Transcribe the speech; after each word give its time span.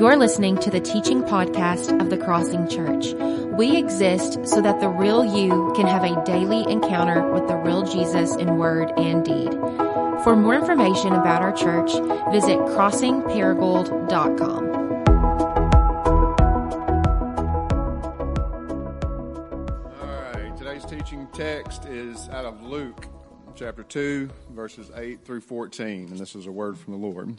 You're 0.00 0.16
listening 0.16 0.56
to 0.60 0.70
the 0.70 0.80
teaching 0.80 1.22
podcast 1.24 2.00
of 2.00 2.08
the 2.08 2.16
Crossing 2.16 2.66
Church. 2.70 3.12
We 3.52 3.76
exist 3.76 4.46
so 4.46 4.62
that 4.62 4.80
the 4.80 4.88
real 4.88 5.26
you 5.26 5.74
can 5.76 5.86
have 5.86 6.04
a 6.04 6.24
daily 6.24 6.64
encounter 6.72 7.30
with 7.30 7.46
the 7.48 7.56
real 7.56 7.82
Jesus 7.82 8.34
in 8.34 8.56
word 8.56 8.90
and 8.96 9.22
deed. 9.22 9.52
For 10.24 10.34
more 10.34 10.54
information 10.54 11.12
about 11.12 11.42
our 11.42 11.52
church, 11.52 11.92
visit 12.32 12.58
crossingparagould.com. 12.60 14.70
All 20.00 20.22
right, 20.32 20.56
today's 20.56 20.86
teaching 20.86 21.28
text 21.34 21.84
is 21.84 22.26
out 22.30 22.46
of 22.46 22.62
Luke 22.62 23.06
chapter 23.54 23.82
2, 23.82 24.30
verses 24.52 24.90
8 24.96 25.26
through 25.26 25.42
14, 25.42 26.08
and 26.08 26.18
this 26.18 26.34
is 26.34 26.46
a 26.46 26.50
word 26.50 26.78
from 26.78 26.94
the 26.94 27.06
Lord. 27.06 27.38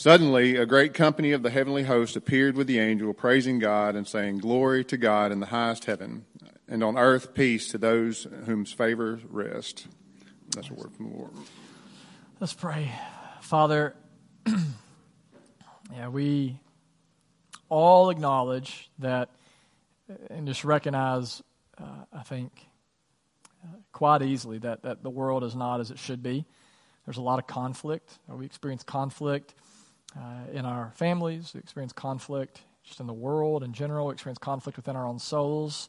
Suddenly, 0.00 0.56
a 0.56 0.64
great 0.64 0.94
company 0.94 1.32
of 1.32 1.42
the 1.42 1.50
heavenly 1.50 1.82
host 1.82 2.16
appeared 2.16 2.56
with 2.56 2.66
the 2.66 2.78
angel, 2.78 3.12
praising 3.12 3.58
God 3.58 3.94
and 3.94 4.08
saying, 4.08 4.38
Glory 4.38 4.82
to 4.84 4.96
God 4.96 5.30
in 5.30 5.40
the 5.40 5.46
highest 5.48 5.84
heaven, 5.84 6.24
and 6.66 6.82
on 6.82 6.96
earth 6.96 7.34
peace 7.34 7.68
to 7.72 7.76
those 7.76 8.26
whose 8.46 8.72
favor 8.72 9.20
rest. 9.28 9.88
That's 10.54 10.70
a 10.70 10.72
word 10.72 10.96
from 10.96 11.10
the 11.10 11.18
Lord. 11.18 11.32
Let's 12.40 12.54
pray. 12.54 12.90
Father, 13.42 13.94
yeah, 15.92 16.08
we 16.08 16.58
all 17.68 18.08
acknowledge 18.08 18.88
that 19.00 19.28
and 20.30 20.46
just 20.46 20.64
recognize, 20.64 21.42
uh, 21.76 22.04
I 22.10 22.22
think, 22.22 22.52
uh, 23.62 23.76
quite 23.92 24.22
easily 24.22 24.56
that, 24.60 24.82
that 24.84 25.02
the 25.02 25.10
world 25.10 25.44
is 25.44 25.54
not 25.54 25.80
as 25.80 25.90
it 25.90 25.98
should 25.98 26.22
be. 26.22 26.46
There's 27.04 27.18
a 27.18 27.22
lot 27.22 27.38
of 27.38 27.46
conflict. 27.46 28.18
We 28.28 28.46
experience 28.46 28.82
conflict 28.82 29.54
uh, 30.16 30.50
in 30.52 30.64
our 30.64 30.92
families, 30.96 31.52
we 31.54 31.60
experience 31.60 31.92
conflict 31.92 32.62
just 32.84 33.00
in 33.00 33.06
the 33.06 33.12
world 33.12 33.62
in 33.62 33.72
general, 33.72 34.08
we 34.08 34.12
experience 34.12 34.38
conflict 34.38 34.76
within 34.76 34.96
our 34.96 35.06
own 35.06 35.18
souls. 35.18 35.88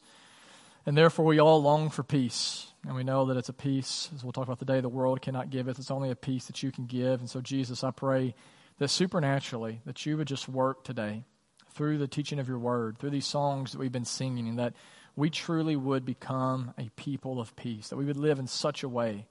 And 0.84 0.96
therefore, 0.96 1.24
we 1.24 1.38
all 1.38 1.62
long 1.62 1.90
for 1.90 2.02
peace. 2.02 2.66
And 2.86 2.96
we 2.96 3.04
know 3.04 3.26
that 3.26 3.36
it's 3.36 3.48
a 3.48 3.54
peace, 3.54 4.10
as 4.14 4.24
we'll 4.24 4.32
talk 4.32 4.44
about 4.44 4.58
today, 4.58 4.80
the 4.80 4.88
world 4.88 5.22
cannot 5.22 5.50
give 5.50 5.68
it. 5.68 5.78
It's 5.78 5.90
only 5.90 6.10
a 6.10 6.16
peace 6.16 6.46
that 6.46 6.62
you 6.62 6.72
can 6.72 6.86
give. 6.86 7.20
And 7.20 7.30
so, 7.30 7.40
Jesus, 7.40 7.84
I 7.84 7.92
pray 7.92 8.34
that 8.78 8.88
supernaturally, 8.88 9.80
that 9.84 10.04
you 10.04 10.16
would 10.16 10.26
just 10.26 10.48
work 10.48 10.82
today 10.82 11.24
through 11.70 11.98
the 11.98 12.08
teaching 12.08 12.40
of 12.40 12.48
your 12.48 12.58
word, 12.58 12.98
through 12.98 13.10
these 13.10 13.26
songs 13.26 13.72
that 13.72 13.78
we've 13.78 13.92
been 13.92 14.04
singing, 14.04 14.48
and 14.48 14.58
that 14.58 14.74
we 15.14 15.30
truly 15.30 15.76
would 15.76 16.04
become 16.04 16.74
a 16.76 16.88
people 16.96 17.40
of 17.40 17.54
peace, 17.54 17.88
that 17.88 17.96
we 17.96 18.04
would 18.04 18.16
live 18.16 18.40
in 18.40 18.48
such 18.48 18.82
a 18.82 18.88
way 18.88 19.26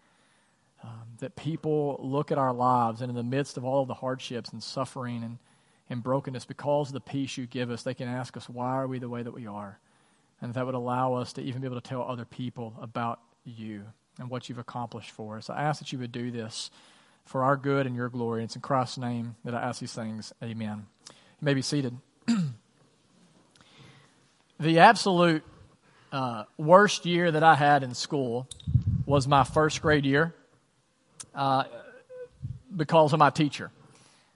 um, 0.83 1.03
that 1.19 1.35
people 1.35 1.99
look 2.01 2.31
at 2.31 2.37
our 2.37 2.53
lives 2.53 3.01
and 3.01 3.09
in 3.09 3.15
the 3.15 3.23
midst 3.23 3.57
of 3.57 3.65
all 3.65 3.81
of 3.81 3.87
the 3.87 3.93
hardships 3.93 4.51
and 4.51 4.63
suffering 4.63 5.23
and, 5.23 5.37
and 5.89 6.01
brokenness, 6.01 6.45
because 6.45 6.89
of 6.89 6.93
the 6.93 6.99
peace 6.99 7.37
you 7.37 7.45
give 7.45 7.69
us, 7.69 7.83
they 7.83 7.93
can 7.93 8.07
ask 8.07 8.35
us, 8.35 8.49
why 8.49 8.71
are 8.71 8.87
we 8.87 8.97
the 8.97 9.09
way 9.09 9.21
that 9.21 9.33
we 9.33 9.45
are? 9.45 9.79
And 10.41 10.53
that 10.55 10.65
would 10.65 10.75
allow 10.75 11.13
us 11.13 11.33
to 11.33 11.41
even 11.41 11.61
be 11.61 11.67
able 11.67 11.79
to 11.79 11.87
tell 11.87 12.01
other 12.01 12.25
people 12.25 12.73
about 12.81 13.19
you 13.45 13.83
and 14.17 14.29
what 14.29 14.49
you've 14.49 14.57
accomplished 14.57 15.11
for 15.11 15.37
us. 15.37 15.49
I 15.49 15.61
ask 15.61 15.79
that 15.79 15.91
you 15.91 15.99
would 15.99 16.11
do 16.11 16.31
this 16.31 16.71
for 17.25 17.43
our 17.43 17.55
good 17.55 17.85
and 17.85 17.95
your 17.95 18.09
glory. 18.09 18.43
It's 18.43 18.55
in 18.55 18.61
Christ's 18.61 18.97
name 18.97 19.35
that 19.45 19.53
I 19.53 19.61
ask 19.61 19.79
these 19.79 19.93
things. 19.93 20.33
Amen. 20.41 20.87
You 21.07 21.45
may 21.45 21.53
be 21.53 21.61
seated. 21.61 21.95
the 24.59 24.79
absolute 24.79 25.43
uh, 26.11 26.45
worst 26.57 27.05
year 27.05 27.31
that 27.31 27.43
I 27.43 27.53
had 27.53 27.83
in 27.83 27.93
school 27.93 28.47
was 29.05 29.27
my 29.27 29.43
first 29.43 29.81
grade 29.81 30.05
year 30.05 30.33
uh, 31.35 31.63
because 32.75 33.13
of 33.13 33.19
my 33.19 33.29
teacher. 33.29 33.71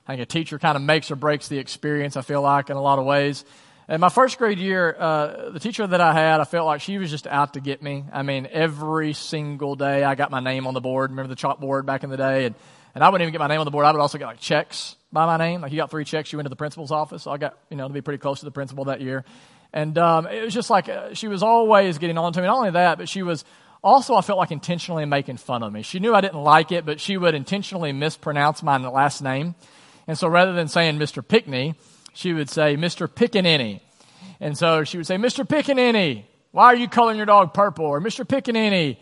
I 0.08 0.14
think 0.14 0.22
a 0.22 0.26
teacher 0.26 0.60
kind 0.60 0.76
of 0.76 0.84
makes 0.84 1.10
or 1.10 1.16
breaks 1.16 1.48
the 1.48 1.58
experience, 1.58 2.16
I 2.16 2.22
feel 2.22 2.42
like, 2.42 2.70
in 2.70 2.78
a 2.78 2.82
lot 2.82 3.00
of 3.00 3.06
ways. 3.06 3.44
In 3.88 4.02
my 4.02 4.10
first 4.10 4.38
grade 4.38 4.58
year, 4.58 4.96
uh, 4.98 5.50
the 5.52 5.60
teacher 5.60 5.86
that 5.86 6.02
I 6.02 6.14
had, 6.14 6.42
I 6.42 6.44
felt 6.44 6.66
like 6.66 6.82
she 6.82 6.98
was 6.98 7.12
just 7.12 7.28
out 7.28 7.54
to 7.54 7.60
get 7.60 7.84
me. 7.84 8.04
I 8.12 8.24
mean, 8.24 8.48
every 8.52 9.14
single 9.14 9.76
day 9.76 10.04
I 10.04 10.16
got 10.16 10.32
my 10.32 10.40
name 10.40 10.66
on 10.66 10.74
the 10.74 10.82
board. 10.82 11.12
Remember 11.12 11.34
the 11.34 11.40
chalkboard 11.40 11.86
back 11.86 12.04
in 12.04 12.10
the 12.10 12.18
day? 12.18 12.46
And, 12.46 12.56
and 12.96 13.04
I 13.04 13.10
wouldn't 13.10 13.24
even 13.24 13.32
get 13.32 13.40
my 13.40 13.48
name 13.48 13.60
on 13.60 13.66
the 13.66 13.72
board. 13.72 13.86
I 13.86 13.92
would 13.92 14.02
also 14.02 14.18
get 14.18 14.26
like 14.26 14.40
checks 14.40 14.96
by 15.12 15.28
my 15.28 15.38
name. 15.38 15.62
Like 15.62 15.72
you 15.72 15.78
got 15.78 15.92
three 15.92 16.06
checks, 16.06 16.32
you 16.32 16.38
went 16.38 16.46
to 16.46 16.50
the 16.50 16.56
principal's 16.56 16.92
office. 16.92 17.24
So 17.24 17.32
I 17.32 17.38
got, 17.38 17.58
you 17.70 17.78
know, 17.78 17.88
to 17.88 17.94
be 17.94 18.02
pretty 18.02 18.18
close 18.18 18.40
to 18.40 18.46
the 18.46 18.52
principal 18.52 18.86
that 18.86 19.02
year. 19.02 19.24
And 19.72 19.98
um, 19.98 20.26
it 20.26 20.44
was 20.44 20.54
just 20.54 20.70
like 20.70 20.90
uh, 20.90 21.14
she 21.14 21.28
was 21.28 21.44
always 21.44 21.98
getting 22.00 22.18
on 22.18 22.34
to 22.34 22.42
me. 22.42 22.48
Not 22.48 22.58
only 22.58 22.72
that, 22.72 22.98
but 22.98 23.08
she 23.08 23.22
was 23.22 23.46
also, 23.86 24.16
I 24.16 24.22
felt 24.22 24.40
like 24.40 24.52
intentionally 24.52 25.06
making 25.06 25.38
fun 25.38 25.62
of 25.62 25.72
me. 25.72 25.84
She 25.84 26.00
knew 26.00 26.16
I 26.16 26.22
didn't 26.22 26.42
like 26.42 26.72
it, 26.72 26.86
but 26.86 27.00
she 27.00 27.18
would 27.18 27.36
intentionally 27.36 27.94
mispronounce 27.94 28.64
my 28.64 28.78
last 28.78 29.22
name. 29.22 29.54
And 30.08 30.18
so 30.18 30.28
rather 30.28 30.54
than 30.54 30.68
saying 30.68 30.98
Mr. 30.98 31.26
Pickney, 31.26 31.76
she 32.14 32.34
would 32.34 32.50
say 32.50 32.76
Mr. 32.76 33.08
Pickaninny. 33.08 33.82
And 34.40 34.58
so 34.58 34.84
she 34.84 34.98
would 34.98 35.06
say, 35.06 35.18
Mr. 35.18 35.48
Pickaninny, 35.48 36.24
why 36.52 36.66
are 36.66 36.76
you 36.76 36.88
coloring 36.88 37.18
your 37.18 37.26
dog 37.28 37.54
purple? 37.54 37.86
Or 37.86 38.02
Mr. 38.02 38.26
Pickaninny, 38.26 38.98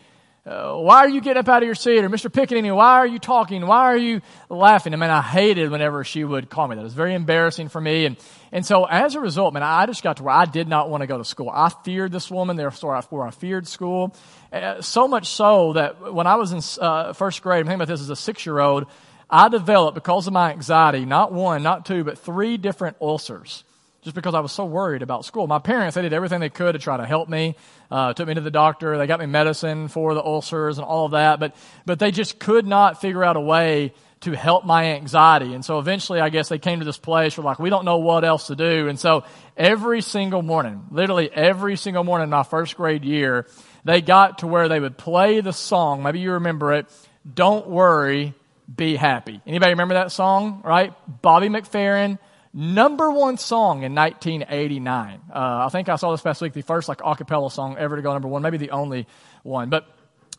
uh, 0.46 0.74
why 0.74 0.98
are 0.98 1.08
you 1.08 1.22
getting 1.22 1.38
up 1.38 1.48
out 1.48 1.62
of 1.62 1.66
your 1.66 1.74
seat? 1.74 2.04
Or 2.04 2.10
Mr. 2.10 2.30
Pickaninny, 2.30 2.74
why 2.74 2.98
are 2.98 3.06
you 3.06 3.18
talking? 3.18 3.66
Why 3.66 3.84
are 3.84 3.96
you 3.96 4.20
laughing? 4.50 4.92
I 4.92 4.96
mean, 4.96 5.08
I 5.08 5.22
hated 5.22 5.70
whenever 5.70 6.04
she 6.04 6.22
would 6.22 6.50
call 6.50 6.68
me 6.68 6.74
that. 6.74 6.82
It 6.82 6.84
was 6.84 6.92
very 6.92 7.14
embarrassing 7.14 7.70
for 7.70 7.80
me. 7.80 8.04
And, 8.04 8.18
and 8.52 8.66
so 8.66 8.84
as 8.84 9.14
a 9.14 9.20
result, 9.20 9.54
man, 9.54 9.62
I 9.62 9.86
just 9.86 10.02
got 10.02 10.18
to 10.18 10.22
where 10.22 10.34
I 10.34 10.44
did 10.44 10.68
not 10.68 10.90
want 10.90 11.00
to 11.00 11.06
go 11.06 11.16
to 11.16 11.24
school. 11.24 11.48
I 11.48 11.70
feared 11.82 12.12
this 12.12 12.30
woman. 12.30 12.56
Therefore, 12.56 12.94
I 12.94 13.30
feared 13.30 13.66
school. 13.66 14.14
Uh, 14.52 14.82
so 14.82 15.08
much 15.08 15.28
so 15.28 15.72
that 15.72 16.12
when 16.12 16.26
I 16.26 16.34
was 16.34 16.52
in 16.52 16.84
uh, 16.84 17.14
first 17.14 17.40
grade, 17.40 17.60
I'm 17.60 17.64
thinking 17.64 17.76
about 17.76 17.88
this 17.88 18.02
as 18.02 18.10
a 18.10 18.16
six 18.16 18.44
year 18.44 18.58
old, 18.58 18.84
I 19.30 19.48
developed, 19.48 19.94
because 19.94 20.26
of 20.26 20.34
my 20.34 20.52
anxiety, 20.52 21.06
not 21.06 21.32
one, 21.32 21.62
not 21.62 21.86
two, 21.86 22.04
but 22.04 22.18
three 22.18 22.58
different 22.58 22.98
ulcers 23.00 23.64
just 24.04 24.14
because 24.14 24.34
I 24.34 24.40
was 24.40 24.52
so 24.52 24.66
worried 24.66 25.02
about 25.02 25.24
school. 25.24 25.46
My 25.46 25.58
parents, 25.58 25.94
they 25.94 26.02
did 26.02 26.12
everything 26.12 26.40
they 26.40 26.50
could 26.50 26.72
to 26.72 26.78
try 26.78 26.98
to 26.98 27.06
help 27.06 27.28
me, 27.28 27.56
uh, 27.90 28.12
took 28.12 28.28
me 28.28 28.34
to 28.34 28.40
the 28.42 28.50
doctor, 28.50 28.98
they 28.98 29.06
got 29.06 29.18
me 29.18 29.26
medicine 29.26 29.88
for 29.88 30.12
the 30.12 30.22
ulcers 30.22 30.78
and 30.78 30.86
all 30.86 31.06
of 31.06 31.12
that, 31.12 31.40
but, 31.40 31.56
but 31.86 31.98
they 31.98 32.10
just 32.10 32.38
could 32.38 32.66
not 32.66 33.00
figure 33.00 33.24
out 33.24 33.36
a 33.36 33.40
way 33.40 33.94
to 34.20 34.36
help 34.36 34.64
my 34.64 34.92
anxiety. 34.92 35.54
And 35.54 35.64
so 35.64 35.78
eventually, 35.78 36.20
I 36.20 36.28
guess 36.28 36.48
they 36.48 36.58
came 36.58 36.78
to 36.78 36.84
this 36.84 36.98
place 36.98 37.36
where 37.36 37.44
like, 37.44 37.58
we 37.58 37.70
don't 37.70 37.84
know 37.84 37.98
what 37.98 38.24
else 38.24 38.46
to 38.48 38.56
do. 38.56 38.88
And 38.88 38.98
so 38.98 39.24
every 39.56 40.02
single 40.02 40.42
morning, 40.42 40.84
literally 40.90 41.30
every 41.32 41.76
single 41.76 42.04
morning 42.04 42.24
in 42.24 42.30
my 42.30 42.42
first 42.42 42.76
grade 42.76 43.04
year, 43.04 43.46
they 43.84 44.00
got 44.00 44.38
to 44.38 44.46
where 44.46 44.68
they 44.68 44.80
would 44.80 44.96
play 44.96 45.40
the 45.40 45.52
song. 45.52 46.02
Maybe 46.02 46.20
you 46.20 46.32
remember 46.32 46.72
it. 46.72 46.86
Don't 47.34 47.68
worry, 47.68 48.34
be 48.74 48.96
happy. 48.96 49.40
Anybody 49.46 49.72
remember 49.72 49.94
that 49.94 50.12
song, 50.12 50.62
right? 50.64 50.92
Bobby 51.22 51.48
McFerrin 51.48 52.18
number 52.54 53.10
one 53.10 53.36
song 53.36 53.82
in 53.82 53.94
1989. 53.94 55.20
Uh, 55.28 55.64
I 55.66 55.68
think 55.70 55.88
I 55.88 55.96
saw 55.96 56.12
this 56.12 56.22
past 56.22 56.40
week, 56.40 56.52
the 56.52 56.62
first 56.62 56.88
like 56.88 56.98
acapella 56.98 57.50
song 57.50 57.76
ever 57.76 57.96
to 57.96 58.02
go 58.02 58.12
number 58.12 58.28
one, 58.28 58.42
maybe 58.42 58.58
the 58.58 58.70
only 58.70 59.06
one. 59.42 59.68
But 59.68 59.86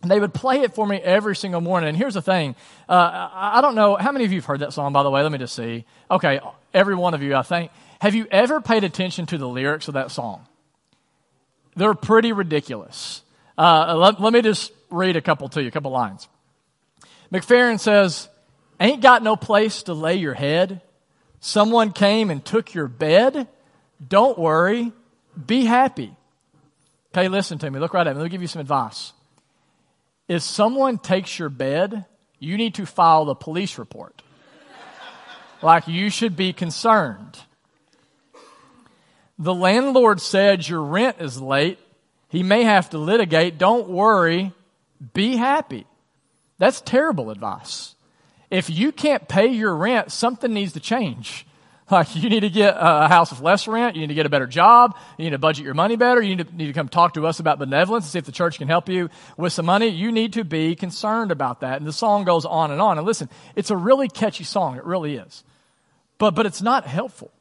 they 0.01 0.19
would 0.19 0.33
play 0.33 0.61
it 0.61 0.73
for 0.73 0.87
me 0.87 0.97
every 0.97 1.35
single 1.35 1.61
morning. 1.61 1.89
And 1.89 1.97
here's 1.97 2.13
the 2.13 2.21
thing. 2.21 2.55
Uh, 2.87 3.29
I 3.33 3.59
don't 3.61 3.75
know, 3.75 3.95
how 3.97 4.11
many 4.11 4.23
of 4.25 4.31
you 4.31 4.37
have 4.39 4.45
heard 4.45 4.61
that 4.61 4.73
song, 4.73 4.93
by 4.93 5.03
the 5.03 5.11
way? 5.11 5.21
Let 5.21 5.31
me 5.31 5.37
just 5.37 5.55
see. 5.55 5.85
Okay, 6.09 6.39
every 6.73 6.95
one 6.95 7.13
of 7.13 7.21
you, 7.21 7.35
I 7.35 7.41
think. 7.41 7.71
Have 7.99 8.15
you 8.15 8.27
ever 8.31 8.61
paid 8.61 8.83
attention 8.83 9.25
to 9.27 9.38
the 9.38 9.47
lyrics 9.47 9.88
of 9.88 9.95
that 9.95 10.11
song? 10.11 10.47
They're 11.75 11.94
pretty 11.94 12.31
ridiculous. 12.31 13.21
Uh, 13.57 13.95
let, 13.97 14.21
let 14.21 14.31
me 14.31 14.41
just 14.41 14.71
read 14.89 15.18
a 15.18 15.21
couple 15.21 15.50
to 15.50 15.61
you, 15.61 15.68
a 15.68 15.71
couple 15.71 15.91
lines. 15.91 16.27
McFerrin 17.31 17.79
says, 17.79 18.29
Ain't 18.79 19.01
got 19.01 19.23
no 19.23 19.35
place 19.35 19.83
to 19.83 19.94
lay 19.94 20.15
your 20.15 20.33
head 20.33 20.81
someone 21.45 21.92
came 21.92 22.31
and 22.31 22.44
took 22.44 22.74
your 22.74 22.88
bed, 22.88 23.47
don't 24.06 24.38
worry, 24.38 24.92
be 25.45 25.65
happy. 25.65 26.15
Okay, 27.13 27.27
listen 27.27 27.59
to 27.59 27.69
me. 27.69 27.80
Look 27.80 27.94
right 27.94 28.06
at 28.06 28.15
me. 28.15 28.19
Let 28.19 28.25
me 28.25 28.30
give 28.30 28.42
you 28.42 28.47
some 28.47 28.62
advice. 28.62 29.13
If 30.27 30.42
someone 30.42 30.97
takes 30.97 31.38
your 31.38 31.50
bed, 31.50 32.06
you 32.39 32.57
need 32.57 32.74
to 32.75 32.86
file 32.86 33.25
the 33.25 33.36
police 33.36 33.77
report. 33.77 34.24
like 35.62 35.88
you 35.88 36.09
should 36.09 36.36
be 36.36 36.51
concerned. 36.51 37.39
The 39.38 39.53
landlord 39.53 40.21
said 40.21 40.68
your 40.68 40.81
rent 40.81 41.18
is 41.19 41.39
late. 41.39 41.77
He 42.30 42.42
may 42.42 42.63
have 42.63 42.89
to 42.89 42.97
litigate. 42.97 43.59
Don't 43.59 43.88
worry. 43.88 44.51
Be 45.13 45.36
happy. 45.36 45.86
That's 46.57 46.81
terrible 46.81 47.30
advice 47.30 47.94
if 48.50 48.69
you 48.69 48.92
can't 48.92 49.27
pay 49.27 49.47
your 49.47 49.75
rent, 49.75 50.12
something 50.12 50.53
needs 50.53 50.74
to 50.74 50.80
change. 50.80 51.45
Like, 51.89 52.15
you 52.15 52.30
need 52.30 52.39
to 52.39 52.50
get 52.50 52.75
a 52.80 53.07
house 53.07 53.30
with 53.30 53.42
less 53.42 53.68
rent. 53.68 53.95
You 53.95 54.01
need 54.01 54.07
to 54.07 54.15
get 54.15 54.25
a 54.25 54.30
better 54.30 54.47
job. 54.47 54.97
You 55.19 55.25
need 55.25 55.31
to 55.31 55.38
budget 55.38 55.65
your 55.65 55.75
money 55.75 55.95
better. 55.95 56.19
You 56.19 56.36
need 56.36 56.47
to, 56.47 56.56
need 56.56 56.65
to 56.68 56.74
come 56.74 56.89
talk 56.89 57.13
to 57.13 57.27
us 57.27 57.39
about 57.39 57.59
benevolence 57.59 58.06
and 58.06 58.12
see 58.12 58.18
if 58.18 58.25
the 58.25 58.31
church 58.31 58.57
can 58.57 58.68
help 58.68 58.89
you 58.89 59.09
with 59.38 59.53
some 59.53 59.68
money. 59.68 59.89
You 59.89 60.12
need 60.12 60.33
to 60.33 60.44
be 60.44 60.75
concerned 60.75 61.31
about 61.31 61.59
that. 61.59 61.77
And 61.77 61.86
the 61.86 61.94
song 61.94 62.24
goes 62.24 62.44
on 62.44 62.71
and 62.71 62.81
on. 62.81 62.97
And 62.97 63.06
listen, 63.06 63.30
it's 63.56 63.69
a 63.69 63.77
really 63.77 64.07
catchy 64.07 64.44
song. 64.44 64.77
It 64.77 64.83
really 64.83 65.18
is. 65.18 65.44
But, 66.18 66.33
but 66.33 66.47
it's 66.47 66.62
not 66.62 66.88
helpful. 66.88 67.31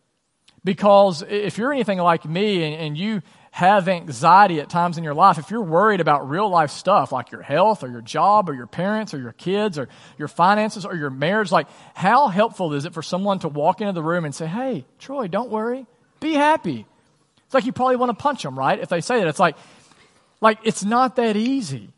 Because 0.62 1.22
if 1.26 1.56
you're 1.56 1.72
anything 1.72 1.98
like 1.98 2.26
me 2.26 2.64
and, 2.64 2.74
and 2.74 2.98
you 2.98 3.22
have 3.54 3.86
anxiety 3.86 4.58
at 4.58 4.68
times 4.68 4.98
in 4.98 5.04
your 5.04 5.14
life, 5.14 5.38
if 5.38 5.48
you're 5.48 5.62
worried 5.62 6.00
about 6.00 6.28
real 6.28 6.48
life 6.48 6.72
stuff 6.72 7.12
like 7.12 7.30
your 7.30 7.40
health 7.40 7.84
or 7.84 7.88
your 7.88 8.00
job 8.00 8.50
or 8.50 8.54
your 8.54 8.66
parents 8.66 9.14
or 9.14 9.18
your 9.20 9.30
kids 9.30 9.78
or 9.78 9.88
your 10.18 10.26
finances 10.26 10.84
or 10.84 10.96
your 10.96 11.08
marriage, 11.08 11.52
like 11.52 11.68
how 11.94 12.26
helpful 12.26 12.74
is 12.74 12.84
it 12.84 12.92
for 12.92 13.00
someone 13.00 13.38
to 13.38 13.46
walk 13.46 13.80
into 13.80 13.92
the 13.92 14.02
room 14.02 14.24
and 14.24 14.34
say, 14.34 14.46
Hey, 14.46 14.84
Troy, 14.98 15.28
don't 15.28 15.50
worry, 15.50 15.86
be 16.18 16.32
happy? 16.32 16.84
It's 17.44 17.54
like 17.54 17.64
you 17.64 17.70
probably 17.70 17.94
want 17.94 18.10
to 18.10 18.20
punch 18.20 18.42
them, 18.42 18.58
right? 18.58 18.76
If 18.76 18.88
they 18.88 19.00
say 19.00 19.20
that, 19.20 19.28
it's 19.28 19.38
like, 19.38 19.54
like 20.40 20.58
it's 20.64 20.82
not 20.82 21.14
that 21.14 21.36
easy. 21.36 21.90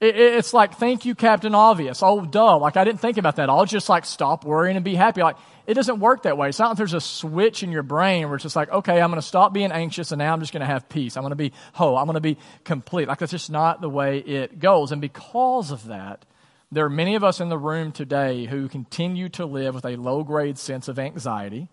It, 0.00 0.14
it, 0.14 0.34
it's 0.34 0.54
like, 0.54 0.74
thank 0.74 1.04
you, 1.04 1.14
Captain 1.14 1.54
Obvious. 1.54 2.02
Oh, 2.02 2.24
duh. 2.24 2.58
Like, 2.58 2.76
I 2.76 2.84
didn't 2.84 3.00
think 3.00 3.18
about 3.18 3.36
that. 3.36 3.50
I'll 3.50 3.64
just 3.64 3.88
like 3.88 4.04
stop 4.04 4.44
worrying 4.44 4.76
and 4.76 4.84
be 4.84 4.94
happy. 4.94 5.22
Like, 5.22 5.36
it 5.66 5.74
doesn't 5.74 5.98
work 5.98 6.22
that 6.22 6.38
way. 6.38 6.48
It's 6.48 6.58
not 6.58 6.70
like 6.70 6.78
there's 6.78 6.94
a 6.94 7.00
switch 7.00 7.62
in 7.62 7.72
your 7.72 7.82
brain 7.82 8.26
where 8.28 8.36
it's 8.36 8.44
just 8.44 8.56
like, 8.56 8.70
okay, 8.70 9.00
I'm 9.00 9.10
going 9.10 9.20
to 9.20 9.26
stop 9.26 9.52
being 9.52 9.72
anxious 9.72 10.12
and 10.12 10.18
now 10.18 10.32
I'm 10.32 10.40
just 10.40 10.52
going 10.52 10.60
to 10.60 10.66
have 10.66 10.88
peace. 10.88 11.16
I'm 11.16 11.22
going 11.22 11.30
to 11.30 11.36
be 11.36 11.52
whole. 11.72 11.98
I'm 11.98 12.06
going 12.06 12.14
to 12.14 12.20
be 12.20 12.38
complete. 12.64 13.08
Like 13.08 13.18
that's 13.18 13.32
just 13.32 13.50
not 13.50 13.80
the 13.80 13.90
way 13.90 14.18
it 14.18 14.60
goes. 14.60 14.92
And 14.92 15.00
because 15.00 15.70
of 15.72 15.88
that, 15.88 16.24
there 16.70 16.84
are 16.84 16.90
many 16.90 17.16
of 17.16 17.24
us 17.24 17.40
in 17.40 17.48
the 17.48 17.58
room 17.58 17.92
today 17.92 18.44
who 18.44 18.68
continue 18.68 19.28
to 19.30 19.46
live 19.46 19.74
with 19.74 19.84
a 19.84 19.96
low 19.96 20.22
grade 20.22 20.58
sense 20.58 20.88
of 20.88 20.98
anxiety 20.98 21.68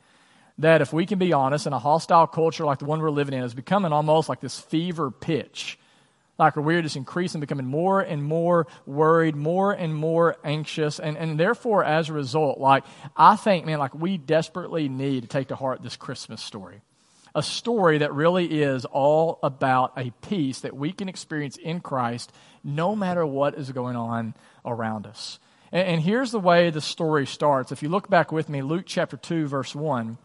that, 0.58 0.82
if 0.82 0.94
we 0.94 1.06
can 1.06 1.20
be 1.20 1.34
honest, 1.34 1.68
in 1.68 1.74
a 1.74 1.80
hostile 1.80 2.28
culture 2.28 2.66
like 2.66 2.80
the 2.80 2.86
one 2.86 3.02
we're 3.02 3.12
living 3.12 3.34
in, 3.34 3.44
is 3.44 3.54
becoming 3.54 3.92
almost 3.92 4.30
like 4.30 4.40
this 4.40 4.60
fever 4.60 5.12
pitch 5.12 5.78
like 6.38 6.56
we're 6.56 6.82
just 6.82 6.96
increasing, 6.96 7.42
becoming 7.42 7.66
more 7.66 8.02
and 8.02 8.24
more 8.24 8.68
worried, 8.86 9.36
more 9.36 9.72
and 9.72 9.96
more 9.96 10.36
anxious. 10.44 11.00
And, 11.00 11.18
and 11.18 11.40
therefore, 11.40 11.84
as 11.84 12.10
a 12.10 12.14
result, 12.14 12.60
like, 12.60 12.84
I 13.16 13.36
think, 13.36 13.66
man, 13.66 13.80
like 13.80 13.96
we 13.96 14.18
desperately 14.18 14.90
need 14.90 15.24
to 15.24 15.28
take 15.28 15.48
to 15.50 15.56
heart 15.56 15.82
this 15.82 15.96
Christmas 15.96 16.42
story. 16.42 16.82
A 17.34 17.44
story 17.44 17.98
that 18.00 18.14
really 18.14 18.62
is 18.62 18.86
all 18.86 19.40
about 19.44 19.94
a 19.98 20.12
peace 20.22 20.62
that 20.62 20.76
we 20.76 20.92
can 20.92 21.10
experience 21.10 21.58
in 21.58 21.82
Christ 21.82 22.32
no 22.64 22.96
matter 22.96 23.26
what 23.26 23.56
is 23.56 23.72
going 23.72 23.96
on 23.96 24.34
around 24.66 25.06
us. 25.06 25.40
And, 25.72 25.88
and 25.88 26.02
here's 26.02 26.32
the 26.32 26.40
way 26.40 26.70
the 26.70 26.82
story 26.82 27.26
starts. 27.26 27.72
If 27.72 27.84
you 27.84 27.90
look 27.90 28.10
back 28.10 28.32
with 28.32 28.50
me, 28.50 28.62
Luke 28.62 28.86
chapter 28.86 29.18
2, 29.18 29.48
verse 29.48 29.76
1. 29.76 30.18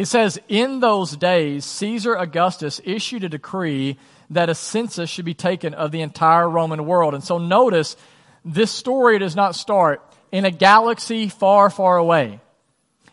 It 0.00 0.08
says, 0.08 0.40
In 0.48 0.80
those 0.80 1.14
days, 1.14 1.66
Caesar 1.66 2.14
Augustus 2.14 2.80
issued 2.84 3.22
a 3.22 3.28
decree 3.28 3.98
that 4.30 4.48
a 4.48 4.54
census 4.54 5.10
should 5.10 5.26
be 5.26 5.34
taken 5.34 5.74
of 5.74 5.92
the 5.92 6.00
entire 6.00 6.48
Roman 6.48 6.86
world. 6.86 7.12
And 7.12 7.22
so 7.22 7.36
notice, 7.36 7.98
this 8.42 8.70
story 8.70 9.18
does 9.18 9.36
not 9.36 9.54
start 9.54 10.02
in 10.32 10.46
a 10.46 10.50
galaxy 10.50 11.28
far, 11.28 11.68
far 11.68 11.98
away. 11.98 12.40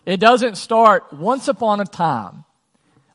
It 0.06 0.22
doesn't 0.22 0.56
start 0.56 1.12
once 1.12 1.50
upon 1.50 1.82
a 1.82 1.86
time. 1.86 2.46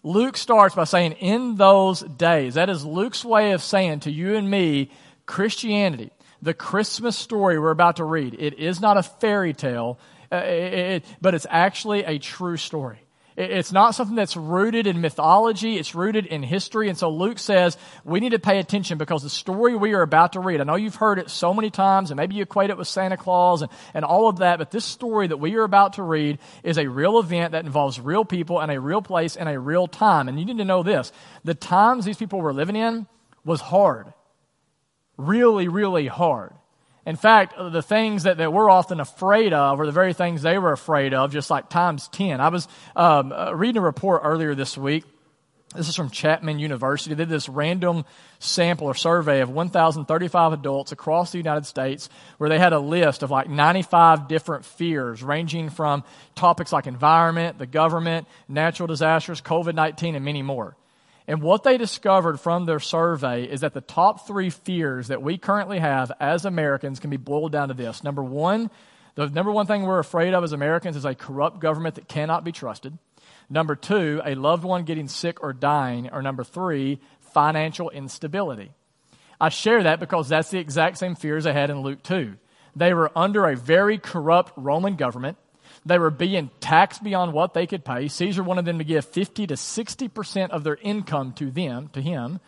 Luke 0.03 0.37
starts 0.37 0.75
by 0.75 0.85
saying, 0.85 1.13
in 1.13 1.57
those 1.57 2.01
days. 2.01 2.57
That 2.57 2.69
is 2.69 2.85
Luke's 2.85 3.25
way 3.25 3.53
of 3.53 3.63
saying 3.63 4.01
to 4.01 4.11
you 4.11 4.37
and 4.37 4.51
me, 4.51 4.91
Christianity, 5.25 6.11
the 6.43 6.53
Christmas 6.53 7.17
story 7.17 7.59
we're 7.59 7.71
about 7.71 7.97
to 7.97 8.05
read, 8.05 8.37
it 8.39 8.59
is 8.59 8.83
not 8.83 8.99
a 8.99 9.03
fairy 9.03 9.55
tale, 9.55 9.99
uh, 10.31 10.37
it, 10.37 10.75
it, 10.75 11.05
but 11.23 11.35
it's 11.35 11.47
actually 11.49 12.05
a 12.05 12.19
true 12.19 12.59
story. 12.59 12.99
It's 13.37 13.73
not 13.73 13.95
something 13.95 14.17
that's 14.17 14.37
rooted 14.37 14.87
in 14.87 15.01
mythology, 15.01 15.79
it's 15.79 15.95
rooted 15.95 16.27
in 16.27 16.43
history. 16.43 16.89
And 16.89 16.99
so 16.99 17.11
Luke 17.11 17.39
says 17.39 17.77
we 18.05 18.21
need 18.21 18.31
to 18.31 18.39
pay 18.39 18.59
attention 18.59 18.99
because 18.99 19.23
the 19.23 19.31
story 19.31 19.75
we 19.75 19.95
are 19.95 20.03
about 20.03 20.35
to 20.35 20.41
read, 20.41 20.61
I 20.61 20.65
know 20.65 20.75
you've 20.75 20.95
heard 20.95 21.19
it 21.19 21.31
so 21.31 21.55
many 21.55 21.71
times, 21.71 22.11
and 22.11 22.19
maybe 22.19 22.35
you 22.35 22.43
equate 22.43 22.71
it 22.71 22.77
with 22.77 22.89
Santa 22.89 23.17
Claus 23.17 23.63
and, 23.63 23.71
and 23.95 24.05
all 24.05 24.29
of 24.29 24.39
that, 24.39 24.59
but 24.59 24.71
this 24.71 24.85
story 24.85 25.27
that 25.29 25.39
we 25.39 25.55
are 25.57 25.65
about 25.65 25.95
to 25.95 26.03
read 26.03 26.39
is 26.63 26.79
a 26.79 26.87
real 26.87 27.19
event 27.19 27.53
that 27.53 27.65
involves 27.65 27.99
real 27.99 28.25
people 28.25 28.61
and 28.61 28.71
a 28.71 28.81
real 28.81 29.03
place 29.03 29.37
and 29.37 29.49
a 29.49 29.59
real 29.59 29.87
time. 29.87 30.29
And 30.29 30.39
you 30.39 30.45
need 30.45 30.59
to 30.59 30.65
know 30.65 30.83
this 30.83 31.13
the 31.45 31.55
times 31.55 32.05
these 32.05 32.19
people 32.19 32.41
were 32.41 32.53
living 32.53 32.77
in 32.77 33.07
was 33.45 33.61
hard. 33.61 34.13
Really, 35.17 35.69
really 35.69 36.07
hard. 36.07 36.53
In 37.05 37.17
fact, 37.17 37.55
the 37.59 37.83
things 37.83 38.23
that, 38.25 38.37
that 38.37 38.53
we're 38.53 38.71
often 38.71 39.01
afraid 39.01 39.53
of 39.53 39.81
are 39.81 39.87
the 39.87 39.93
very 39.93 40.13
things 40.13 40.43
they 40.43 40.59
were 40.59 40.73
afraid 40.73 41.15
of, 41.15 41.33
just 41.33 41.51
like 41.51 41.69
times 41.69 42.07
10. 42.09 42.41
I 42.41 42.49
was 42.49 42.69
um, 42.95 43.33
uh, 43.33 43.53
reading 43.53 43.79
a 43.79 43.85
report 43.85 44.23
earlier 44.25 44.55
this 44.55 44.79
week. 44.79 45.05
This 45.75 45.89
is 45.89 45.97
from 45.97 46.11
Chapman 46.11 46.59
University. 46.59 47.15
They 47.15 47.25
did 47.25 47.31
this 47.31 47.49
random 47.49 48.05
sample 48.39 48.87
or 48.87 48.95
survey 48.95 49.41
of 49.41 49.49
1,035 49.49 50.53
adults 50.53 50.93
across 50.93 51.33
the 51.33 51.39
United 51.39 51.65
States 51.65 52.09
where 52.37 52.51
they 52.51 52.59
had 52.59 52.75
a 52.75 52.79
list 52.79 53.23
of 53.23 53.31
like 53.31 53.49
95 53.49 54.29
different 54.29 54.65
fears 54.65 55.23
ranging 55.23 55.71
from 55.71 56.05
topics 56.35 56.73
like 56.73 56.87
environment, 56.87 57.59
the 57.59 57.67
government, 57.67 58.29
natural 58.49 58.87
disasters, 58.87 59.41
COVID 59.41 59.75
19, 59.75 60.15
and 60.15 60.25
many 60.25 60.43
more. 60.43 60.77
And 61.27 61.41
what 61.41 61.63
they 61.63 61.79
discovered 61.79 62.41
from 62.41 62.67
their 62.67 62.81
survey 62.81 63.45
is 63.45 63.61
that 63.61 63.75
the 63.75 63.81
top 63.81 64.27
three 64.27 64.51
fears 64.51 65.09
that 65.09 65.23
we 65.23 65.39
currently 65.39 65.79
have 65.79 66.11
as 66.19 66.45
Americans 66.45 66.99
can 66.99 67.11
be 67.11 67.17
boiled 67.17 67.53
down 67.53 67.69
to 67.69 67.75
this. 67.75 68.03
Number 68.03 68.25
one, 68.25 68.71
the 69.15 69.29
number 69.29 69.53
one 69.53 69.67
thing 69.67 69.83
we're 69.83 69.99
afraid 69.99 70.35
of 70.35 70.43
as 70.43 70.53
Americans 70.53 70.97
is 70.97 71.05
a 71.05 71.15
corrupt 71.15 71.61
government 71.61 71.95
that 71.95 72.09
cannot 72.09 72.45
be 72.45 72.53
trusted. 72.53 72.99
Number 73.49 73.77
two, 73.77 74.21
a 74.25 74.35
loved 74.35 74.65
one 74.65 74.85
getting 74.85 75.09
sick 75.09 75.43
or 75.43 75.53
dying. 75.53 76.11
Or 76.11 76.23
number 76.23 76.43
three, 76.43 77.01
financial 77.21 77.91
instability. 77.91 78.73
I 79.41 79.49
share 79.49 79.83
that 79.83 80.01
because 80.01 80.29
that's 80.29 80.51
the 80.51 80.59
exact 80.59 80.99
same 80.99 81.15
fears 81.15 81.45
they 81.45 81.53
had 81.53 81.71
in 81.71 81.81
Luke 81.81 82.03
2. 82.03 82.35
They 82.77 82.95
were 82.95 83.11
under 83.17 83.47
a 83.47 83.57
very 83.57 83.99
corrupt 83.99 84.53
Roman 84.57 84.97
government 84.97 85.37
they 85.85 85.99
were 85.99 86.11
being 86.11 86.51
taxed 86.61 87.03
beyond 87.03 87.33
what 87.33 87.55
they 87.55 87.67
could 87.67 87.85
pay. 87.85 88.09
Caesar 88.09 88.43
wanted 88.43 88.65
them 88.65 88.79
to 88.79 88.85
give 88.85 89.05
50 89.05 89.49
to 89.49 89.55
60% 89.55 90.51
of 90.51 90.65
their 90.65 90.77
income 90.77 91.33
to 91.35 91.51
them, 91.51 91.89
to 91.93 92.01
him. 92.01 92.41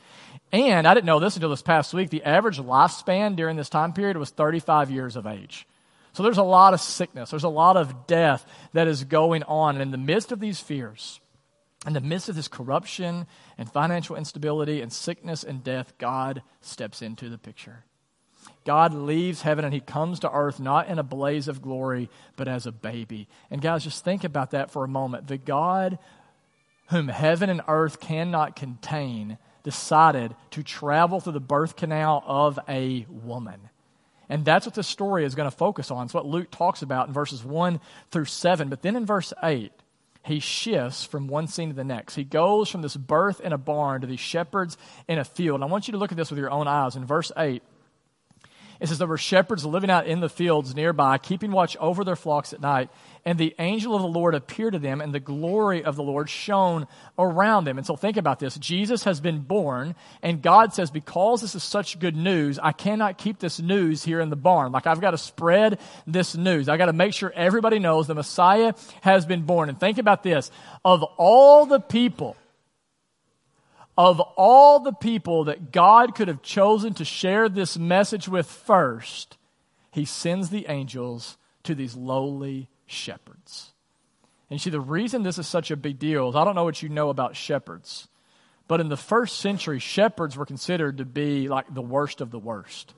And 0.53 0.87
I 0.87 0.95
didn't 0.95 1.07
know 1.07 1.19
this 1.19 1.35
until 1.35 1.51
this 1.51 1.63
past 1.63 1.93
week. 1.95 2.11
The 2.11 2.23
average 2.23 2.59
lifespan 2.59 3.35
during 3.35 3.57
this 3.57 3.69
time 3.69 3.93
period 3.93 4.17
was 4.17 4.31
35 4.31 4.91
years 4.91 5.17
of 5.17 5.27
age. 5.27 5.67
So 6.13 6.23
there's 6.23 6.39
a 6.39 6.45
lot 6.45 6.75
of 6.75 6.81
sickness. 6.81 7.31
There's 7.31 7.43
a 7.43 7.49
lot 7.49 7.77
of 7.77 8.07
death 8.07 8.47
that 8.73 8.87
is 8.87 9.03
going 9.03 9.43
on. 9.43 9.75
And 9.75 9.83
in 9.83 9.91
the 9.91 9.99
midst 9.99 10.31
of 10.31 10.39
these 10.39 10.61
fears, 10.61 11.19
in 11.87 11.93
the 11.93 12.01
midst 12.01 12.29
of 12.29 12.37
this 12.37 12.47
corruption 12.47 13.27
and 13.59 13.71
financial 13.71 14.15
instability 14.15 14.81
and 14.81 14.93
sickness 14.93 15.43
and 15.43 15.65
death, 15.65 15.93
God 15.99 16.43
steps 16.61 17.03
into 17.03 17.29
the 17.29 17.39
picture. 17.39 17.85
God 18.65 18.95
leaves 18.95 19.43
heaven 19.43 19.65
and 19.65 19.75
he 19.75 19.81
comes 19.81 20.21
to 20.21 20.33
earth 20.33 20.59
not 20.59 20.89
in 20.89 20.99
a 20.99 21.03
blaze 21.03 21.49
of 21.49 21.63
glory, 21.63 22.09
but 22.37 22.49
as 22.49 22.67
a 22.67 22.73
baby. 22.73 23.29
And 23.51 23.61
guys, 23.61 23.85
just 23.85 24.05
think 24.05 24.25
about 24.25 24.53
that 24.53 24.71
for 24.71 24.85
a 24.85 24.89
moment. 24.89 25.29
The 25.29 25.37
God 25.37 25.99
whom 26.89 27.09
heaven 27.09 27.51
and 27.51 27.63
earth 27.69 28.01
cannot 28.01 28.57
contain 28.57 29.39
decided 29.63 30.35
to 30.51 30.63
travel 30.63 31.21
through 31.21 31.33
the 31.33 31.41
birth 31.41 31.77
canal 31.77 32.23
of 32.27 32.59
a 32.69 33.07
woman. 33.09 33.61
And 34.29 34.45
that's 34.45 34.67
what 34.67 34.75
this 34.75 34.89
story 34.89 35.25
is 35.25 35.35
going 35.35 35.51
to 35.51 35.57
focus 35.57 35.91
on. 35.91 36.07
It's 36.07 36.15
what 36.15 36.27
Luke 36.27 36.51
talks 36.51 36.83
about 36.83 37.09
in 37.09 37.15
verses 37.15 37.45
1 37.45 37.81
through 38.11 38.25
7. 38.25 38.69
But 38.69 38.83
then 38.83 38.97
in 38.97 39.05
verse 39.07 39.33
8, 39.43 39.73
he 40.25 40.41
shifts 40.41 41.05
from 41.05 41.29
one 41.29 41.47
scene 41.47 41.69
to 41.69 41.75
the 41.75 41.85
next. 41.85 42.15
He 42.15 42.25
goes 42.25 42.71
from 42.71 42.81
this 42.81 42.97
birth 42.97 43.41
in 43.41 43.53
a 43.53 43.59
barn 43.59 44.01
to 44.01 44.07
these 44.07 44.21
shepherds 44.21 44.79
in 45.07 45.19
a 45.19 45.25
field. 45.25 45.57
And 45.57 45.65
I 45.65 45.67
want 45.67 45.89
you 45.89 45.93
to 45.93 45.99
look 45.99 46.13
at 46.13 46.17
this 46.17 46.31
with 46.31 46.39
your 46.39 46.51
own 46.51 46.67
eyes. 46.67 46.97
In 46.97 47.05
verse 47.05 47.31
8, 47.37 47.63
it 48.85 48.89
says 48.89 48.99
there 48.99 49.09
were 49.09 49.17
shepherds 49.17 49.65
living 49.65 49.89
out 49.89 50.07
in 50.07 50.21
the 50.21 50.29
fields 50.29 50.75
nearby, 50.75 51.17
keeping 51.17 51.51
watch 51.51 51.75
over 51.79 52.05
their 52.05 52.17
flocks 52.17 52.53
at 52.53 52.61
night. 52.61 52.91
And 53.25 53.39
the 53.39 53.55
angel 53.59 53.95
of 53.95 54.03
the 54.03 54.09
Lord 54.09 54.35
appeared 54.35 54.75
to 54.75 54.79
them, 54.79 55.01
and 55.01 55.11
the 55.11 55.21
glory 55.21 55.83
of 55.83 55.97
the 55.97 56.03
Lord 56.03 56.29
shone 56.29 56.87
around 57.19 57.65
them. 57.65 57.79
And 57.79 57.87
so 57.87 57.97
think 57.97 58.19
about 58.19 58.41
this. 58.41 58.59
Jesus 58.59 59.05
has 59.05 59.23
been 59.23 59.41
born, 59.41 59.95
and 60.23 60.43
God 60.43 60.75
says, 60.75 60.91
because 60.91 61.41
this 61.41 61.55
is 61.55 61.65
such 61.65 61.99
good 61.99 62.15
news, 62.15 62.59
I 62.59 62.73
cannot 62.73 63.17
keep 63.17 63.39
this 63.39 63.59
news 63.59 64.05
here 64.05 64.21
in 64.21 64.29
the 64.29 64.37
barn. 64.37 64.71
Like 64.71 64.87
I've 64.87 65.01
got 65.01 65.13
to 65.13 65.19
spread 65.19 65.81
this 66.07 66.37
news. 66.37 66.69
I 66.69 66.77
got 66.77 66.87
to 66.87 66.93
make 66.93 67.15
sure 67.15 67.33
everybody 67.35 67.79
knows 67.79 68.07
the 68.07 68.15
Messiah 68.15 68.75
has 69.01 69.25
been 69.25 69.45
born. 69.45 69.71
And 69.71 69.81
think 69.81 69.97
about 69.97 70.23
this. 70.23 70.51
Of 70.85 71.03
all 71.03 71.65
the 71.65 71.81
people 71.81 72.37
of 73.97 74.21
all 74.21 74.81
the 74.81 74.93
people 74.93 75.45
that 75.45 75.71
God 75.71 76.15
could 76.15 76.29
have 76.29 76.43
chosen 76.43 76.95
to 76.95 77.05
share 77.05 77.49
this 77.49 77.79
message 77.79 78.29
with 78.29 78.47
first, 78.47 79.37
he 79.93 80.05
sends 80.05 80.51
the 80.51 80.67
angels 80.69 81.37
to 81.63 81.75
these 81.75 81.95
lowly 81.95 82.69
shepherds. 82.87 83.73
And 84.51 84.59
you 84.59 84.63
see, 84.63 84.71
the 84.71 84.81
reason 84.81 85.23
this 85.23 85.39
is 85.39 85.47
such 85.47 85.71
a 85.71 85.77
big 85.77 85.99
deal 85.99 86.29
is 86.29 86.37
I 86.37 86.45
don't 86.45 86.55
know 86.55 86.65
what 86.65 86.83
you 86.83 86.89
know 86.89 87.09
about 87.09 87.37
shepherds, 87.37 88.09
but 88.67 88.81
in 88.81 88.89
the 88.89 88.97
first 88.97 89.39
century, 89.39 89.79
shepherds 89.79 90.37
were 90.37 90.47
considered 90.47 90.99
to 90.99 91.05
be 91.05 91.49
like 91.49 91.73
the 91.73 91.83
worst 91.83 92.21
of 92.21 92.31
the 92.31 92.39
worst. 92.39 92.95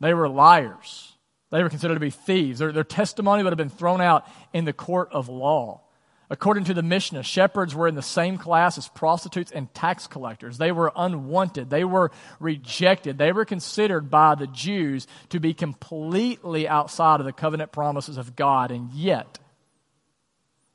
They 0.00 0.14
were 0.14 0.28
liars. 0.28 1.12
They 1.50 1.62
were 1.62 1.70
considered 1.70 1.94
to 1.94 2.00
be 2.00 2.10
thieves. 2.10 2.58
Their, 2.58 2.72
their 2.72 2.84
testimony 2.84 3.42
would 3.42 3.52
have 3.52 3.58
been 3.58 3.68
thrown 3.68 4.00
out 4.00 4.26
in 4.52 4.64
the 4.64 4.72
court 4.72 5.08
of 5.12 5.28
law. 5.28 5.82
According 6.28 6.64
to 6.64 6.74
the 6.74 6.82
Mishnah, 6.82 7.22
shepherds 7.22 7.74
were 7.74 7.86
in 7.86 7.94
the 7.94 8.02
same 8.02 8.36
class 8.36 8.76
as 8.78 8.88
prostitutes 8.88 9.52
and 9.52 9.72
tax 9.72 10.08
collectors. 10.08 10.58
They 10.58 10.72
were 10.72 10.92
unwanted. 10.96 11.70
They 11.70 11.84
were 11.84 12.10
rejected. 12.40 13.16
They 13.16 13.30
were 13.30 13.44
considered 13.44 14.10
by 14.10 14.34
the 14.34 14.48
Jews 14.48 15.06
to 15.28 15.38
be 15.38 15.54
completely 15.54 16.66
outside 16.66 17.20
of 17.20 17.26
the 17.26 17.32
covenant 17.32 17.70
promises 17.70 18.16
of 18.16 18.34
God. 18.34 18.72
And 18.72 18.90
yet, 18.92 19.38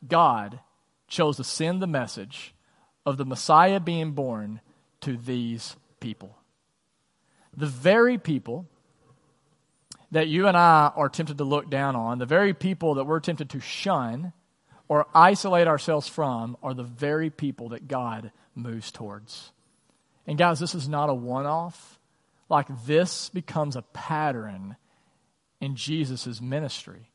God 0.07 0.59
chose 1.09 1.35
to 1.37 1.43
send 1.43 1.81
the 1.81 1.87
message 1.87 2.55
of 3.05 3.17
the 3.17 3.25
Messiah 3.25 3.81
being 3.81 4.11
born 4.11 4.61
to 5.01 5.17
these 5.17 5.75
people. 5.99 6.37
The 7.57 7.65
very 7.65 8.17
people 8.17 8.67
that 10.11 10.29
you 10.29 10.47
and 10.47 10.55
I 10.55 10.91
are 10.95 11.09
tempted 11.09 11.37
to 11.39 11.43
look 11.43 11.69
down 11.69 11.97
on, 11.97 12.19
the 12.19 12.25
very 12.25 12.53
people 12.53 12.95
that 12.95 13.05
we're 13.05 13.19
tempted 13.19 13.49
to 13.49 13.59
shun 13.59 14.31
or 14.91 15.07
isolate 15.15 15.69
ourselves 15.69 16.09
from, 16.09 16.57
are 16.61 16.73
the 16.73 16.83
very 16.83 17.29
people 17.29 17.69
that 17.69 17.87
God 17.87 18.29
moves 18.55 18.91
towards. 18.91 19.53
And 20.27 20.37
guys, 20.37 20.59
this 20.59 20.75
is 20.75 20.89
not 20.89 21.07
a 21.07 21.13
one 21.13 21.45
off. 21.45 21.97
Like, 22.49 22.67
this 22.85 23.29
becomes 23.29 23.77
a 23.77 23.83
pattern 23.93 24.75
in 25.61 25.77
Jesus' 25.77 26.41
ministry. 26.41 27.09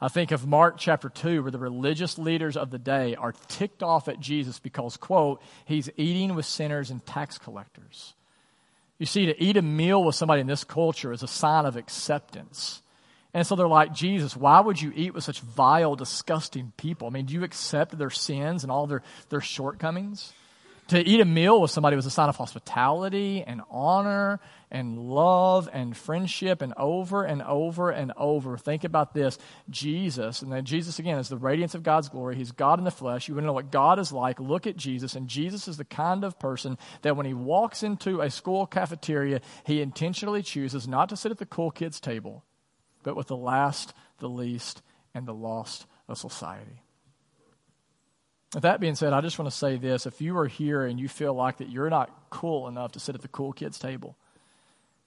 I 0.00 0.08
think 0.08 0.30
of 0.30 0.46
Mark 0.46 0.78
chapter 0.78 1.10
2, 1.10 1.42
where 1.42 1.50
the 1.50 1.58
religious 1.58 2.16
leaders 2.16 2.56
of 2.56 2.70
the 2.70 2.78
day 2.78 3.14
are 3.16 3.34
ticked 3.48 3.82
off 3.82 4.08
at 4.08 4.18
Jesus 4.18 4.58
because, 4.58 4.96
quote, 4.96 5.42
he's 5.66 5.90
eating 5.98 6.34
with 6.34 6.46
sinners 6.46 6.90
and 6.90 7.04
tax 7.04 7.36
collectors. 7.36 8.14
You 8.98 9.04
see, 9.04 9.26
to 9.26 9.42
eat 9.42 9.58
a 9.58 9.62
meal 9.62 10.02
with 10.02 10.14
somebody 10.14 10.40
in 10.40 10.46
this 10.46 10.64
culture 10.64 11.12
is 11.12 11.22
a 11.22 11.28
sign 11.28 11.66
of 11.66 11.76
acceptance. 11.76 12.80
And 13.32 13.46
so 13.46 13.54
they're 13.54 13.68
like, 13.68 13.94
Jesus, 13.94 14.36
why 14.36 14.60
would 14.60 14.80
you 14.80 14.92
eat 14.94 15.14
with 15.14 15.24
such 15.24 15.40
vile, 15.40 15.94
disgusting 15.94 16.72
people? 16.76 17.06
I 17.06 17.10
mean, 17.10 17.26
do 17.26 17.34
you 17.34 17.44
accept 17.44 17.96
their 17.96 18.10
sins 18.10 18.64
and 18.64 18.72
all 18.72 18.86
their, 18.86 19.02
their 19.28 19.40
shortcomings? 19.40 20.32
To 20.88 20.98
eat 20.98 21.20
a 21.20 21.24
meal 21.24 21.60
with 21.62 21.70
somebody 21.70 21.94
was 21.94 22.06
a 22.06 22.10
sign 22.10 22.28
of 22.28 22.34
hospitality 22.34 23.44
and 23.46 23.62
honor 23.70 24.40
and 24.72 24.98
love 24.98 25.68
and 25.72 25.96
friendship 25.96 26.62
and 26.62 26.74
over 26.76 27.22
and 27.22 27.42
over 27.42 27.90
and 27.90 28.12
over. 28.16 28.58
Think 28.58 28.82
about 28.82 29.14
this. 29.14 29.38
Jesus, 29.68 30.42
and 30.42 30.52
then 30.52 30.64
Jesus 30.64 30.98
again 30.98 31.18
is 31.18 31.28
the 31.28 31.36
radiance 31.36 31.76
of 31.76 31.84
God's 31.84 32.08
glory. 32.08 32.34
He's 32.34 32.50
God 32.50 32.80
in 32.80 32.84
the 32.84 32.90
flesh. 32.90 33.28
You 33.28 33.34
want 33.34 33.44
to 33.44 33.46
know 33.46 33.52
what 33.52 33.70
God 33.70 34.00
is 34.00 34.10
like? 34.10 34.40
Look 34.40 34.66
at 34.66 34.76
Jesus. 34.76 35.14
And 35.14 35.28
Jesus 35.28 35.68
is 35.68 35.76
the 35.76 35.84
kind 35.84 36.24
of 36.24 36.40
person 36.40 36.76
that 37.02 37.16
when 37.16 37.26
he 37.26 37.34
walks 37.34 37.84
into 37.84 38.20
a 38.20 38.28
school 38.28 38.66
cafeteria, 38.66 39.42
he 39.62 39.80
intentionally 39.80 40.42
chooses 40.42 40.88
not 40.88 41.08
to 41.10 41.16
sit 41.16 41.30
at 41.30 41.38
the 41.38 41.46
cool 41.46 41.70
kids' 41.70 42.00
table 42.00 42.42
but 43.02 43.16
with 43.16 43.28
the 43.28 43.36
last, 43.36 43.94
the 44.18 44.28
least, 44.28 44.82
and 45.14 45.26
the 45.26 45.34
lost 45.34 45.86
of 46.08 46.18
society. 46.18 46.82
With 48.54 48.64
that 48.64 48.80
being 48.80 48.96
said, 48.96 49.12
I 49.12 49.20
just 49.20 49.38
want 49.38 49.50
to 49.50 49.56
say 49.56 49.76
this. 49.76 50.06
If 50.06 50.20
you 50.20 50.36
are 50.38 50.46
here 50.46 50.84
and 50.84 50.98
you 50.98 51.08
feel 51.08 51.34
like 51.34 51.58
that 51.58 51.70
you're 51.70 51.90
not 51.90 52.10
cool 52.30 52.66
enough 52.66 52.92
to 52.92 53.00
sit 53.00 53.14
at 53.14 53.22
the 53.22 53.28
cool 53.28 53.52
kids' 53.52 53.78
table, 53.78 54.16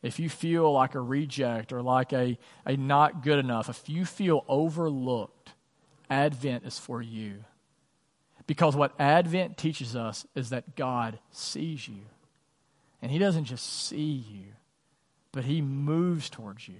if 0.01 0.19
you 0.19 0.29
feel 0.29 0.71
like 0.71 0.95
a 0.95 1.01
reject 1.01 1.73
or 1.73 1.81
like 1.81 2.13
a, 2.13 2.37
a 2.65 2.77
not 2.77 3.23
good 3.23 3.39
enough, 3.39 3.69
if 3.69 3.89
you 3.89 4.05
feel 4.05 4.45
overlooked, 4.47 5.51
Advent 6.09 6.65
is 6.65 6.79
for 6.79 7.01
you. 7.01 7.43
Because 8.47 8.75
what 8.75 8.93
Advent 8.99 9.57
teaches 9.57 9.95
us 9.95 10.25
is 10.35 10.49
that 10.49 10.75
God 10.75 11.19
sees 11.31 11.87
you. 11.87 12.01
And 13.01 13.11
He 13.11 13.17
doesn't 13.17 13.45
just 13.45 13.87
see 13.87 14.25
you, 14.29 14.53
but 15.33 15.45
He 15.45 15.61
moves 15.61 16.29
towards 16.29 16.67
you 16.67 16.75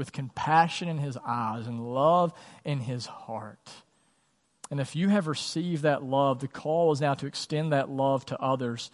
with 0.00 0.12
compassion 0.12 0.88
in 0.88 0.96
his 0.96 1.18
eyes 1.26 1.66
and 1.66 1.92
love 1.92 2.32
in 2.64 2.80
his 2.80 3.04
heart. 3.04 3.68
And 4.70 4.80
if 4.80 4.96
you 4.96 5.10
have 5.10 5.26
received 5.26 5.82
that 5.82 6.02
love, 6.02 6.40
the 6.40 6.48
call 6.48 6.90
is 6.92 7.02
now 7.02 7.12
to 7.12 7.26
extend 7.26 7.74
that 7.74 7.90
love 7.90 8.24
to 8.26 8.40
others. 8.40 8.90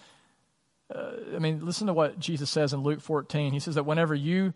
Uh, 0.92 1.12
I 1.32 1.38
mean, 1.38 1.64
listen 1.64 1.86
to 1.86 1.92
what 1.92 2.18
Jesus 2.18 2.50
says 2.50 2.72
in 2.72 2.82
Luke 2.82 3.00
14. 3.00 3.52
He 3.52 3.60
says 3.60 3.76
that 3.76 3.86
whenever 3.86 4.16
you 4.16 4.52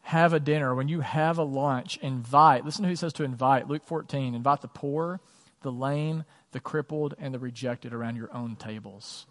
have 0.00 0.32
a 0.32 0.40
dinner, 0.40 0.74
when 0.74 0.88
you 0.88 1.00
have 1.00 1.36
a 1.36 1.42
lunch, 1.42 1.98
invite. 1.98 2.64
Listen 2.64 2.84
to 2.84 2.86
who 2.88 2.92
he 2.92 2.96
says 2.96 3.12
to 3.12 3.24
invite. 3.24 3.68
Luke 3.68 3.84
14. 3.84 4.34
Invite 4.34 4.62
the 4.62 4.68
poor, 4.68 5.20
the 5.60 5.70
lame, 5.70 6.24
the 6.52 6.60
crippled, 6.60 7.14
and 7.18 7.34
the 7.34 7.38
rejected 7.38 7.92
around 7.92 8.16
your 8.16 8.34
own 8.34 8.56
tables. 8.56 9.26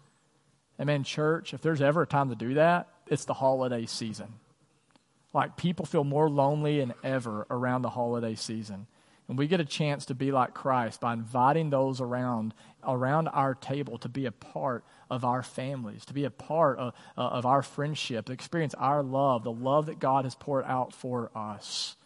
Amen, 0.80 1.02
church. 1.02 1.52
If 1.52 1.62
there's 1.62 1.82
ever 1.82 2.02
a 2.02 2.06
time 2.06 2.28
to 2.28 2.36
do 2.36 2.54
that, 2.54 2.86
it's 3.08 3.24
the 3.24 3.34
holiday 3.34 3.86
season. 3.86 4.34
Like 5.32 5.56
people 5.56 5.84
feel 5.84 6.04
more 6.04 6.28
lonely 6.28 6.80
than 6.80 6.94
ever 7.04 7.46
around 7.50 7.82
the 7.82 7.90
holiday 7.90 8.34
season. 8.34 8.86
And 9.28 9.38
we 9.38 9.46
get 9.46 9.60
a 9.60 9.64
chance 9.64 10.06
to 10.06 10.14
be 10.14 10.32
like 10.32 10.54
Christ 10.54 11.00
by 11.00 11.12
inviting 11.12 11.70
those 11.70 12.00
around 12.00 12.52
around 12.82 13.28
our 13.28 13.54
table 13.54 13.98
to 13.98 14.08
be 14.08 14.26
a 14.26 14.32
part 14.32 14.82
of 15.08 15.24
our 15.24 15.42
families, 15.42 16.04
to 16.06 16.14
be 16.14 16.24
a 16.24 16.30
part 16.30 16.78
of, 16.78 16.94
uh, 17.16 17.20
of 17.20 17.46
our 17.46 17.62
friendship, 17.62 18.26
to 18.26 18.32
experience 18.32 18.74
our 18.74 19.02
love, 19.02 19.44
the 19.44 19.52
love 19.52 19.86
that 19.86 20.00
God 20.00 20.24
has 20.24 20.34
poured 20.34 20.64
out 20.64 20.92
for 20.92 21.30
us. 21.36 21.96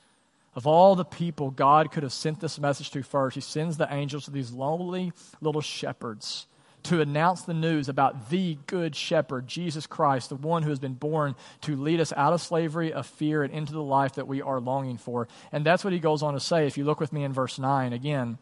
Of 0.55 0.67
all 0.67 0.95
the 0.95 1.05
people 1.05 1.51
God 1.51 1.91
could 1.91 2.03
have 2.03 2.13
sent 2.13 2.41
this 2.41 2.59
message 2.59 2.91
to 2.91 3.03
first, 3.03 3.37
He 3.37 3.41
sends 3.41 3.77
the 3.77 3.93
angels 3.93 4.27
to 4.27 4.31
these 4.31 4.53
lonely 4.53 5.13
little 5.41 5.61
shepherds 5.61 6.47
to 6.85 7.01
announce 7.01 7.43
the 7.43 7.55
news 7.55 7.89
about 7.89 8.31
the 8.31 8.59
good 8.67 8.95
shepherd, 8.95 9.47
Jesus 9.47 9.87
Christ, 9.87 10.29
the 10.29 10.37
one 10.37 10.63
who 10.63 10.71
has 10.71 10.79
been 10.79 10.95
born 10.95 11.35
to 11.63 11.77
lead 11.77 12.01
us 12.01 12.13
out 12.13 12.33
of 12.33 12.41
slavery, 12.41 12.93
of 12.93 13.07
fear, 13.07 13.43
and 13.43 13.53
into 13.53 13.73
the 13.73 13.83
life 13.83 14.15
that 14.15 14.29
we 14.29 14.43
are 14.43 14.61
longing 14.61 14.99
for. 14.99 15.29
And 15.51 15.65
that's 15.65 15.83
what 15.83 15.93
he 15.93 15.99
goes 15.99 16.23
on 16.23 16.35
to 16.35 16.41
say. 16.41 16.67
If 16.67 16.79
you 16.79 16.85
look 16.85 17.01
with 17.01 17.13
me 17.13 17.25
in 17.25 17.33
verse 17.33 17.59
9 17.59 17.93
again, 17.93 18.39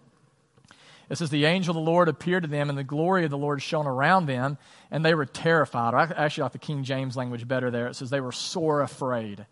it 1.09 1.19
says, 1.19 1.31
The 1.31 1.45
angel 1.45 1.77
of 1.77 1.85
the 1.85 1.91
Lord 1.91 2.09
appeared 2.09 2.43
to 2.43 2.49
them, 2.49 2.69
and 2.69 2.79
the 2.79 2.85
glory 2.85 3.25
of 3.25 3.31
the 3.31 3.39
Lord 3.39 3.63
shone 3.63 3.87
around 3.87 4.27
them, 4.27 4.59
and 4.91 5.05
they 5.05 5.15
were 5.15 5.27
terrified. 5.27 5.95
I 5.95 6.05
actually 6.17 6.43
like 6.43 6.53
the 6.53 6.59
King 6.59 6.85
James 6.85 7.17
language 7.17 7.47
better 7.47 7.71
there. 7.71 7.87
It 7.87 7.97
says, 7.97 8.11
They 8.11 8.21
were 8.21 8.33
sore 8.33 8.81
afraid. 8.81 9.47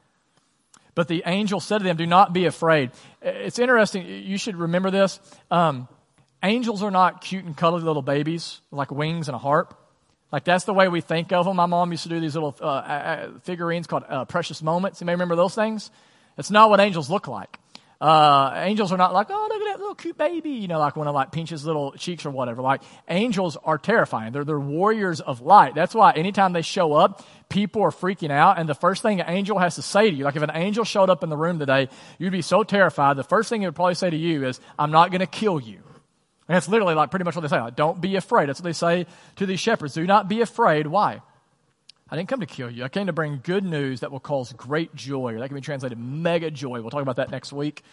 But 0.94 1.06
the 1.06 1.22
angel 1.26 1.60
said 1.60 1.78
to 1.78 1.84
them, 1.84 1.96
Do 1.96 2.06
not 2.06 2.32
be 2.32 2.46
afraid. 2.46 2.90
It's 3.22 3.58
interesting. 3.58 4.06
You 4.06 4.36
should 4.38 4.56
remember 4.56 4.90
this. 4.90 5.20
Um, 5.50 5.88
angels 6.42 6.82
are 6.82 6.90
not 6.90 7.20
cute 7.20 7.44
and 7.44 7.56
cuddly 7.56 7.82
little 7.82 8.02
babies 8.02 8.60
like 8.70 8.90
wings 8.90 9.28
and 9.28 9.34
a 9.34 9.38
harp. 9.38 9.76
Like 10.32 10.44
that's 10.44 10.64
the 10.64 10.74
way 10.74 10.88
we 10.88 11.00
think 11.00 11.32
of 11.32 11.44
them. 11.44 11.56
My 11.56 11.66
mom 11.66 11.90
used 11.90 12.04
to 12.04 12.08
do 12.08 12.20
these 12.20 12.34
little 12.34 12.56
uh, 12.60 13.28
figurines 13.42 13.86
called 13.86 14.04
uh, 14.08 14.24
precious 14.24 14.62
moments. 14.62 15.00
You 15.00 15.06
may 15.06 15.12
remember 15.12 15.36
those 15.36 15.54
things. 15.54 15.90
It's 16.38 16.50
not 16.50 16.70
what 16.70 16.80
angels 16.80 17.10
look 17.10 17.26
like. 17.26 17.58
Uh, 18.00 18.52
angels 18.56 18.92
are 18.92 18.96
not 18.96 19.12
like, 19.12 19.26
oh, 19.28 19.48
look 19.50 19.60
at 19.60 19.72
that 19.72 19.78
little 19.78 19.94
cute 19.94 20.16
baby, 20.16 20.52
you 20.52 20.68
know, 20.68 20.78
like 20.78 20.96
when 20.96 21.06
it 21.06 21.10
like 21.10 21.32
pinches 21.32 21.66
little 21.66 21.92
cheeks 21.92 22.24
or 22.24 22.30
whatever. 22.30 22.62
Like 22.62 22.80
angels 23.10 23.58
are 23.62 23.76
terrifying. 23.76 24.32
They're, 24.32 24.44
they're 24.44 24.58
warriors 24.58 25.20
of 25.20 25.42
light. 25.42 25.74
That's 25.74 25.94
why 25.94 26.12
anytime 26.12 26.54
they 26.54 26.62
show 26.62 26.94
up, 26.94 27.26
people 27.50 27.82
are 27.82 27.90
freaking 27.90 28.30
out. 28.30 28.58
And 28.58 28.66
the 28.66 28.74
first 28.74 29.02
thing 29.02 29.20
an 29.20 29.28
angel 29.28 29.58
has 29.58 29.74
to 29.74 29.82
say 29.82 30.08
to 30.10 30.16
you, 30.16 30.24
like 30.24 30.36
if 30.36 30.42
an 30.42 30.52
angel 30.54 30.84
showed 30.84 31.10
up 31.10 31.22
in 31.22 31.28
the 31.28 31.36
room 31.36 31.58
today, 31.58 31.90
you'd 32.18 32.32
be 32.32 32.40
so 32.40 32.62
terrified. 32.62 33.18
The 33.18 33.24
first 33.24 33.50
thing 33.50 33.62
it 33.62 33.66
would 33.66 33.74
probably 33.74 33.96
say 33.96 34.08
to 34.08 34.16
you 34.16 34.46
is, 34.46 34.60
I'm 34.78 34.92
not 34.92 35.10
going 35.10 35.20
to 35.20 35.26
kill 35.26 35.60
you. 35.60 35.82
And 36.50 36.56
that's 36.56 36.68
literally 36.68 36.96
like 36.96 37.12
pretty 37.12 37.22
much 37.22 37.36
what 37.36 37.42
they 37.42 37.48
say. 37.48 37.60
Like, 37.60 37.76
Don't 37.76 38.00
be 38.00 38.16
afraid. 38.16 38.48
That's 38.48 38.58
what 38.58 38.64
they 38.64 38.72
say 38.72 39.06
to 39.36 39.46
these 39.46 39.60
shepherds. 39.60 39.94
Do 39.94 40.04
not 40.04 40.26
be 40.26 40.40
afraid. 40.40 40.88
Why? 40.88 41.22
I 42.10 42.16
didn't 42.16 42.28
come 42.28 42.40
to 42.40 42.46
kill 42.46 42.68
you. 42.68 42.82
I 42.82 42.88
came 42.88 43.06
to 43.06 43.12
bring 43.12 43.38
good 43.44 43.62
news 43.62 44.00
that 44.00 44.10
will 44.10 44.18
cause 44.18 44.52
great 44.54 44.92
joy. 44.92 45.34
Or 45.34 45.38
that 45.38 45.46
can 45.46 45.54
be 45.54 45.60
translated 45.60 45.96
mega 45.96 46.50
joy. 46.50 46.80
We'll 46.80 46.90
talk 46.90 47.02
about 47.02 47.16
that 47.16 47.30
next 47.30 47.52
week. 47.52 47.84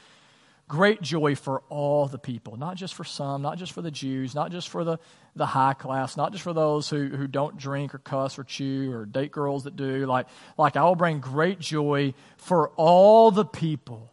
Great 0.67 1.03
joy 1.03 1.35
for 1.35 1.61
all 1.69 2.07
the 2.07 2.17
people, 2.17 2.57
not 2.57 2.77
just 2.77 2.95
for 2.95 3.03
some, 3.03 3.43
not 3.43 3.59
just 3.59 3.73
for 3.73 3.83
the 3.83 3.91
Jews, 3.91 4.33
not 4.33 4.49
just 4.49 4.69
for 4.69 4.83
the, 4.83 4.97
the 5.35 5.45
high 5.45 5.75
class, 5.75 6.17
not 6.17 6.31
just 6.31 6.43
for 6.43 6.53
those 6.53 6.89
who, 6.89 7.09
who 7.09 7.27
don't 7.27 7.57
drink 7.57 7.93
or 7.93 7.99
cuss 7.99 8.39
or 8.39 8.43
chew 8.43 8.91
or 8.91 9.05
date 9.05 9.31
girls 9.31 9.65
that 9.65 9.75
do. 9.75 10.07
Like, 10.07 10.25
like 10.57 10.75
I 10.75 10.83
will 10.83 10.95
bring 10.95 11.19
great 11.19 11.59
joy 11.59 12.15
for 12.37 12.69
all 12.69 13.29
the 13.29 13.45
people. 13.45 14.11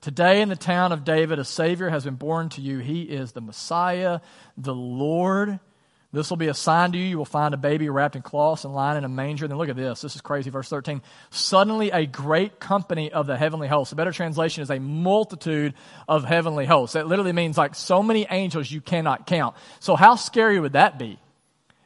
Today 0.00 0.42
in 0.42 0.48
the 0.48 0.56
town 0.56 0.92
of 0.92 1.04
David, 1.04 1.40
a 1.40 1.44
Savior 1.44 1.88
has 1.90 2.04
been 2.04 2.14
born 2.14 2.50
to 2.50 2.60
you. 2.60 2.78
He 2.78 3.02
is 3.02 3.32
the 3.32 3.40
Messiah, 3.40 4.20
the 4.56 4.74
Lord. 4.74 5.58
This 6.12 6.30
will 6.30 6.36
be 6.36 6.46
a 6.46 6.54
sign 6.54 6.92
to 6.92 6.98
you. 6.98 7.04
You 7.04 7.18
will 7.18 7.24
find 7.24 7.52
a 7.52 7.58
baby 7.58 7.88
wrapped 7.88 8.14
in 8.14 8.22
cloths 8.22 8.64
and 8.64 8.72
lying 8.72 8.96
in 8.96 9.04
a 9.04 9.08
manger. 9.08 9.44
And 9.44 9.50
then 9.50 9.58
look 9.58 9.68
at 9.68 9.76
this. 9.76 10.00
This 10.00 10.14
is 10.14 10.20
crazy. 10.22 10.50
Verse 10.50 10.68
13. 10.68 11.02
Suddenly 11.30 11.90
a 11.90 12.06
great 12.06 12.60
company 12.60 13.10
of 13.10 13.26
the 13.26 13.36
heavenly 13.36 13.66
hosts. 13.66 13.92
A 13.92 13.96
better 13.96 14.12
translation 14.12 14.62
is 14.62 14.70
a 14.70 14.78
multitude 14.78 15.74
of 16.08 16.24
heavenly 16.24 16.64
hosts. 16.64 16.94
That 16.94 17.08
literally 17.08 17.32
means 17.32 17.58
like 17.58 17.74
so 17.74 18.02
many 18.02 18.26
angels 18.30 18.70
you 18.70 18.80
cannot 18.80 19.26
count. 19.26 19.56
So 19.80 19.96
how 19.96 20.14
scary 20.14 20.60
would 20.60 20.72
that 20.72 20.98
be? 20.98 21.18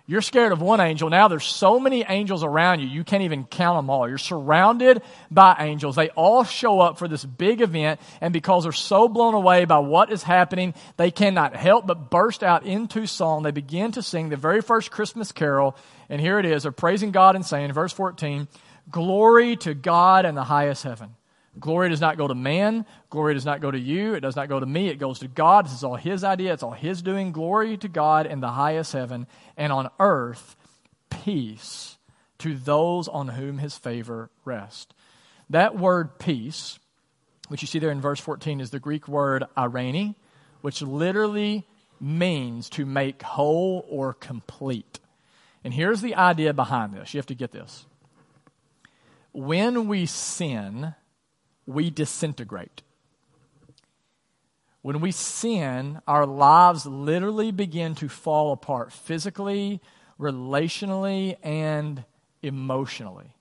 You're 0.07 0.21
scared 0.21 0.51
of 0.51 0.61
one 0.61 0.81
angel. 0.81 1.09
Now 1.11 1.29
there's 1.29 1.45
so 1.45 1.79
many 1.79 2.05
angels 2.09 2.43
around 2.43 2.81
you, 2.81 2.89
you 2.89 3.05
can't 3.05 3.23
even 3.23 3.45
count 3.45 3.79
them 3.79 3.89
all. 3.89 4.09
You're 4.09 4.19
surrounded 4.19 5.01
by 5.31 5.57
angels. 5.61 5.95
They 5.95 6.09
all 6.11 6.43
show 6.43 6.81
up 6.81 6.99
for 6.99 7.07
this 7.07 7.25
big 7.25 7.61
event, 7.61 8.01
and 8.21 8.33
because 8.33 8.65
they're 8.65 8.73
so 8.73 9.09
blown 9.09 9.35
away 9.35 9.65
by 9.65 9.79
what 9.79 10.11
is 10.11 10.25
happening, 10.25 10.75
they 10.97 11.13
cannot 11.13 11.55
help 11.55 11.87
but 11.87 12.11
burst 12.11 12.43
out 12.43 12.67
into 12.67 13.07
song. 13.07 13.45
They 13.45 13.53
begin 13.53 13.93
to 13.93 14.03
sing 14.03 14.29
the 14.29 14.37
very 14.37 14.61
first 14.61 14.91
Christmas 14.91 15.31
carol, 15.31 15.77
and 16.09 16.21
here 16.21 16.41
it 16.41 16.47
is. 16.47 16.65
They're 16.65 16.73
praising 16.73 17.13
God 17.13 17.37
and 17.37 17.47
saying, 17.47 17.73
verse 17.73 17.93
14, 17.93 18.49
Glory 18.91 19.57
to 19.59 19.75
God 19.75 20.27
in 20.27 20.35
the 20.35 20.45
highest 20.45 20.83
heaven. 20.83 21.15
Glory 21.59 21.91
does 21.91 22.01
not 22.01 22.17
go 22.17 22.27
to 22.27 22.35
man. 22.35 22.87
Glory 23.11 23.35
does 23.35 23.45
not 23.45 23.61
go 23.61 23.71
to 23.71 23.79
you. 23.79 24.15
It 24.15 24.21
does 24.21 24.37
not 24.37 24.49
go 24.49 24.59
to 24.59 24.67
me. 24.67 24.89
It 24.89 24.99
goes 24.99 25.19
to 25.19 25.29
God. 25.29 25.67
This 25.67 25.75
is 25.75 25.85
all 25.85 25.97
His 25.97 26.25
idea. 26.25 26.55
It's 26.55 26.63
all 26.63 26.73
His 26.73 27.03
doing. 27.03 27.33
Glory 27.33 27.77
to 27.77 27.89
God 27.89 28.27
in 28.27 28.41
the 28.41 28.53
highest 28.53 28.93
heaven, 28.93 29.27
and 29.57 29.73
on 29.73 29.91
earth, 30.01 30.57
peace 31.11 31.99
to 32.39 32.55
those 32.55 33.07
on 33.07 33.29
whom 33.29 33.59
His 33.59 33.77
favor 33.77 34.31
rests. 34.45 34.95
That 35.51 35.77
word 35.77 36.19
peace, 36.19 36.79
which 37.49 37.61
you 37.61 37.69
see 37.69 37.79
there 37.79 37.91
in 37.91 38.01
verse 38.01 38.21
14, 38.21 38.61
is 38.61 38.71
the 38.71 38.81
Greek 38.81 39.07
word 39.07 39.45
eirene, 39.57 40.15
which 40.63 40.81
literally 40.81 41.67
means 42.01 42.71
to 42.71 42.87
make 42.87 43.23
whole 43.23 43.85
or 43.91 44.15
complete. 44.15 45.01
And 45.63 45.75
here's 45.75 46.01
the 46.01 46.15
idea 46.15 46.55
behind 46.55 46.95
this. 46.95 47.13
You 47.13 47.19
have 47.19 47.27
to 47.27 47.35
get 47.35 47.53
this. 47.53 47.85
When 49.33 49.87
we 49.87 50.07
sin, 50.07 50.95
we 51.67 51.91
disintegrate. 51.91 52.83
When 54.83 55.01
we 55.01 55.13
sin, 55.13 56.01
our 56.09 56.27
lives 56.27 56.87
literally 56.87 57.53
begin 57.53 57.95
to 57.97 58.09
fall 58.09 58.53
apart 58.53 58.93
physically, 58.93 59.81
relationally, 60.19 61.37
and 61.43 62.05
emotionally. 62.43 63.37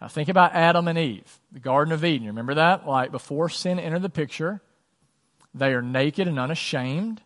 Now, 0.00 0.08
think 0.08 0.28
about 0.28 0.54
Adam 0.54 0.86
and 0.86 0.98
Eve, 0.98 1.40
the 1.50 1.58
Garden 1.60 1.92
of 1.92 2.04
Eden. 2.04 2.28
Remember 2.28 2.54
that? 2.54 2.86
Like 2.86 3.10
before 3.10 3.48
sin 3.48 3.78
entered 3.78 4.02
the 4.02 4.10
picture, 4.10 4.60
they 5.52 5.72
are 5.72 5.82
naked 5.82 6.28
and 6.28 6.38
unashamed. 6.38 7.20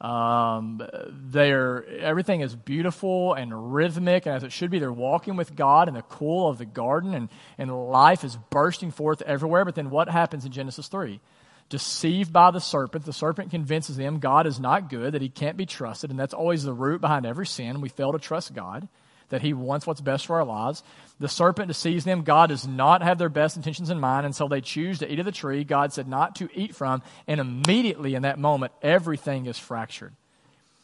Um, 0.00 0.80
they're, 1.08 1.84
everything 2.00 2.40
is 2.40 2.54
beautiful 2.54 3.34
and 3.34 3.74
rhythmic, 3.74 4.26
and 4.26 4.36
as 4.36 4.44
it 4.44 4.52
should 4.52 4.70
be. 4.70 4.78
They're 4.78 4.92
walking 4.92 5.36
with 5.36 5.56
God 5.56 5.88
in 5.88 5.94
the 5.94 6.02
cool 6.02 6.48
of 6.48 6.58
the 6.58 6.64
garden, 6.64 7.14
and, 7.14 7.28
and 7.58 7.90
life 7.90 8.22
is 8.22 8.38
bursting 8.50 8.90
forth 8.90 9.22
everywhere. 9.22 9.64
But 9.64 9.74
then 9.74 9.90
what 9.90 10.08
happens 10.08 10.44
in 10.44 10.52
Genesis 10.52 10.88
3? 10.88 11.20
Deceived 11.68 12.32
by 12.32 12.50
the 12.50 12.60
serpent, 12.60 13.04
the 13.04 13.12
serpent 13.12 13.50
convinces 13.50 13.96
them 13.96 14.20
God 14.20 14.46
is 14.46 14.58
not 14.58 14.88
good, 14.88 15.12
that 15.12 15.20
he 15.20 15.28
can't 15.28 15.56
be 15.56 15.66
trusted, 15.66 16.10
and 16.10 16.18
that's 16.18 16.32
always 16.32 16.62
the 16.62 16.72
root 16.72 17.00
behind 17.00 17.26
every 17.26 17.46
sin. 17.46 17.80
We 17.80 17.88
fail 17.88 18.12
to 18.12 18.18
trust 18.18 18.54
God 18.54 18.88
that 19.28 19.42
He 19.42 19.52
wants 19.52 19.86
what's 19.86 20.00
best 20.00 20.26
for 20.26 20.36
our 20.36 20.44
lives. 20.44 20.82
The 21.20 21.28
serpent 21.28 21.68
deceives 21.68 22.04
them. 22.04 22.22
God 22.22 22.48
does 22.48 22.66
not 22.66 23.02
have 23.02 23.18
their 23.18 23.28
best 23.28 23.56
intentions 23.56 23.90
in 23.90 24.00
mind, 24.00 24.26
and 24.26 24.34
so 24.34 24.48
they 24.48 24.60
choose 24.60 24.98
to 25.00 25.12
eat 25.12 25.18
of 25.18 25.24
the 25.24 25.32
tree 25.32 25.64
God 25.64 25.92
said 25.92 26.08
not 26.08 26.36
to 26.36 26.48
eat 26.54 26.74
from, 26.74 27.02
and 27.26 27.40
immediately 27.40 28.14
in 28.14 28.22
that 28.22 28.38
moment, 28.38 28.72
everything 28.82 29.46
is 29.46 29.58
fractured. 29.58 30.14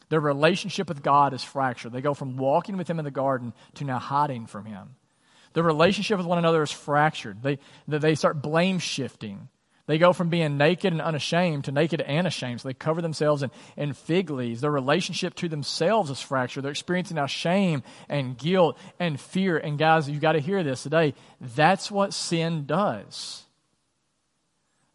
Their 0.08 0.20
relationship 0.20 0.88
with 0.88 1.02
God 1.02 1.32
is 1.32 1.42
fractured. 1.42 1.92
They 1.92 2.00
go 2.00 2.14
from 2.14 2.36
walking 2.36 2.76
with 2.76 2.88
Him 2.88 2.98
in 2.98 3.04
the 3.04 3.10
garden 3.10 3.52
to 3.74 3.84
now 3.84 3.98
hiding 3.98 4.46
from 4.46 4.64
Him. 4.64 4.96
Their 5.54 5.62
relationship 5.62 6.18
with 6.18 6.26
one 6.26 6.38
another 6.38 6.62
is 6.62 6.70
fractured. 6.70 7.42
They, 7.42 7.58
they 7.86 8.14
start 8.14 8.42
blame 8.42 8.80
shifting. 8.80 9.48
They 9.86 9.98
go 9.98 10.14
from 10.14 10.30
being 10.30 10.56
naked 10.56 10.92
and 10.92 11.02
unashamed 11.02 11.64
to 11.64 11.72
naked 11.72 12.00
and 12.00 12.26
ashamed. 12.26 12.62
So 12.62 12.68
they 12.68 12.74
cover 12.74 13.02
themselves 13.02 13.42
in, 13.42 13.50
in 13.76 13.92
fig 13.92 14.30
leaves. 14.30 14.62
Their 14.62 14.70
relationship 14.70 15.34
to 15.36 15.48
themselves 15.48 16.08
is 16.10 16.22
fractured. 16.22 16.64
They're 16.64 16.70
experiencing 16.70 17.16
now 17.16 17.26
shame 17.26 17.82
and 18.08 18.38
guilt 18.38 18.78
and 18.98 19.20
fear. 19.20 19.58
And 19.58 19.78
guys, 19.78 20.08
you've 20.08 20.22
got 20.22 20.32
to 20.32 20.40
hear 20.40 20.62
this 20.62 20.82
today. 20.82 21.12
That's 21.40 21.90
what 21.90 22.14
sin 22.14 22.64
does. 22.64 23.42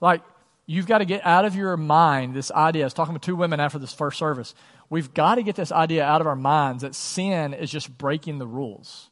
Like, 0.02 0.24
you've 0.66 0.88
got 0.88 1.00
to 1.00 1.06
get 1.06 1.24
out 1.24 1.46
of 1.46 1.56
your 1.56 1.78
mind 1.78 2.34
this 2.34 2.52
idea. 2.52 2.84
I 2.84 2.86
was 2.88 2.94
talking 2.96 3.14
with 3.14 3.22
two 3.22 3.36
women 3.36 3.60
after 3.60 3.78
this 3.78 3.94
first 3.94 4.18
service. 4.18 4.56
We've 4.90 5.14
got 5.14 5.36
to 5.36 5.44
get 5.44 5.56
this 5.56 5.72
idea 5.72 6.04
out 6.04 6.22
of 6.22 6.26
our 6.26 6.36
minds 6.36 6.82
that 6.82 6.96
sin 6.96 7.54
is 7.54 7.70
just 7.70 7.96
breaking 7.96 8.40
the 8.40 8.48
rules. 8.48 9.12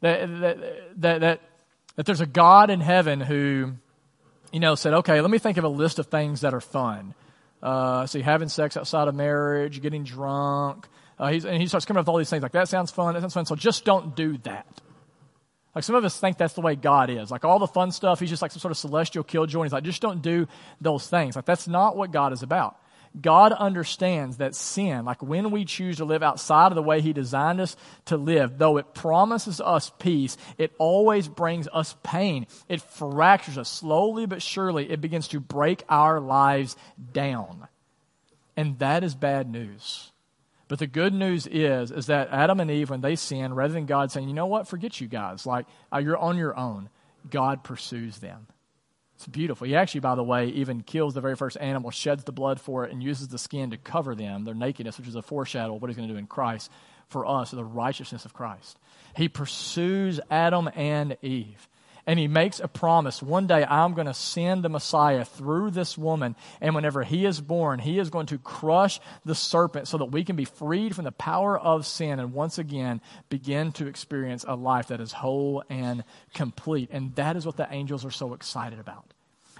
That, 0.00 0.40
that, 0.40 0.60
that, 0.96 1.20
that, 1.20 1.40
that 1.96 2.06
there's 2.06 2.22
a 2.22 2.26
God 2.26 2.70
in 2.70 2.80
heaven 2.80 3.20
who 3.20 3.74
you 4.54 4.60
know, 4.60 4.76
said, 4.76 4.94
okay, 4.94 5.20
let 5.20 5.32
me 5.32 5.38
think 5.38 5.56
of 5.56 5.64
a 5.64 5.68
list 5.68 5.98
of 5.98 6.06
things 6.06 6.42
that 6.42 6.54
are 6.54 6.60
fun. 6.60 7.12
Uh, 7.60 8.06
see, 8.06 8.22
having 8.22 8.48
sex 8.48 8.76
outside 8.76 9.08
of 9.08 9.14
marriage, 9.16 9.82
getting 9.82 10.04
drunk. 10.04 10.86
Uh, 11.18 11.24
and 11.24 11.60
he 11.60 11.66
starts 11.66 11.84
coming 11.84 11.98
up 11.98 12.04
with 12.04 12.10
all 12.10 12.18
these 12.18 12.30
things 12.30 12.40
like, 12.40 12.52
that 12.52 12.68
sounds 12.68 12.92
fun, 12.92 13.14
that 13.14 13.20
sounds 13.20 13.34
fun. 13.34 13.46
So 13.46 13.56
just 13.56 13.84
don't 13.84 14.14
do 14.14 14.38
that. 14.44 14.64
Like 15.74 15.82
some 15.82 15.96
of 15.96 16.04
us 16.04 16.20
think 16.20 16.38
that's 16.38 16.54
the 16.54 16.60
way 16.60 16.76
God 16.76 17.10
is. 17.10 17.32
Like 17.32 17.44
all 17.44 17.58
the 17.58 17.66
fun 17.66 17.90
stuff, 17.90 18.20
he's 18.20 18.30
just 18.30 18.42
like 18.42 18.52
some 18.52 18.60
sort 18.60 18.70
of 18.70 18.78
celestial 18.78 19.24
killjoy. 19.24 19.62
And 19.62 19.66
he's 19.66 19.72
like, 19.72 19.82
just 19.82 20.00
don't 20.00 20.22
do 20.22 20.46
those 20.80 21.08
things. 21.08 21.34
Like 21.34 21.46
that's 21.46 21.66
not 21.66 21.96
what 21.96 22.12
God 22.12 22.32
is 22.32 22.44
about. 22.44 22.78
God 23.20 23.52
understands 23.52 24.38
that 24.38 24.56
sin, 24.56 25.04
like 25.04 25.22
when 25.22 25.52
we 25.52 25.64
choose 25.64 25.98
to 25.98 26.04
live 26.04 26.22
outside 26.22 26.72
of 26.72 26.74
the 26.74 26.82
way 26.82 27.00
He 27.00 27.12
designed 27.12 27.60
us 27.60 27.76
to 28.06 28.16
live, 28.16 28.58
though 28.58 28.76
it 28.76 28.92
promises 28.92 29.60
us 29.60 29.92
peace, 29.98 30.36
it 30.58 30.72
always 30.78 31.28
brings 31.28 31.68
us 31.72 31.94
pain. 32.02 32.46
It 32.68 32.82
fractures 32.82 33.56
us 33.56 33.68
slowly 33.68 34.26
but 34.26 34.42
surely. 34.42 34.90
It 34.90 35.00
begins 35.00 35.28
to 35.28 35.40
break 35.40 35.84
our 35.88 36.18
lives 36.18 36.76
down. 37.12 37.68
And 38.56 38.78
that 38.80 39.04
is 39.04 39.14
bad 39.14 39.48
news. 39.48 40.10
But 40.66 40.78
the 40.78 40.86
good 40.86 41.14
news 41.14 41.46
is, 41.46 41.90
is 41.90 42.06
that 42.06 42.30
Adam 42.30 42.58
and 42.58 42.70
Eve, 42.70 42.90
when 42.90 43.00
they 43.00 43.16
sin, 43.16 43.54
rather 43.54 43.74
than 43.74 43.86
God 43.86 44.10
saying, 44.10 44.28
you 44.28 44.34
know 44.34 44.46
what, 44.46 44.66
forget 44.66 45.00
you 45.00 45.06
guys, 45.06 45.46
like 45.46 45.66
uh, 45.92 45.98
you're 45.98 46.16
on 46.16 46.36
your 46.36 46.56
own, 46.56 46.88
God 47.30 47.62
pursues 47.62 48.18
them. 48.18 48.46
It's 49.24 49.32
beautiful. 49.32 49.66
He 49.66 49.74
actually, 49.74 50.00
by 50.00 50.16
the 50.16 50.22
way, 50.22 50.48
even 50.48 50.82
kills 50.82 51.14
the 51.14 51.22
very 51.22 51.34
first 51.34 51.56
animal, 51.58 51.90
sheds 51.90 52.24
the 52.24 52.32
blood 52.32 52.60
for 52.60 52.84
it, 52.84 52.92
and 52.92 53.02
uses 53.02 53.28
the 53.28 53.38
skin 53.38 53.70
to 53.70 53.78
cover 53.78 54.14
them, 54.14 54.44
their 54.44 54.52
nakedness, 54.52 54.98
which 54.98 55.08
is 55.08 55.14
a 55.14 55.22
foreshadow 55.22 55.76
of 55.76 55.80
what 55.80 55.88
he's 55.88 55.96
going 55.96 56.08
to 56.08 56.12
do 56.12 56.18
in 56.18 56.26
Christ 56.26 56.70
for 57.08 57.24
us, 57.24 57.50
the 57.50 57.64
righteousness 57.64 58.26
of 58.26 58.34
Christ. 58.34 58.78
He 59.16 59.30
pursues 59.30 60.20
Adam 60.30 60.68
and 60.74 61.16
Eve. 61.22 61.70
And 62.06 62.18
he 62.18 62.28
makes 62.28 62.60
a 62.60 62.68
promise 62.68 63.22
one 63.22 63.46
day 63.46 63.64
I'm 63.64 63.94
going 63.94 64.08
to 64.08 64.12
send 64.12 64.62
the 64.62 64.68
Messiah 64.68 65.24
through 65.24 65.70
this 65.70 65.96
woman. 65.96 66.36
And 66.60 66.74
whenever 66.74 67.02
he 67.02 67.24
is 67.24 67.40
born, 67.40 67.78
he 67.78 67.98
is 67.98 68.10
going 68.10 68.26
to 68.26 68.36
crush 68.36 69.00
the 69.24 69.34
serpent 69.34 69.88
so 69.88 69.96
that 69.96 70.12
we 70.12 70.22
can 70.22 70.36
be 70.36 70.44
freed 70.44 70.94
from 70.94 71.06
the 71.06 71.12
power 71.12 71.58
of 71.58 71.86
sin 71.86 72.20
and 72.20 72.34
once 72.34 72.58
again 72.58 73.00
begin 73.30 73.72
to 73.72 73.86
experience 73.86 74.44
a 74.46 74.54
life 74.54 74.88
that 74.88 75.00
is 75.00 75.12
whole 75.12 75.64
and 75.70 76.04
complete. 76.34 76.90
And 76.92 77.14
that 77.14 77.36
is 77.36 77.46
what 77.46 77.56
the 77.56 77.72
angels 77.72 78.04
are 78.04 78.10
so 78.10 78.34
excited 78.34 78.78
about. 78.78 79.13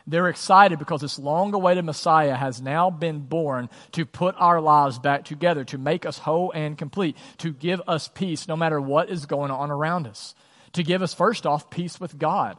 They're 0.07 0.29
excited 0.29 0.79
because 0.79 1.01
this 1.01 1.19
long 1.19 1.55
awaited 1.55 1.85
Messiah 1.85 2.35
has 2.35 2.61
now 2.61 2.91
been 2.91 3.21
born 3.21 3.71
to 3.93 4.05
put 4.05 4.35
our 4.39 4.61
lives 4.61 4.99
back 4.99 5.25
together, 5.25 5.65
to 5.65 5.79
make 5.79 6.05
us 6.05 6.19
whole 6.19 6.53
and 6.53 6.77
complete, 6.77 7.17
to 7.39 7.53
give 7.53 7.81
us 7.89 8.09
peace 8.09 8.47
no 8.47 8.57
matter 8.57 8.81
what 8.81 9.09
is 9.09 9.25
going 9.25 9.51
on 9.51 9.71
around 9.71 10.07
us, 10.07 10.35
to 10.75 10.83
give 10.83 11.01
us, 11.01 11.15
first 11.15 11.47
off, 11.47 11.71
peace 11.71 11.99
with 11.99 12.19
God. 12.19 12.59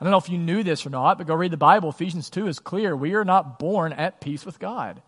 I 0.00 0.04
don't 0.04 0.10
know 0.10 0.18
if 0.18 0.30
you 0.30 0.38
knew 0.38 0.62
this 0.62 0.86
or 0.86 0.90
not, 0.90 1.18
but 1.18 1.26
go 1.26 1.34
read 1.34 1.52
the 1.52 1.56
Bible. 1.58 1.90
Ephesians 1.90 2.30
2 2.30 2.46
is 2.46 2.58
clear. 2.58 2.96
We 2.96 3.14
are 3.14 3.24
not 3.24 3.58
born 3.58 3.92
at 3.92 4.20
peace 4.20 4.46
with 4.46 4.58
God. 4.58 5.02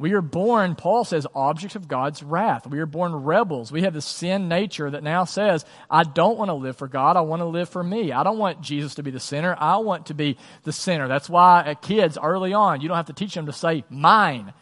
We 0.00 0.12
are 0.12 0.22
born, 0.22 0.76
Paul 0.76 1.04
says, 1.04 1.26
objects 1.34 1.74
of 1.74 1.88
God's 1.88 2.22
wrath. 2.22 2.68
We 2.68 2.78
are 2.78 2.86
born 2.86 3.12
rebels. 3.12 3.72
We 3.72 3.82
have 3.82 3.94
the 3.94 4.00
sin 4.00 4.48
nature 4.48 4.88
that 4.88 5.02
now 5.02 5.24
says, 5.24 5.64
I 5.90 6.04
don't 6.04 6.38
want 6.38 6.50
to 6.50 6.54
live 6.54 6.76
for 6.76 6.86
God. 6.86 7.16
I 7.16 7.22
want 7.22 7.40
to 7.40 7.46
live 7.46 7.68
for 7.68 7.82
me. 7.82 8.12
I 8.12 8.22
don't 8.22 8.38
want 8.38 8.60
Jesus 8.60 8.94
to 8.94 9.02
be 9.02 9.10
the 9.10 9.18
sinner. 9.18 9.56
I 9.58 9.78
want 9.78 10.06
to 10.06 10.14
be 10.14 10.36
the 10.62 10.70
sinner. 10.70 11.08
That's 11.08 11.28
why 11.28 11.64
at 11.66 11.82
kids 11.82 12.16
early 12.16 12.52
on, 12.52 12.80
you 12.80 12.86
don't 12.86 12.96
have 12.96 13.06
to 13.06 13.12
teach 13.12 13.34
them 13.34 13.46
to 13.46 13.52
say 13.52 13.82
mine 13.90 14.52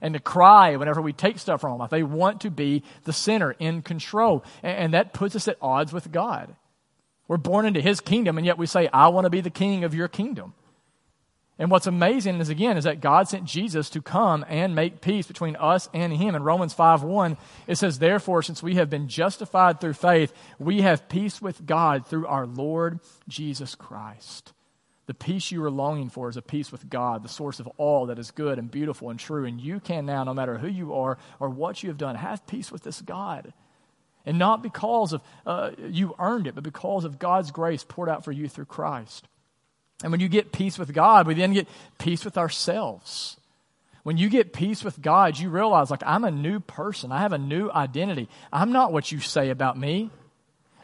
and 0.00 0.14
to 0.14 0.20
cry 0.20 0.76
whenever 0.76 1.02
we 1.02 1.12
take 1.12 1.38
stuff 1.38 1.60
from 1.60 1.78
them. 1.78 1.88
They 1.90 2.02
want 2.02 2.40
to 2.42 2.50
be 2.50 2.82
the 3.04 3.12
sinner 3.12 3.54
in 3.58 3.82
control. 3.82 4.44
And 4.62 4.94
that 4.94 5.12
puts 5.12 5.36
us 5.36 5.46
at 5.46 5.58
odds 5.60 5.92
with 5.92 6.10
God. 6.10 6.56
We're 7.28 7.36
born 7.36 7.66
into 7.66 7.82
his 7.82 8.00
kingdom, 8.00 8.38
and 8.38 8.46
yet 8.46 8.56
we 8.56 8.66
say, 8.66 8.88
I 8.88 9.08
want 9.08 9.26
to 9.26 9.30
be 9.30 9.42
the 9.42 9.50
king 9.50 9.84
of 9.84 9.94
your 9.94 10.08
kingdom. 10.08 10.54
And 11.58 11.70
what's 11.70 11.86
amazing 11.86 12.38
is 12.40 12.50
again 12.50 12.76
is 12.76 12.84
that 12.84 13.00
God 13.00 13.28
sent 13.28 13.44
Jesus 13.44 13.88
to 13.90 14.02
come 14.02 14.44
and 14.48 14.74
make 14.74 15.00
peace 15.00 15.26
between 15.26 15.56
us 15.56 15.88
and 15.94 16.12
him. 16.12 16.34
In 16.34 16.42
Romans 16.42 16.74
5 16.74 17.02
1, 17.02 17.36
it 17.66 17.76
says, 17.76 17.98
Therefore, 17.98 18.42
since 18.42 18.62
we 18.62 18.74
have 18.74 18.90
been 18.90 19.08
justified 19.08 19.80
through 19.80 19.94
faith, 19.94 20.34
we 20.58 20.82
have 20.82 21.08
peace 21.08 21.40
with 21.40 21.64
God 21.64 22.06
through 22.06 22.26
our 22.26 22.46
Lord 22.46 23.00
Jesus 23.26 23.74
Christ. 23.74 24.52
The 25.06 25.14
peace 25.14 25.50
you 25.50 25.64
are 25.64 25.70
longing 25.70 26.10
for 26.10 26.28
is 26.28 26.36
a 26.36 26.42
peace 26.42 26.72
with 26.72 26.90
God, 26.90 27.22
the 27.22 27.28
source 27.28 27.60
of 27.60 27.68
all 27.78 28.06
that 28.06 28.18
is 28.18 28.32
good 28.32 28.58
and 28.58 28.70
beautiful 28.70 29.08
and 29.08 29.18
true. 29.18 29.46
And 29.46 29.60
you 29.60 29.80
can 29.80 30.04
now, 30.04 30.24
no 30.24 30.34
matter 30.34 30.58
who 30.58 30.68
you 30.68 30.94
are 30.94 31.16
or 31.38 31.48
what 31.48 31.82
you 31.82 31.88
have 31.88 31.98
done, 31.98 32.16
have 32.16 32.46
peace 32.46 32.70
with 32.70 32.82
this 32.82 33.00
God. 33.00 33.54
And 34.26 34.38
not 34.38 34.62
because 34.62 35.12
of 35.12 35.22
uh, 35.46 35.70
you 35.78 36.16
earned 36.18 36.48
it, 36.48 36.56
but 36.56 36.64
because 36.64 37.04
of 37.04 37.20
God's 37.20 37.52
grace 37.52 37.84
poured 37.88 38.08
out 38.08 38.24
for 38.24 38.32
you 38.32 38.48
through 38.48 38.64
Christ. 38.64 39.28
And 40.02 40.12
when 40.12 40.20
you 40.20 40.28
get 40.28 40.52
peace 40.52 40.78
with 40.78 40.92
God, 40.92 41.26
we 41.26 41.34
then 41.34 41.52
get 41.52 41.68
peace 41.98 42.24
with 42.24 42.36
ourselves. 42.36 43.36
When 44.02 44.18
you 44.18 44.28
get 44.28 44.52
peace 44.52 44.84
with 44.84 45.02
God, 45.02 45.38
you 45.38 45.50
realize, 45.50 45.90
like, 45.90 46.02
I'm 46.06 46.24
a 46.24 46.30
new 46.30 46.60
person. 46.60 47.10
I 47.10 47.22
have 47.22 47.32
a 47.32 47.38
new 47.38 47.70
identity. 47.70 48.28
I'm 48.52 48.70
not 48.70 48.92
what 48.92 49.10
you 49.10 49.20
say 49.20 49.50
about 49.50 49.76
me. 49.76 50.10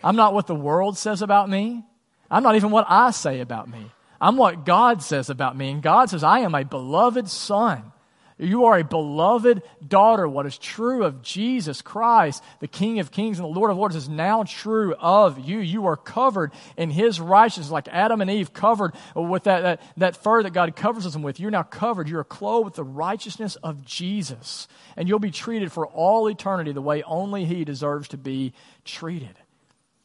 I'm 0.02 0.16
not 0.16 0.34
what 0.34 0.46
the 0.46 0.54
world 0.54 0.98
says 0.98 1.22
about 1.22 1.48
me. 1.48 1.84
I'm 2.30 2.42
not 2.42 2.56
even 2.56 2.70
what 2.70 2.86
I 2.88 3.10
say 3.12 3.40
about 3.40 3.68
me. 3.68 3.92
I'm 4.20 4.36
what 4.36 4.64
God 4.64 5.02
says 5.02 5.30
about 5.30 5.56
me. 5.56 5.70
And 5.70 5.82
God 5.82 6.10
says, 6.10 6.24
I 6.24 6.40
am 6.40 6.54
a 6.54 6.64
beloved 6.64 7.28
son. 7.28 7.92
You 8.38 8.64
are 8.64 8.78
a 8.78 8.84
beloved 8.84 9.62
daughter. 9.86 10.26
What 10.28 10.46
is 10.46 10.58
true 10.58 11.04
of 11.04 11.22
Jesus 11.22 11.82
Christ, 11.82 12.42
the 12.60 12.68
King 12.68 12.98
of 12.98 13.10
Kings 13.10 13.38
and 13.38 13.44
the 13.44 13.58
Lord 13.58 13.70
of 13.70 13.76
Lords, 13.76 13.96
is 13.96 14.08
now 14.08 14.42
true 14.44 14.94
of 14.94 15.38
you. 15.38 15.58
You 15.58 15.86
are 15.86 15.96
covered 15.96 16.52
in 16.76 16.90
His 16.90 17.20
righteousness, 17.20 17.70
like 17.70 17.88
Adam 17.88 18.20
and 18.20 18.30
Eve 18.30 18.52
covered 18.52 18.94
with 19.14 19.44
that, 19.44 19.62
that, 19.62 19.82
that 19.96 20.16
fur 20.16 20.42
that 20.42 20.52
God 20.52 20.74
covers 20.76 21.10
them 21.12 21.22
with. 21.22 21.40
You're 21.40 21.50
now 21.50 21.62
covered. 21.62 22.08
You 22.08 22.18
are 22.18 22.24
clothed 22.24 22.64
with 22.64 22.74
the 22.74 22.84
righteousness 22.84 23.56
of 23.56 23.84
Jesus. 23.84 24.68
And 24.96 25.08
you'll 25.08 25.18
be 25.18 25.30
treated 25.30 25.72
for 25.72 25.86
all 25.86 26.28
eternity 26.28 26.72
the 26.72 26.82
way 26.82 27.02
only 27.02 27.44
He 27.44 27.64
deserves 27.64 28.08
to 28.08 28.16
be 28.16 28.52
treated. 28.84 29.38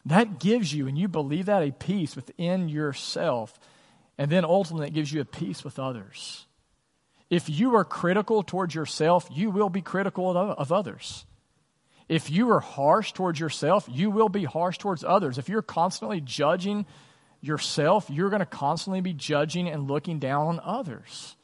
That 0.06 0.40
gives 0.40 0.74
you, 0.74 0.88
and 0.88 0.98
you 0.98 1.10
believe 1.10 1.48
that, 1.48 1.64
a 1.64 1.72
peace 1.72 2.16
within 2.16 2.70
yourself. 2.70 3.60
And 4.18 4.32
then 4.32 4.46
ultimately, 4.46 4.88
it 4.88 4.94
gives 4.94 5.12
you 5.12 5.22
a 5.22 5.26
peace 5.26 5.64
with 5.64 5.78
others. 5.78 6.47
If 7.30 7.50
you 7.50 7.76
are 7.76 7.84
critical 7.84 8.44
towards 8.44 8.74
yourself, 8.74 9.28
you 9.32 9.50
will 9.50 9.70
be 9.70 9.82
critical 9.82 10.38
of 10.38 10.72
others. 10.72 11.26
If 12.08 12.30
you 12.30 12.50
are 12.52 12.62
harsh 12.62 13.12
towards 13.12 13.40
yourself, 13.40 13.88
you 13.92 14.10
will 14.10 14.30
be 14.30 14.46
harsh 14.46 14.78
towards 14.78 15.04
others. 15.04 15.38
If 15.38 15.50
you're 15.50 15.62
constantly 15.62 16.22
judging 16.22 16.86
yourself, 17.42 18.10
you're 18.10 18.30
going 18.30 18.40
to 18.40 18.46
constantly 18.46 19.02
be 19.02 19.14
judging 19.14 19.68
and 19.68 19.90
looking 19.90 20.20
down 20.20 20.48
on 20.48 20.62
others. 20.64 21.36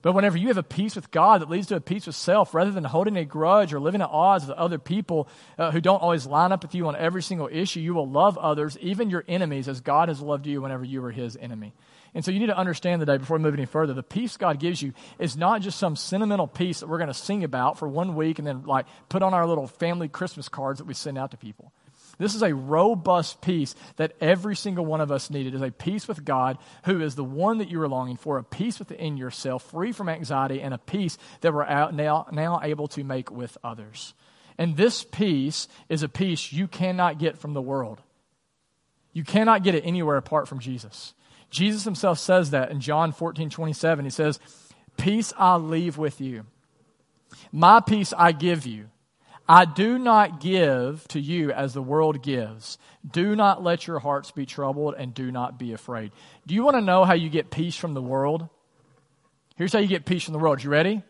But 0.00 0.12
whenever 0.12 0.38
you 0.38 0.48
have 0.48 0.58
a 0.58 0.62
peace 0.62 0.94
with 0.94 1.10
God 1.10 1.40
that 1.40 1.50
leads 1.50 1.68
to 1.68 1.76
a 1.76 1.80
peace 1.80 2.06
with 2.06 2.14
self, 2.14 2.54
rather 2.54 2.70
than 2.70 2.84
holding 2.84 3.16
a 3.16 3.24
grudge 3.24 3.72
or 3.72 3.80
living 3.80 4.00
at 4.00 4.10
odds 4.10 4.46
with 4.46 4.56
other 4.56 4.78
people 4.78 5.28
uh, 5.58 5.72
who 5.72 5.80
don't 5.80 6.02
always 6.02 6.24
line 6.24 6.52
up 6.52 6.62
with 6.62 6.74
you 6.74 6.86
on 6.86 6.94
every 6.94 7.22
single 7.22 7.48
issue, 7.50 7.80
you 7.80 7.94
will 7.94 8.08
love 8.08 8.38
others, 8.38 8.78
even 8.80 9.10
your 9.10 9.24
enemies, 9.26 9.68
as 9.68 9.80
God 9.80 10.08
has 10.08 10.20
loved 10.20 10.46
you 10.46 10.62
whenever 10.62 10.84
you 10.84 11.02
were 11.02 11.10
his 11.10 11.36
enemy. 11.36 11.74
And 12.14 12.24
so 12.24 12.30
you 12.30 12.40
need 12.40 12.46
to 12.46 12.56
understand 12.56 13.00
today, 13.00 13.18
before 13.18 13.36
we 13.36 13.42
move 13.42 13.54
any 13.54 13.66
further, 13.66 13.94
the 13.94 14.02
peace 14.02 14.36
God 14.36 14.58
gives 14.58 14.80
you 14.80 14.92
is 15.18 15.36
not 15.36 15.60
just 15.60 15.78
some 15.78 15.96
sentimental 15.96 16.46
peace 16.46 16.80
that 16.80 16.88
we're 16.88 16.98
going 16.98 17.08
to 17.08 17.14
sing 17.14 17.44
about 17.44 17.78
for 17.78 17.86
one 17.86 18.14
week 18.14 18.38
and 18.38 18.46
then 18.46 18.64
like 18.64 18.86
put 19.08 19.22
on 19.22 19.34
our 19.34 19.46
little 19.46 19.66
family 19.66 20.08
Christmas 20.08 20.48
cards 20.48 20.78
that 20.78 20.86
we 20.86 20.94
send 20.94 21.18
out 21.18 21.30
to 21.32 21.36
people. 21.36 21.72
This 22.18 22.34
is 22.34 22.42
a 22.42 22.54
robust 22.54 23.40
peace 23.40 23.76
that 23.96 24.12
every 24.20 24.56
single 24.56 24.84
one 24.84 25.00
of 25.00 25.12
us 25.12 25.30
needed. 25.30 25.54
Is 25.54 25.62
a 25.62 25.70
peace 25.70 26.08
with 26.08 26.24
God, 26.24 26.58
who 26.84 27.00
is 27.00 27.14
the 27.14 27.24
one 27.24 27.58
that 27.58 27.70
you 27.70 27.80
are 27.80 27.88
longing 27.88 28.16
for, 28.16 28.38
a 28.38 28.44
peace 28.44 28.78
within 28.80 29.16
yourself, 29.16 29.70
free 29.70 29.92
from 29.92 30.08
anxiety, 30.08 30.60
and 30.60 30.74
a 30.74 30.78
peace 30.78 31.16
that 31.42 31.54
we're 31.54 31.62
out 31.62 31.94
now, 31.94 32.26
now 32.32 32.60
able 32.62 32.88
to 32.88 33.04
make 33.04 33.30
with 33.30 33.56
others. 33.62 34.14
And 34.58 34.76
this 34.76 35.04
peace 35.04 35.68
is 35.88 36.02
a 36.02 36.08
peace 36.08 36.52
you 36.52 36.66
cannot 36.66 37.20
get 37.20 37.38
from 37.38 37.54
the 37.54 37.62
world. 37.62 38.02
You 39.12 39.22
cannot 39.22 39.62
get 39.62 39.76
it 39.76 39.84
anywhere 39.86 40.16
apart 40.16 40.48
from 40.48 40.58
Jesus. 40.58 41.14
Jesus 41.50 41.84
himself 41.84 42.18
says 42.18 42.50
that 42.50 42.70
in 42.70 42.80
John 42.80 43.12
14, 43.12 43.50
27. 43.50 44.04
He 44.04 44.10
says, 44.10 44.38
Peace 44.96 45.32
I 45.38 45.56
leave 45.56 45.96
with 45.96 46.20
you. 46.20 46.44
My 47.52 47.80
peace 47.80 48.12
I 48.16 48.32
give 48.32 48.66
you. 48.66 48.90
I 49.48 49.64
do 49.64 49.98
not 49.98 50.40
give 50.40 51.08
to 51.08 51.20
you 51.20 51.50
as 51.52 51.72
the 51.72 51.82
world 51.82 52.22
gives. 52.22 52.76
Do 53.10 53.34
not 53.34 53.62
let 53.62 53.86
your 53.86 53.98
hearts 53.98 54.30
be 54.30 54.44
troubled 54.44 54.94
and 54.98 55.14
do 55.14 55.32
not 55.32 55.58
be 55.58 55.72
afraid. 55.72 56.12
Do 56.46 56.54
you 56.54 56.62
want 56.62 56.76
to 56.76 56.82
know 56.82 57.04
how 57.04 57.14
you 57.14 57.30
get 57.30 57.50
peace 57.50 57.74
from 57.74 57.94
the 57.94 58.02
world? 58.02 58.48
Here's 59.56 59.72
how 59.72 59.78
you 59.78 59.88
get 59.88 60.04
peace 60.04 60.24
from 60.24 60.34
the 60.34 60.38
world. 60.38 60.62
You 60.62 60.68
ready? 60.68 61.02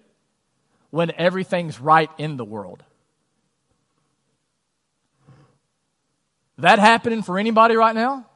When 0.90 1.11
everything's 1.16 1.81
right 1.81 2.11
in 2.16 2.37
the 2.37 2.44
world. 2.44 2.85
That 6.59 6.79
happening 6.79 7.22
for 7.22 7.38
anybody 7.38 7.74
right 7.74 7.94
now? 7.94 8.28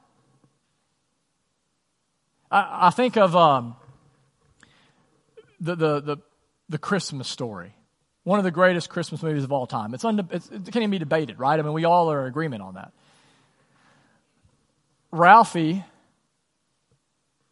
I, 2.52 2.88
I 2.88 2.90
think 2.90 3.16
of 3.16 3.34
um, 3.34 3.74
the, 5.60 5.74
the, 5.74 6.00
the, 6.00 6.16
the 6.68 6.78
Christmas 6.78 7.28
story 7.28 7.74
one 8.24 8.38
of 8.38 8.44
the 8.44 8.50
greatest 8.50 8.88
Christmas 8.88 9.22
movies 9.22 9.44
of 9.44 9.52
all 9.52 9.66
time. 9.66 9.94
It's, 9.94 10.04
it's, 10.04 10.48
it 10.50 10.64
can't 10.64 10.76
even 10.76 10.90
be 10.90 10.98
debated, 10.98 11.38
right? 11.38 11.58
I 11.58 11.62
mean, 11.62 11.72
we 11.72 11.84
all 11.84 12.10
are 12.12 12.22
in 12.22 12.28
agreement 12.28 12.62
on 12.62 12.74
that. 12.74 12.92
Ralphie 15.10 15.84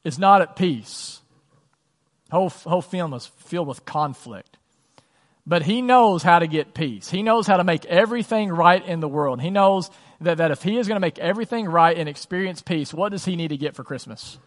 is 0.04 0.18
not 0.18 0.42
at 0.42 0.56
peace. 0.56 1.20
Whole, 2.30 2.50
whole 2.50 2.82
film 2.82 3.12
is 3.14 3.26
filled 3.26 3.66
with 3.66 3.84
conflict. 3.84 4.56
But 5.46 5.62
he 5.62 5.82
knows 5.82 6.22
how 6.22 6.38
to 6.38 6.46
get 6.46 6.74
peace. 6.74 7.10
He 7.10 7.22
knows 7.22 7.46
how 7.46 7.56
to 7.56 7.64
make 7.64 7.84
everything 7.86 8.50
right 8.50 8.84
in 8.86 9.00
the 9.00 9.08
world. 9.08 9.40
He 9.40 9.50
knows 9.50 9.90
that, 10.20 10.38
that 10.38 10.52
if 10.52 10.62
he 10.62 10.78
is 10.78 10.86
going 10.86 10.96
to 10.96 11.00
make 11.00 11.18
everything 11.18 11.66
right 11.66 11.96
and 11.96 12.08
experience 12.08 12.62
peace, 12.62 12.94
what 12.94 13.10
does 13.10 13.24
he 13.24 13.34
need 13.34 13.48
to 13.48 13.56
get 13.56 13.74
for 13.74 13.82
Christmas? 13.82 14.38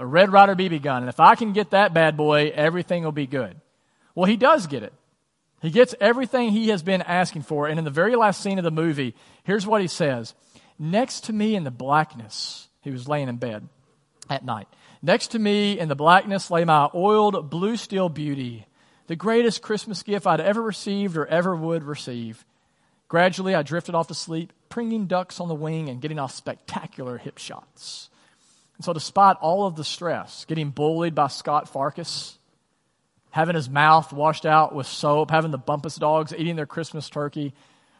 A 0.00 0.06
Red 0.06 0.32
Ryder 0.32 0.56
BB 0.56 0.80
gun. 0.80 1.02
And 1.02 1.10
if 1.10 1.20
I 1.20 1.34
can 1.34 1.52
get 1.52 1.70
that 1.70 1.92
bad 1.92 2.16
boy, 2.16 2.50
everything 2.54 3.04
will 3.04 3.12
be 3.12 3.26
good. 3.26 3.60
Well, 4.14 4.24
he 4.24 4.36
does 4.36 4.66
get 4.66 4.82
it. 4.82 4.94
He 5.60 5.70
gets 5.70 5.94
everything 6.00 6.50
he 6.50 6.70
has 6.70 6.82
been 6.82 7.02
asking 7.02 7.42
for. 7.42 7.68
And 7.68 7.78
in 7.78 7.84
the 7.84 7.90
very 7.90 8.16
last 8.16 8.42
scene 8.42 8.58
of 8.58 8.64
the 8.64 8.70
movie, 8.70 9.14
here's 9.44 9.66
what 9.66 9.82
he 9.82 9.86
says 9.86 10.34
Next 10.78 11.24
to 11.24 11.34
me 11.34 11.54
in 11.54 11.64
the 11.64 11.70
blackness, 11.70 12.68
he 12.80 12.90
was 12.90 13.08
laying 13.08 13.28
in 13.28 13.36
bed 13.36 13.68
at 14.30 14.44
night. 14.44 14.68
Next 15.02 15.28
to 15.28 15.38
me 15.38 15.78
in 15.78 15.88
the 15.88 15.94
blackness 15.94 16.50
lay 16.50 16.64
my 16.64 16.88
oiled 16.94 17.50
blue 17.50 17.76
steel 17.76 18.08
beauty, 18.08 18.66
the 19.06 19.16
greatest 19.16 19.60
Christmas 19.60 20.02
gift 20.02 20.26
I'd 20.26 20.40
ever 20.40 20.62
received 20.62 21.16
or 21.16 21.26
ever 21.26 21.54
would 21.54 21.84
receive. 21.84 22.44
Gradually, 23.08 23.54
I 23.54 23.62
drifted 23.62 23.94
off 23.94 24.08
to 24.08 24.14
sleep, 24.14 24.52
pringing 24.68 25.06
ducks 25.06 25.40
on 25.40 25.48
the 25.48 25.54
wing 25.54 25.88
and 25.88 26.00
getting 26.00 26.18
off 26.18 26.32
spectacular 26.32 27.18
hip 27.18 27.38
shots. 27.38 28.09
And 28.80 28.84
so, 28.86 28.94
despite 28.94 29.36
all 29.42 29.66
of 29.66 29.76
the 29.76 29.84
stress, 29.84 30.46
getting 30.46 30.70
bullied 30.70 31.14
by 31.14 31.26
Scut 31.26 31.70
Farkus, 31.70 32.38
having 33.28 33.54
his 33.54 33.68
mouth 33.68 34.10
washed 34.10 34.46
out 34.46 34.74
with 34.74 34.86
soap, 34.86 35.30
having 35.30 35.50
the 35.50 35.58
Bumpus 35.58 35.96
dogs 35.96 36.32
eating 36.32 36.56
their 36.56 36.64
Christmas 36.64 37.10
turkey. 37.10 37.52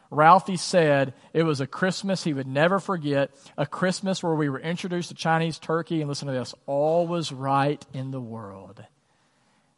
Ralphie 0.09 0.57
said 0.57 1.13
it 1.33 1.43
was 1.43 1.61
a 1.61 1.67
Christmas 1.67 2.23
he 2.23 2.33
would 2.33 2.47
never 2.47 2.79
forget, 2.79 3.29
a 3.59 3.67
Christmas 3.67 4.23
where 4.23 4.33
we 4.33 4.49
were 4.49 4.59
introduced 4.59 5.09
to 5.09 5.13
Chinese 5.13 5.59
turkey, 5.59 6.01
and 6.01 6.09
listen 6.09 6.27
to 6.27 6.33
this 6.33 6.55
all 6.65 7.05
was 7.05 7.31
right 7.31 7.85
in 7.93 8.09
the 8.09 8.19
world. 8.19 8.83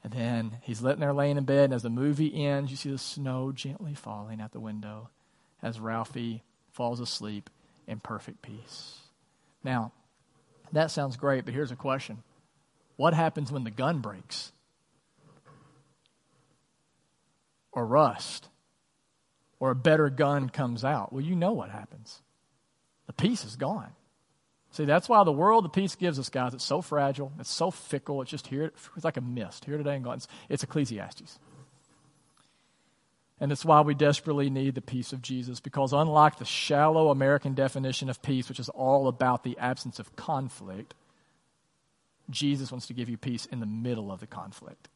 And 0.05 0.13
then 0.13 0.59
he's 0.61 0.81
laying 0.81 1.01
there 1.01 1.11
laying 1.11 1.35
in 1.35 1.43
bed, 1.43 1.65
and 1.65 1.73
as 1.73 1.83
the 1.83 1.89
movie 1.89 2.45
ends, 2.45 2.71
you 2.71 2.77
see 2.77 2.91
the 2.91 2.97
snow 2.97 3.51
gently 3.51 3.93
falling 3.93 4.39
out 4.39 4.53
the 4.53 4.61
window 4.61 5.09
as 5.61 5.81
Ralphie 5.81 6.43
falls 6.71 7.01
asleep 7.01 7.49
in 7.87 7.99
perfect 7.99 8.41
peace. 8.41 8.99
Now, 9.65 9.91
that 10.73 10.91
sounds 10.91 11.15
great, 11.17 11.45
but 11.45 11.53
here's 11.53 11.71
a 11.71 11.75
question 11.75 12.21
What 12.97 13.13
happens 13.13 13.51
when 13.51 13.63
the 13.63 13.71
gun 13.71 13.99
breaks? 13.99 14.51
or 17.73 17.85
rust 17.85 18.49
or 19.59 19.71
a 19.71 19.75
better 19.75 20.09
gun 20.09 20.49
comes 20.49 20.83
out, 20.83 21.11
well, 21.11 21.23
you 21.23 21.35
know 21.35 21.53
what 21.53 21.69
happens. 21.69 22.21
The 23.07 23.13
peace 23.13 23.45
is 23.45 23.55
gone. 23.55 23.91
See, 24.71 24.85
that's 24.85 25.07
why 25.07 25.23
the 25.23 25.31
world, 25.31 25.65
the 25.65 25.69
peace 25.69 25.95
gives 25.95 26.17
us, 26.17 26.29
guys, 26.29 26.53
it's 26.53 26.63
so 26.63 26.81
fragile, 26.81 27.31
it's 27.39 27.51
so 27.51 27.69
fickle, 27.69 28.21
it's 28.21 28.31
just 28.31 28.47
here, 28.47 28.71
it's 28.95 29.05
like 29.05 29.17
a 29.17 29.21
mist, 29.21 29.65
here 29.65 29.77
today 29.77 29.95
and 29.95 30.03
gone. 30.03 30.15
It's, 30.15 30.27
it's 30.49 30.63
Ecclesiastes. 30.63 31.37
And 33.39 33.51
it's 33.51 33.65
why 33.65 33.81
we 33.81 33.93
desperately 33.93 34.49
need 34.49 34.75
the 34.75 34.81
peace 34.81 35.11
of 35.11 35.21
Jesus, 35.21 35.59
because 35.59 35.91
unlike 35.91 36.37
the 36.37 36.45
shallow 36.45 37.09
American 37.09 37.53
definition 37.55 38.09
of 38.09 38.21
peace, 38.21 38.47
which 38.47 38.59
is 38.59 38.69
all 38.69 39.07
about 39.07 39.43
the 39.43 39.57
absence 39.57 39.99
of 39.99 40.15
conflict, 40.15 40.93
Jesus 42.29 42.71
wants 42.71 42.87
to 42.87 42.93
give 42.93 43.09
you 43.09 43.17
peace 43.17 43.45
in 43.45 43.59
the 43.59 43.65
middle 43.65 44.11
of 44.11 44.19
the 44.19 44.27
conflict. 44.27 44.87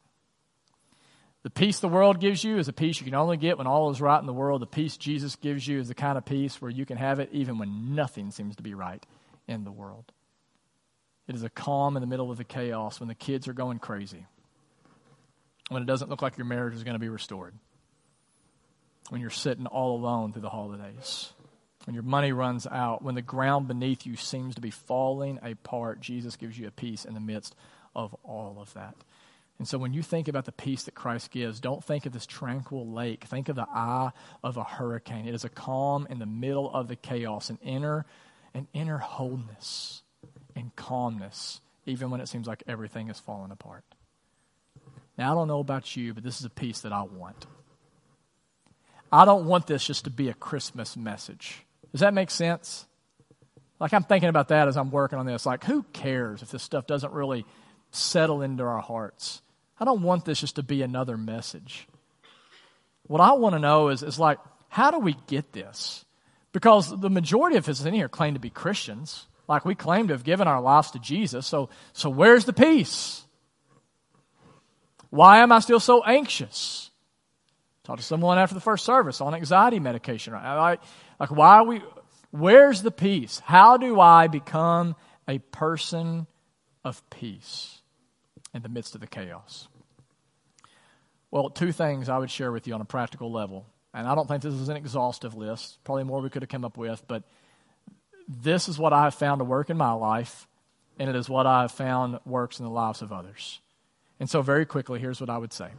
The 1.43 1.49
peace 1.49 1.79
the 1.79 1.87
world 1.87 2.19
gives 2.19 2.43
you 2.43 2.57
is 2.57 2.67
a 2.67 2.73
peace 2.73 2.99
you 2.99 3.05
can 3.05 3.15
only 3.15 3.37
get 3.37 3.57
when 3.57 3.67
all 3.67 3.89
is 3.89 4.01
right 4.01 4.19
in 4.19 4.25
the 4.25 4.33
world. 4.33 4.61
The 4.61 4.67
peace 4.67 4.97
Jesus 4.97 5.35
gives 5.35 5.67
you 5.67 5.79
is 5.79 5.87
the 5.87 5.95
kind 5.95 6.17
of 6.17 6.25
peace 6.25 6.61
where 6.61 6.71
you 6.71 6.85
can 6.85 6.97
have 6.97 7.19
it 7.19 7.29
even 7.31 7.57
when 7.57 7.95
nothing 7.95 8.31
seems 8.31 8.55
to 8.57 8.63
be 8.63 8.73
right 8.73 9.05
in 9.47 9.63
the 9.63 9.71
world. 9.71 10.11
It 11.27 11.35
is 11.35 11.43
a 11.43 11.49
calm 11.49 11.95
in 11.95 12.01
the 12.01 12.07
middle 12.07 12.31
of 12.31 12.37
the 12.37 12.43
chaos 12.43 12.99
when 12.99 13.07
the 13.07 13.15
kids 13.15 13.47
are 13.47 13.53
going 13.53 13.79
crazy, 13.79 14.25
when 15.69 15.81
it 15.81 15.85
doesn't 15.85 16.09
look 16.09 16.21
like 16.21 16.37
your 16.37 16.45
marriage 16.45 16.73
is 16.73 16.83
going 16.83 16.95
to 16.95 16.99
be 16.99 17.09
restored, 17.09 17.53
when 19.09 19.21
you're 19.21 19.29
sitting 19.29 19.65
all 19.65 19.95
alone 19.95 20.33
through 20.33 20.41
the 20.41 20.49
holidays, 20.49 21.31
when 21.85 21.93
your 21.93 22.03
money 22.03 22.31
runs 22.33 22.67
out, 22.67 23.01
when 23.01 23.15
the 23.15 23.21
ground 23.21 23.67
beneath 23.67 24.05
you 24.05 24.15
seems 24.15 24.55
to 24.55 24.61
be 24.61 24.71
falling 24.71 25.39
apart. 25.41 26.01
Jesus 26.01 26.35
gives 26.35 26.59
you 26.59 26.67
a 26.67 26.71
peace 26.71 27.05
in 27.05 27.13
the 27.13 27.19
midst 27.19 27.55
of 27.95 28.15
all 28.23 28.57
of 28.59 28.73
that. 28.73 28.95
And 29.59 29.67
so 29.67 29.77
when 29.77 29.93
you 29.93 30.03
think 30.03 30.27
about 30.27 30.45
the 30.45 30.51
peace 30.51 30.83
that 30.83 30.93
Christ 30.93 31.31
gives, 31.31 31.59
don't 31.59 31.83
think 31.83 32.05
of 32.05 32.13
this 32.13 32.27
tranquil 32.27 32.91
lake. 32.91 33.23
Think 33.23 33.49
of 33.49 33.55
the 33.55 33.65
eye 33.73 34.11
of 34.43 34.57
a 34.57 34.63
hurricane. 34.63 35.27
It 35.27 35.33
is 35.33 35.45
a 35.45 35.49
calm 35.49 36.05
in 36.09 36.19
the 36.19 36.27
middle 36.27 36.69
of 36.71 36.87
the 36.87 36.95
chaos, 36.95 37.49
an 37.49 37.57
inner, 37.63 38.05
an 38.53 38.67
inner 38.73 38.97
wholeness 38.97 40.03
and 40.55 40.75
calmness, 40.75 41.61
even 41.85 42.11
when 42.11 42.21
it 42.21 42.27
seems 42.27 42.47
like 42.47 42.63
everything 42.67 43.09
is 43.09 43.19
falling 43.19 43.51
apart. 43.51 43.83
Now, 45.17 45.31
I 45.31 45.35
don't 45.35 45.47
know 45.47 45.59
about 45.59 45.95
you, 45.95 46.13
but 46.13 46.23
this 46.23 46.39
is 46.39 46.45
a 46.45 46.51
peace 46.51 46.81
that 46.81 46.93
I 46.93 47.01
want. 47.01 47.47
I 49.11 49.25
don't 49.25 49.45
want 49.45 49.67
this 49.67 49.85
just 49.85 50.05
to 50.05 50.09
be 50.09 50.29
a 50.29 50.33
Christmas 50.33 50.97
message. 50.97 51.63
Does 51.91 52.01
that 52.01 52.13
make 52.13 52.29
sense? 52.29 52.85
Like, 53.79 53.93
I'm 53.93 54.03
thinking 54.03 54.29
about 54.29 54.49
that 54.49 54.67
as 54.67 54.75
I'm 54.75 54.91
working 54.91 55.19
on 55.19 55.25
this. 55.25 55.45
Like, 55.45 55.63
who 55.63 55.83
cares 55.93 56.41
if 56.41 56.51
this 56.51 56.63
stuff 56.63 56.87
doesn't 56.87 57.13
really 57.13 57.45
settle 57.91 58.41
into 58.41 58.63
our 58.63 58.81
hearts? 58.81 59.41
I 59.79 59.85
don't 59.85 60.01
want 60.01 60.25
this 60.25 60.39
just 60.39 60.55
to 60.55 60.63
be 60.63 60.81
another 60.81 61.17
message. 61.17 61.87
What 63.03 63.21
I 63.21 63.33
want 63.33 63.53
to 63.53 63.59
know 63.59 63.89
is, 63.89 64.03
is 64.03 64.19
like, 64.19 64.39
how 64.69 64.91
do 64.91 64.99
we 64.99 65.15
get 65.27 65.53
this? 65.53 66.05
Because 66.51 66.99
the 66.99 67.09
majority 67.09 67.57
of 67.57 67.69
us 67.69 67.85
in 67.85 67.93
here 67.93 68.09
claim 68.09 68.33
to 68.33 68.39
be 68.39 68.49
Christians. 68.49 69.27
Like 69.47 69.63
we 69.63 69.75
claim 69.75 70.07
to 70.07 70.13
have 70.13 70.23
given 70.23 70.47
our 70.47 70.61
lives 70.61 70.91
to 70.91 70.99
Jesus. 70.99 71.45
So, 71.47 71.69
so 71.93 72.09
where's 72.09 72.45
the 72.45 72.53
peace? 72.53 73.23
Why 75.09 75.39
am 75.39 75.51
I 75.51 75.59
still 75.59 75.79
so 75.79 76.03
anxious? 76.03 76.86
Talked 77.87 77.99
to 77.99 78.05
someone 78.05 78.37
after 78.37 78.53
the 78.53 78.59
first 78.59 78.83
service 78.83 79.21
on 79.21 79.33
anxiety 79.33 79.79
medication. 79.79 80.33
Right? 80.33 80.57
Like, 80.57 80.81
like 81.21 81.31
why 81.31 81.61
we, 81.61 81.81
where's 82.31 82.81
the 82.81 82.91
peace? 82.91 83.39
How 83.45 83.77
do 83.77 84.01
I 84.01 84.27
become 84.27 84.97
a 85.25 85.39
person 85.39 86.27
of 86.83 87.01
peace 87.09 87.81
in 88.53 88.61
the 88.61 88.67
midst 88.67 88.93
of 88.95 88.99
the 88.99 89.07
chaos? 89.07 89.69
Well, 91.31 91.49
two 91.49 91.71
things 91.71 92.09
I 92.09 92.17
would 92.17 92.29
share 92.29 92.51
with 92.51 92.67
you 92.67 92.73
on 92.73 92.81
a 92.81 92.85
practical 92.85 93.31
level. 93.31 93.65
And 93.93 94.05
I 94.05 94.15
don't 94.15 94.27
think 94.27 94.43
this 94.43 94.53
is 94.53 94.67
an 94.67 94.75
exhaustive 94.75 95.35
list, 95.35 95.81
probably 95.85 96.03
more 96.03 96.19
we 96.19 96.29
could 96.29 96.41
have 96.41 96.49
come 96.49 96.65
up 96.65 96.75
with, 96.75 97.01
but 97.07 97.23
this 98.27 98.67
is 98.67 98.77
what 98.77 98.91
I 98.91 99.05
have 99.05 99.15
found 99.15 99.39
to 99.39 99.45
work 99.45 99.69
in 99.69 99.77
my 99.77 99.93
life, 99.93 100.45
and 100.99 101.09
it 101.09 101.15
is 101.15 101.29
what 101.29 101.47
I 101.47 101.61
have 101.61 101.71
found 101.71 102.19
works 102.25 102.59
in 102.59 102.65
the 102.65 102.71
lives 102.71 103.01
of 103.01 103.13
others. 103.13 103.61
And 104.19 104.29
so, 104.29 104.41
very 104.41 104.65
quickly, 104.65 104.99
here's 104.99 105.21
what 105.21 105.29
I 105.29 105.37
would 105.37 105.53
say. 105.53 105.69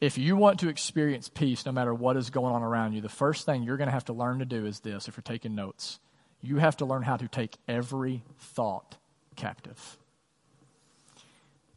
If 0.00 0.18
you 0.18 0.36
want 0.36 0.60
to 0.60 0.68
experience 0.68 1.28
peace 1.28 1.64
no 1.64 1.72
matter 1.72 1.94
what 1.94 2.16
is 2.16 2.30
going 2.30 2.54
on 2.54 2.62
around 2.62 2.92
you, 2.92 3.00
the 3.00 3.08
first 3.08 3.46
thing 3.46 3.62
you're 3.62 3.76
going 3.76 3.88
to 3.88 3.92
have 3.92 4.06
to 4.06 4.12
learn 4.12 4.40
to 4.40 4.44
do 4.44 4.66
is 4.66 4.80
this 4.80 5.08
if 5.08 5.16
you're 5.16 5.22
taking 5.22 5.54
notes. 5.54 6.00
You 6.42 6.58
have 6.58 6.76
to 6.78 6.84
learn 6.84 7.02
how 7.02 7.16
to 7.16 7.28
take 7.28 7.56
every 7.66 8.22
thought 8.38 8.96
captive. 9.36 9.98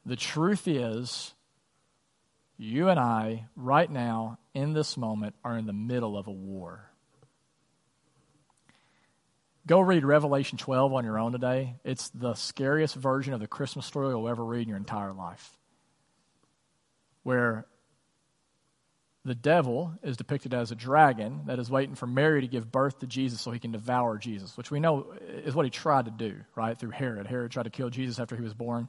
The 0.06 0.16
truth 0.16 0.68
is, 0.68 1.34
you 2.58 2.90
and 2.90 3.00
I, 3.00 3.46
right 3.56 3.90
now, 3.90 4.40
in 4.54 4.74
this 4.74 4.98
moment, 4.98 5.36
are 5.44 5.58
in 5.58 5.68
the 5.68 5.74
middle 5.74 6.18
of 6.18 6.28
a 6.28 6.32
war. 6.32 6.90
Go 9.68 9.80
read 9.82 10.06
Revelation 10.06 10.58
12 10.58 10.94
on 10.94 11.04
your 11.04 11.20
own 11.20 11.34
today. 11.34 11.76
It's 11.84 12.10
the 12.10 12.34
scariest 12.34 12.96
version 12.96 13.34
of 13.34 13.42
the 13.42 13.48
Christmas 13.48 13.86
story 13.86 14.10
you'll 14.10 14.30
ever 14.30 14.44
read 14.44 14.64
in 14.64 14.70
your 14.70 14.78
entire 14.78 15.14
life. 15.14 15.58
Where 17.24 17.66
the 19.28 19.36
devil 19.36 19.94
is 20.04 20.16
depicted 20.16 20.54
as 20.54 20.72
a 20.72 20.76
dragon 20.76 21.42
that 21.48 21.60
is 21.60 21.70
waiting 21.70 21.96
for 21.96 22.08
Mary 22.08 22.42
to 22.42 22.48
give 22.48 22.72
birth 22.72 23.00
to 23.00 23.08
Jesus 23.08 23.42
so 23.42 23.52
he 23.52 23.60
can 23.60 23.74
devour 23.74 24.18
Jesus, 24.18 24.56
which 24.56 24.72
we 24.72 24.80
know 24.80 25.14
is 25.28 25.54
what 25.54 25.66
he 25.66 25.70
tried 25.70 26.06
to 26.06 26.12
do, 26.12 26.38
right, 26.56 26.78
through 26.78 26.92
Herod. 26.92 27.28
Herod 27.28 27.52
tried 27.52 27.64
to 27.64 27.70
kill 27.70 27.90
Jesus 27.90 28.20
after 28.20 28.38
he 28.38 28.42
was 28.42 28.54
born. 28.54 28.88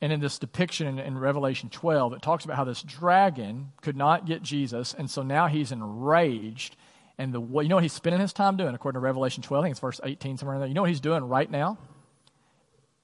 And 0.00 0.10
in 0.10 0.20
this 0.20 0.38
depiction 0.38 0.98
in, 0.98 1.18
Revelation 1.18 1.68
12, 1.68 2.14
it 2.14 2.22
talks 2.22 2.44
about 2.44 2.56
how 2.56 2.64
this 2.64 2.82
dragon 2.82 3.72
could 3.82 3.96
not 3.96 4.26
get 4.26 4.42
Jesus, 4.42 4.94
and 4.94 5.10
so 5.10 5.22
now 5.22 5.48
he's 5.48 5.70
enraged. 5.70 6.74
And 7.18 7.34
the 7.34 7.40
you 7.40 7.68
know 7.68 7.76
what 7.76 7.82
he's 7.82 7.92
spending 7.92 8.20
his 8.20 8.32
time 8.32 8.56
doing, 8.56 8.74
according 8.74 8.96
to 8.96 9.04
Revelation 9.04 9.42
12, 9.42 9.62
I 9.62 9.66
think 9.66 9.72
it's 9.72 9.80
verse 9.80 10.00
18, 10.02 10.38
somewhere 10.38 10.54
in 10.54 10.60
there. 10.60 10.68
You 10.68 10.74
know 10.74 10.82
what 10.82 10.90
he's 10.90 11.00
doing 11.00 11.24
right 11.24 11.50
now? 11.50 11.76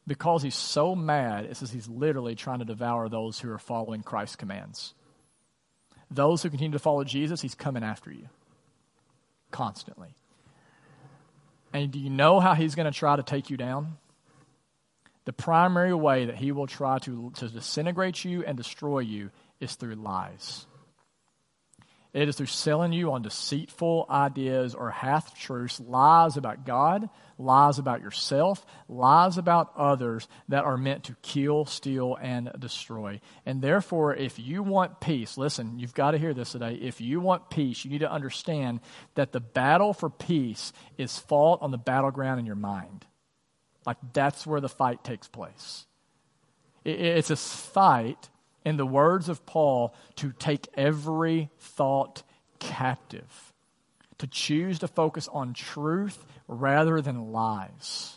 Because 0.06 0.42
he's 0.42 0.54
so 0.54 0.94
mad, 0.94 1.44
it 1.44 1.56
says 1.56 1.70
he's 1.70 1.88
literally 1.88 2.36
trying 2.36 2.60
to 2.60 2.64
devour 2.64 3.08
those 3.08 3.38
who 3.38 3.50
are 3.50 3.58
following 3.58 4.02
Christ's 4.02 4.36
commands. 4.36 4.94
Those 6.14 6.42
who 6.42 6.50
continue 6.50 6.72
to 6.72 6.78
follow 6.78 7.04
Jesus, 7.04 7.40
he's 7.40 7.54
coming 7.54 7.82
after 7.82 8.10
you 8.10 8.28
constantly. 9.50 10.14
And 11.72 11.90
do 11.90 11.98
you 11.98 12.10
know 12.10 12.40
how 12.40 12.54
he's 12.54 12.74
going 12.74 12.90
to 12.90 12.96
try 12.96 13.16
to 13.16 13.22
take 13.22 13.50
you 13.50 13.56
down? 13.56 13.96
the 15.24 15.32
primary 15.32 15.94
way 15.94 16.26
that 16.26 16.36
he 16.36 16.52
will 16.52 16.66
try 16.66 16.98
to, 17.00 17.32
to 17.36 17.48
disintegrate 17.48 18.24
you 18.24 18.44
and 18.44 18.56
destroy 18.56 18.98
you 19.00 19.30
is 19.60 19.74
through 19.74 19.94
lies. 19.94 20.66
It 22.14 22.28
is 22.28 22.36
through 22.36 22.46
selling 22.46 22.92
you 22.92 23.10
on 23.12 23.22
deceitful 23.22 24.06
ideas 24.08 24.76
or 24.76 24.90
half 24.90 25.36
truths, 25.36 25.80
lies 25.80 26.36
about 26.36 26.64
God, 26.64 27.10
lies 27.38 27.80
about 27.80 28.02
yourself, 28.02 28.64
lies 28.88 29.36
about 29.36 29.72
others 29.76 30.28
that 30.48 30.62
are 30.62 30.76
meant 30.76 31.04
to 31.04 31.16
kill, 31.22 31.64
steal, 31.64 32.16
and 32.22 32.52
destroy. 32.56 33.20
And 33.44 33.60
therefore, 33.60 34.14
if 34.14 34.38
you 34.38 34.62
want 34.62 35.00
peace, 35.00 35.36
listen, 35.36 35.80
you've 35.80 35.92
got 35.92 36.12
to 36.12 36.18
hear 36.18 36.32
this 36.32 36.52
today. 36.52 36.74
If 36.74 37.00
you 37.00 37.18
want 37.18 37.50
peace, 37.50 37.84
you 37.84 37.90
need 37.90 37.98
to 37.98 38.12
understand 38.12 38.78
that 39.16 39.32
the 39.32 39.40
battle 39.40 39.92
for 39.92 40.08
peace 40.08 40.72
is 40.96 41.18
fought 41.18 41.62
on 41.62 41.72
the 41.72 41.78
battleground 41.78 42.38
in 42.38 42.46
your 42.46 42.54
mind. 42.54 43.04
Like 43.84 43.98
that's 44.12 44.46
where 44.46 44.60
the 44.60 44.68
fight 44.68 45.02
takes 45.02 45.26
place. 45.26 45.84
It's 46.84 47.30
a 47.30 47.36
fight, 47.36 48.28
in 48.64 48.76
the 48.76 48.86
words 48.86 49.28
of 49.28 49.44
Paul, 49.46 49.94
to 50.16 50.32
take 50.32 50.68
every 50.74 51.50
thought 51.58 52.22
captive, 52.58 53.52
to 54.18 54.26
choose 54.26 54.78
to 54.80 54.88
focus 54.88 55.28
on 55.28 55.54
truth 55.54 56.24
rather 56.48 57.00
than 57.00 57.32
lies. 57.32 58.16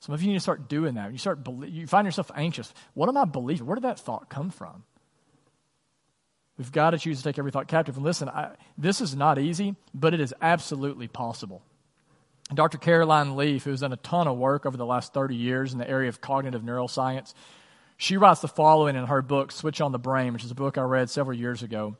Some 0.00 0.14
of 0.14 0.22
you 0.22 0.28
need 0.28 0.34
to 0.34 0.40
start 0.40 0.68
doing 0.68 0.94
that. 0.94 1.12
You 1.12 1.18
start 1.18 1.40
you 1.66 1.86
find 1.86 2.06
yourself 2.06 2.30
anxious. 2.34 2.72
What 2.94 3.08
am 3.08 3.18
I 3.18 3.26
believing? 3.26 3.66
Where 3.66 3.74
did 3.74 3.84
that 3.84 4.00
thought 4.00 4.30
come 4.30 4.50
from? 4.50 4.84
We've 6.56 6.72
got 6.72 6.90
to 6.90 6.98
choose 6.98 7.18
to 7.18 7.24
take 7.24 7.38
every 7.38 7.50
thought 7.50 7.68
captive. 7.68 7.96
And 7.96 8.04
listen, 8.04 8.28
I, 8.28 8.50
this 8.76 9.00
is 9.00 9.16
not 9.16 9.38
easy, 9.38 9.76
but 9.94 10.12
it 10.12 10.20
is 10.20 10.34
absolutely 10.42 11.08
possible. 11.08 11.62
Dr. 12.52 12.78
Caroline 12.78 13.36
Leaf, 13.36 13.64
who's 13.64 13.80
done 13.80 13.92
a 13.92 13.96
ton 13.96 14.26
of 14.26 14.36
work 14.36 14.66
over 14.66 14.76
the 14.76 14.84
last 14.84 15.14
30 15.14 15.36
years 15.36 15.72
in 15.72 15.78
the 15.78 15.88
area 15.88 16.08
of 16.08 16.20
cognitive 16.20 16.62
neuroscience, 16.62 17.32
she 18.00 18.16
writes 18.16 18.40
the 18.40 18.48
following 18.48 18.96
in 18.96 19.04
her 19.04 19.20
book, 19.20 19.52
Switch 19.52 19.78
on 19.82 19.92
the 19.92 19.98
Brain, 19.98 20.32
which 20.32 20.42
is 20.42 20.50
a 20.50 20.54
book 20.54 20.78
I 20.78 20.82
read 20.82 21.10
several 21.10 21.36
years 21.36 21.62
ago. 21.62 21.96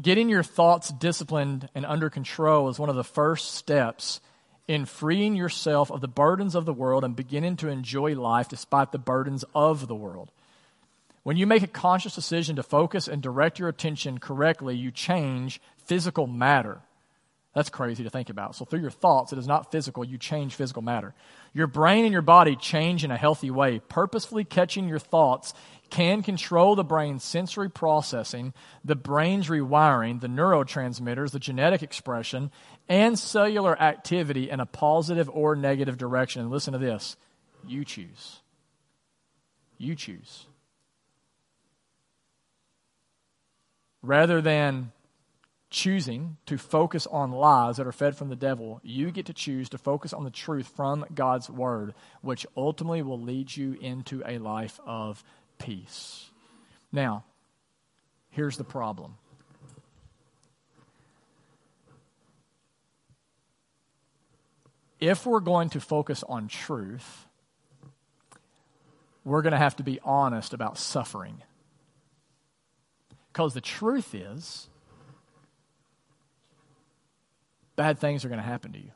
Getting 0.00 0.30
your 0.30 0.42
thoughts 0.42 0.88
disciplined 0.88 1.68
and 1.74 1.84
under 1.84 2.08
control 2.08 2.70
is 2.70 2.78
one 2.78 2.88
of 2.88 2.96
the 2.96 3.04
first 3.04 3.52
steps 3.52 4.22
in 4.66 4.86
freeing 4.86 5.36
yourself 5.36 5.90
of 5.90 6.00
the 6.00 6.08
burdens 6.08 6.54
of 6.54 6.64
the 6.64 6.72
world 6.72 7.04
and 7.04 7.14
beginning 7.14 7.56
to 7.56 7.68
enjoy 7.68 8.14
life 8.14 8.48
despite 8.48 8.92
the 8.92 8.98
burdens 8.98 9.44
of 9.54 9.88
the 9.88 9.94
world. 9.94 10.32
When 11.22 11.36
you 11.36 11.46
make 11.46 11.62
a 11.62 11.66
conscious 11.68 12.14
decision 12.14 12.56
to 12.56 12.62
focus 12.62 13.08
and 13.08 13.20
direct 13.20 13.58
your 13.58 13.68
attention 13.68 14.16
correctly, 14.16 14.74
you 14.74 14.90
change 14.90 15.60
physical 15.84 16.26
matter. 16.26 16.80
That's 17.56 17.70
crazy 17.70 18.04
to 18.04 18.10
think 18.10 18.28
about. 18.28 18.54
So, 18.54 18.66
through 18.66 18.82
your 18.82 18.90
thoughts, 18.90 19.32
it 19.32 19.38
is 19.38 19.46
not 19.46 19.72
physical, 19.72 20.04
you 20.04 20.18
change 20.18 20.54
physical 20.54 20.82
matter. 20.82 21.14
Your 21.54 21.66
brain 21.66 22.04
and 22.04 22.12
your 22.12 22.20
body 22.20 22.54
change 22.54 23.02
in 23.02 23.10
a 23.10 23.16
healthy 23.16 23.50
way. 23.50 23.80
Purposefully 23.88 24.44
catching 24.44 24.90
your 24.90 24.98
thoughts 24.98 25.54
can 25.88 26.22
control 26.22 26.76
the 26.76 26.84
brain's 26.84 27.24
sensory 27.24 27.70
processing, 27.70 28.52
the 28.84 28.94
brain's 28.94 29.48
rewiring, 29.48 30.20
the 30.20 30.26
neurotransmitters, 30.26 31.30
the 31.30 31.38
genetic 31.38 31.82
expression, 31.82 32.50
and 32.90 33.18
cellular 33.18 33.80
activity 33.80 34.50
in 34.50 34.60
a 34.60 34.66
positive 34.66 35.30
or 35.30 35.56
negative 35.56 35.96
direction. 35.96 36.42
And 36.42 36.50
listen 36.50 36.74
to 36.74 36.78
this 36.78 37.16
you 37.66 37.86
choose. 37.86 38.40
You 39.78 39.94
choose. 39.94 40.44
Rather 44.02 44.42
than 44.42 44.92
choosing 45.70 46.36
to 46.46 46.56
focus 46.56 47.06
on 47.06 47.32
lies 47.32 47.76
that 47.76 47.86
are 47.86 47.92
fed 47.92 48.16
from 48.16 48.28
the 48.28 48.36
devil, 48.36 48.80
you 48.82 49.10
get 49.10 49.26
to 49.26 49.32
choose 49.32 49.68
to 49.70 49.78
focus 49.78 50.12
on 50.12 50.24
the 50.24 50.30
truth 50.30 50.72
from 50.76 51.04
God's 51.14 51.50
word, 51.50 51.94
which 52.20 52.46
ultimately 52.56 53.02
will 53.02 53.20
lead 53.20 53.56
you 53.56 53.76
into 53.80 54.22
a 54.26 54.38
life 54.38 54.78
of 54.86 55.24
peace. 55.58 56.30
Now, 56.92 57.24
here's 58.30 58.56
the 58.56 58.64
problem. 58.64 59.16
If 64.98 65.26
we're 65.26 65.40
going 65.40 65.70
to 65.70 65.80
focus 65.80 66.24
on 66.26 66.48
truth, 66.48 67.26
we're 69.24 69.42
going 69.42 69.52
to 69.52 69.58
have 69.58 69.76
to 69.76 69.82
be 69.82 70.00
honest 70.04 70.54
about 70.54 70.78
suffering. 70.78 71.42
Because 73.32 73.52
the 73.52 73.60
truth 73.60 74.14
is, 74.14 74.68
bad 77.76 77.98
things 77.98 78.24
are 78.24 78.28
going 78.28 78.40
to 78.40 78.46
happen 78.46 78.72
to 78.72 78.78
you. 78.78 78.90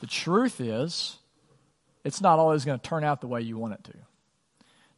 The 0.00 0.06
truth 0.06 0.60
is, 0.60 1.18
it's 2.04 2.20
not 2.20 2.38
always 2.38 2.64
going 2.64 2.78
to 2.78 2.88
turn 2.88 3.04
out 3.04 3.20
the 3.20 3.26
way 3.26 3.40
you 3.42 3.58
want 3.58 3.74
it 3.74 3.84
to. 3.84 3.92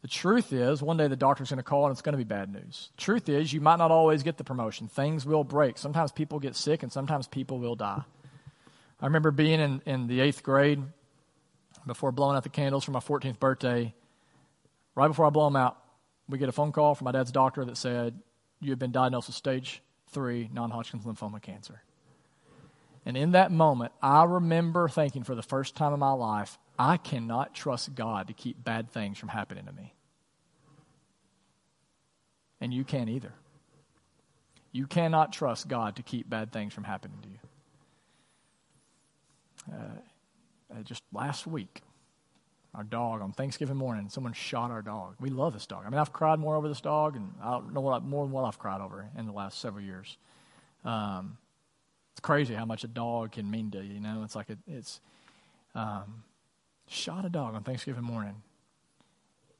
The 0.02 0.08
truth 0.08 0.52
is, 0.52 0.82
one 0.82 0.98
day 0.98 1.08
the 1.08 1.16
doctor's 1.16 1.48
going 1.48 1.58
to 1.58 1.62
call 1.62 1.87
and 1.87 1.92
it's 1.92 2.02
going 2.02 2.12
to 2.12 2.18
be 2.18 2.24
bad 2.24 2.52
news. 2.52 2.90
The 2.96 3.02
truth 3.02 3.28
is, 3.28 3.52
you 3.52 3.60
might 3.60 3.76
not 3.76 3.90
always 3.90 4.22
get 4.22 4.37
the 4.37 4.44
promotion. 4.44 4.87
Things 4.87 5.24
will 5.24 5.44
break. 5.44 5.78
Sometimes 5.78 6.12
people 6.12 6.38
get 6.38 6.56
sick 6.56 6.82
and 6.82 6.92
sometimes 6.92 7.26
people 7.26 7.58
will 7.58 7.74
die. 7.74 8.02
I 9.00 9.06
remember 9.06 9.30
being 9.30 9.60
in, 9.60 9.82
in 9.87 10.06
the 10.06 10.20
eighth 10.20 10.42
grade 10.42 10.82
before 11.87 12.12
blowing 12.12 12.37
out 12.37 12.42
the 12.42 12.50
candles 12.50 12.84
for 12.84 12.90
my 12.90 13.00
14th 13.00 13.38
birthday. 13.38 13.94
Right 14.94 15.08
before 15.08 15.26
I 15.26 15.30
blow 15.30 15.46
them 15.46 15.56
out, 15.56 15.78
we 16.28 16.38
get 16.38 16.48
a 16.48 16.52
phone 16.52 16.72
call 16.72 16.94
from 16.94 17.06
my 17.06 17.12
dad's 17.12 17.32
doctor 17.32 17.64
that 17.64 17.76
said, 17.76 18.18
You 18.60 18.70
have 18.70 18.78
been 18.78 18.92
diagnosed 18.92 19.28
with 19.28 19.37
stage 19.37 19.82
three 20.14 20.48
non 20.53 20.70
Hodgkin's 20.70 21.05
lymphoma 21.05 21.42
cancer. 21.42 21.83
And 23.05 23.16
in 23.16 23.33
that 23.33 23.53
moment, 23.53 23.92
I 24.00 24.24
remember 24.24 24.88
thinking 24.88 25.24
for 25.24 25.35
the 25.35 25.42
first 25.42 25.77
time 25.77 25.92
in 25.92 26.00
my 26.00 26.12
life, 26.12 26.59
I 26.79 26.96
cannot 26.96 27.55
trust 27.55 27.94
God 27.94 28.29
to 28.29 28.33
keep 28.33 28.64
bad 28.64 28.90
things 28.90 29.18
from 29.18 29.29
happening 29.29 29.66
to 29.66 29.72
me. 29.72 29.92
And 32.61 32.72
you 32.72 32.85
can't 32.85 33.11
either. 33.11 33.35
You 34.72 34.87
cannot 34.87 35.33
trust 35.33 35.68
God 35.68 35.96
to 35.96 36.03
keep 36.03 36.31
bad 36.31 36.50
things 36.50 36.72
from 36.72 36.85
happening 36.85 37.18
to 37.22 37.29
you. 37.29 37.38
Uh, 39.72 40.74
uh, 40.74 40.83
just 40.83 41.03
last 41.12 41.46
week, 41.46 41.83
our 42.74 42.82
dog 42.82 43.22
on 43.22 43.32
Thanksgiving 43.32 43.76
morning, 43.76 44.08
someone 44.08 44.32
shot 44.32 44.70
our 44.70 44.82
dog. 44.82 45.14
We 45.20 45.30
love 45.30 45.52
this 45.52 45.66
dog. 45.66 45.84
I 45.87 45.90
mean, 45.90 46.00
I've 46.00 46.12
cried 46.12 46.38
more 46.38 46.56
over 46.56 46.68
this 46.68 46.80
dog, 46.80 47.14
and 47.14 47.32
I 47.42 47.52
don't 47.52 47.72
know 47.72 47.80
what 47.80 48.02
I, 48.02 48.04
more 48.04 48.24
than 48.24 48.32
what 48.32 48.44
I've 48.44 48.58
cried 48.58 48.80
over 48.80 49.08
in 49.16 49.26
the 49.26 49.32
last 49.32 49.60
several 49.60 49.84
years. 49.84 50.16
Um, 50.84 51.38
it's 52.12 52.20
crazy 52.20 52.54
how 52.54 52.64
much 52.64 52.82
a 52.84 52.88
dog 52.88 53.32
can 53.32 53.50
mean 53.50 53.70
to 53.72 53.82
you. 53.82 53.94
You 53.94 54.00
know, 54.00 54.22
it's 54.24 54.34
like 54.34 54.50
it, 54.50 54.58
it's 54.66 55.00
um, 55.74 56.24
shot 56.88 57.24
a 57.24 57.30
dog 57.30 57.54
on 57.54 57.62
Thanksgiving 57.62 58.02
morning, 58.02 58.42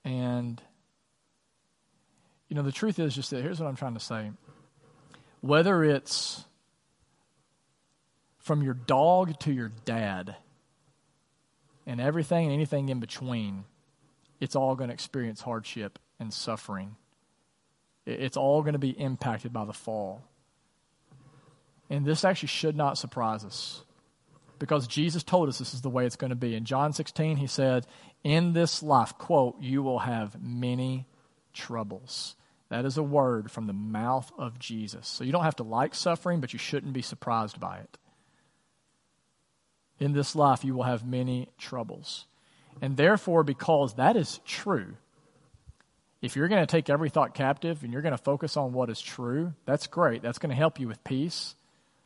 and 0.05 0.61
you 2.49 2.57
know 2.57 2.63
the 2.63 2.73
truth 2.73 2.99
is 2.99 3.15
just 3.15 3.31
that. 3.31 3.43
Here's 3.43 3.61
what 3.61 3.69
I'm 3.69 3.77
trying 3.77 3.95
to 3.95 4.01
say: 4.01 4.33
whether 5.41 5.85
it's 5.85 6.45
from 8.39 8.63
your 8.63 8.75
dog 8.75 9.39
to 9.41 9.53
your 9.53 9.73
dad 9.85 10.37
and 11.87 12.01
everything 12.01 12.47
and 12.47 12.53
anything 12.53 12.89
in 12.89 13.01
between, 13.01 13.65
it's 14.41 14.57
all 14.57 14.75
going 14.75 14.89
to 14.89 14.95
experience 14.95 15.41
hardship 15.41 15.99
and 16.19 16.33
suffering. 16.33 16.97
It's 18.07 18.37
all 18.37 18.63
going 18.63 18.75
to 18.75 18.79
be 18.79 18.91
impacted 18.91 19.53
by 19.53 19.65
the 19.65 19.73
fall. 19.73 20.23
And 21.91 22.05
this 22.05 22.25
actually 22.25 22.49
should 22.49 22.77
not 22.77 22.99
surprise 22.99 23.45
us 23.45 23.85
because 24.59 24.87
Jesus 24.87 25.23
told 25.23 25.49
us 25.49 25.59
this 25.59 25.75
is 25.75 25.83
the 25.83 25.91
way 25.91 26.07
it's 26.07 26.17
going 26.17 26.31
to 26.31 26.37
be. 26.37 26.55
In 26.55 26.65
John 26.65 26.93
16, 26.93 27.37
he 27.37 27.47
said, 27.47 27.87
In 28.23 28.53
this 28.53 28.83
life, 28.83 29.17
quote, 29.19 29.61
you 29.61 29.83
will 29.83 30.01
have 30.01 30.41
many 30.43 31.07
troubles. 31.53 32.37
That 32.71 32.85
is 32.85 32.97
a 32.97 33.03
word 33.03 33.51
from 33.51 33.67
the 33.67 33.73
mouth 33.73 34.33
of 34.39 34.59
Jesus. 34.59 35.07
So 35.07 35.23
you 35.23 35.33
don't 35.33 35.45
have 35.45 35.57
to 35.57 35.63
like 35.63 35.95
suffering, 35.95 36.41
but 36.41 36.53
you 36.53 36.59
shouldn't 36.59 36.93
be 36.93 37.03
surprised 37.03 37.61
by 37.61 37.79
it. 37.79 37.99
In 40.01 40.13
this 40.13 40.35
life, 40.35 40.65
you 40.65 40.75
will 40.75 40.83
have 40.83 41.07
many 41.07 41.49
troubles. 41.59 42.27
And 42.83 42.97
therefore, 42.97 43.45
because 43.45 43.95
that 43.95 44.17
is 44.17 44.41
true, 44.45 44.95
if 46.21 46.37
you're 46.37 46.49
going 46.49 46.63
to 46.63 46.67
take 46.67 46.91
every 46.91 47.11
thought 47.11 47.35
captive 47.35 47.83
and 47.83 47.93
you're 47.93 48.03
going 48.03 48.17
to 48.17 48.23
focus 48.23 48.57
on 48.57 48.73
what 48.73 48.91
is 48.91 49.01
true, 49.01 49.53
that's 49.67 49.87
great. 49.87 50.23
That's 50.23 50.39
going 50.39 50.51
to 50.51 50.57
help 50.57 50.81
you 50.81 50.89
with 50.89 51.03
peace. 51.05 51.55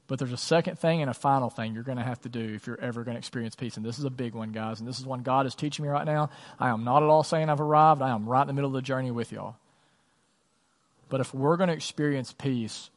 But 0.08 0.18
there's 0.18 0.32
a 0.32 0.38
second 0.38 0.78
thing 0.78 1.02
and 1.02 1.10
a 1.10 1.14
final 1.14 1.50
thing 1.50 1.74
you're 1.74 1.82
going 1.82 1.98
to 1.98 2.04
have 2.04 2.20
to 2.22 2.28
do 2.28 2.54
if 2.54 2.66
you're 2.66 2.80
ever 2.80 3.04
going 3.04 3.14
to 3.14 3.18
experience 3.18 3.54
peace. 3.54 3.76
And 3.76 3.84
this 3.84 3.98
is 3.98 4.04
a 4.04 4.10
big 4.10 4.34
one, 4.34 4.52
guys. 4.52 4.80
And 4.80 4.88
this 4.88 4.98
is 4.98 5.06
one 5.06 5.22
God 5.22 5.46
is 5.46 5.54
teaching 5.54 5.84
me 5.84 5.90
right 5.90 6.06
now. 6.06 6.30
I 6.58 6.70
am 6.70 6.82
not 6.82 7.02
at 7.02 7.08
all 7.10 7.22
saying 7.22 7.48
I've 7.48 7.60
arrived, 7.60 8.02
I 8.02 8.10
am 8.10 8.28
right 8.28 8.40
in 8.42 8.48
the 8.48 8.54
middle 8.54 8.70
of 8.70 8.74
the 8.74 8.82
journey 8.82 9.10
with 9.10 9.30
y'all. 9.30 9.56
But 11.10 11.20
if 11.20 11.32
we're 11.34 11.56
going 11.56 11.68
to 11.68 11.74
experience 11.74 12.32
peace, 12.32 12.90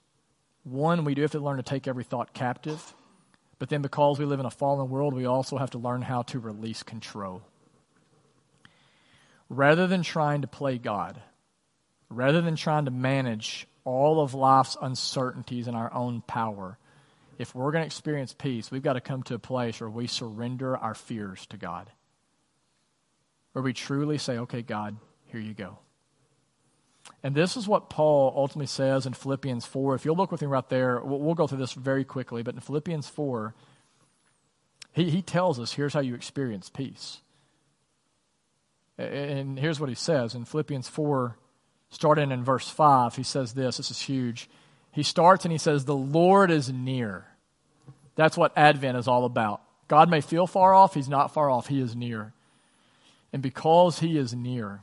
one, 0.64 1.06
we 1.06 1.14
do 1.14 1.22
have 1.22 1.32
to 1.32 1.40
learn 1.40 1.58
to 1.58 1.64
take 1.64 1.88
every 1.88 2.04
thought 2.04 2.34
captive. 2.34 2.94
But 3.62 3.69
then, 3.69 3.84
because 3.84 4.17
we 4.17 4.26
live 4.26 4.39
in 4.39 4.47
a 4.47 4.50
fallen 4.50 4.89
world, 4.89 5.13
we 5.13 5.28
also 5.28 5.58
have 5.58 5.69
to 5.69 5.78
learn 5.78 6.02
how 6.02 6.24
to 6.24 6.39
release 6.39 6.82
control. 6.82 7.43
Rather 9.50 9.86
than 9.86 10.02
trying 10.02 10.41
to 10.41 10.47
play 10.47 10.80
God, 10.80 11.21
rather 12.10 12.41
than 12.41 12.56
trying 12.56 12.86
to 12.86 12.91
manage 12.91 13.67
all 13.84 14.19
of 14.19 14.34
life's 14.34 14.78
uncertainties 14.82 15.67
in 15.67 15.76
our 15.76 15.93
own 15.93 16.21
power, 16.21 16.80
if 17.38 17.54
we're 17.54 17.71
going 17.71 17.84
to 17.84 17.86
experience 17.86 18.34
peace, 18.34 18.71
we've 18.71 18.82
got 18.82 18.93
to 18.93 19.00
come 19.00 19.21
to 19.21 19.36
a 19.36 19.39
place 19.39 19.80
where 19.80 19.91
we 19.91 20.08
surrender 20.08 20.76
our 20.76 20.95
fears 20.95 21.45
to 21.52 21.58
God. 21.58 21.88
Where 23.52 23.62
we 23.62 23.74
truly 23.74 24.17
say, 24.17 24.39
okay, 24.39 24.63
God, 24.63 24.97
here 25.26 25.39
you 25.39 25.54
go. 25.54 25.78
And 27.24 27.36
this 27.36 27.56
is 27.56 27.68
what 27.68 27.90
Paul 27.90 28.34
ultimately 28.36 28.68
says 28.68 29.06
in 29.06 29.14
Philippians 29.14 29.66
4. 29.66 29.96
If 29.96 30.06
you'll 30.06 30.16
look 30.16 30.32
with 30.32 30.42
me 30.42 30.48
right 30.48 30.68
there, 30.70 31.00
we'll, 31.02 31.20
we'll 31.20 31.36
go 31.36 31.48
through 31.48 31.60
this 31.60 31.74
very 31.74 32.04
quickly, 32.04 32.42
but 32.42 32.56
in 32.56 32.62
Philippians 32.62 33.08
4, 33.08 33.54
he, 34.94 35.10
he 35.10 35.22
tells 35.22 35.60
us 35.60 35.74
here's 35.74 35.94
how 35.94 36.00
you 36.00 36.16
experience 36.16 36.70
peace. 36.70 37.22
And 38.98 39.58
here's 39.58 39.80
what 39.80 39.90
he 39.90 39.96
says 39.96 40.36
in 40.36 40.46
Philippians 40.46 40.88
4, 40.88 41.38
starting 41.90 42.32
in 42.32 42.44
verse 42.44 42.70
5, 42.70 43.16
he 43.16 43.24
says 43.24 43.54
this. 43.54 43.78
This 43.78 43.92
is 43.92 44.02
huge. 44.02 44.50
He 44.92 45.04
starts 45.04 45.46
and 45.46 45.52
he 45.52 45.58
says, 45.58 45.86
The 45.86 45.96
Lord 45.96 46.52
is 46.52 46.72
near. 46.72 47.26
That's 48.16 48.38
what 48.38 48.52
Advent 48.58 48.98
is 48.98 49.08
all 49.08 49.26
about. 49.26 49.62
God 49.88 50.10
may 50.10 50.22
feel 50.22 50.48
far 50.48 50.74
off, 50.74 50.94
he's 50.94 51.10
not 51.10 51.34
far 51.34 51.50
off, 51.50 51.68
he 51.68 51.82
is 51.82 51.96
near. 51.96 52.34
And 53.34 53.42
because 53.42 54.00
he 54.00 54.18
is 54.18 54.34
near, 54.34 54.82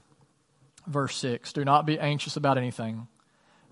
verse 0.88 1.16
6 1.16 1.52
do 1.52 1.64
not 1.64 1.86
be 1.86 1.98
anxious 1.98 2.36
about 2.36 2.58
anything, 2.58 3.08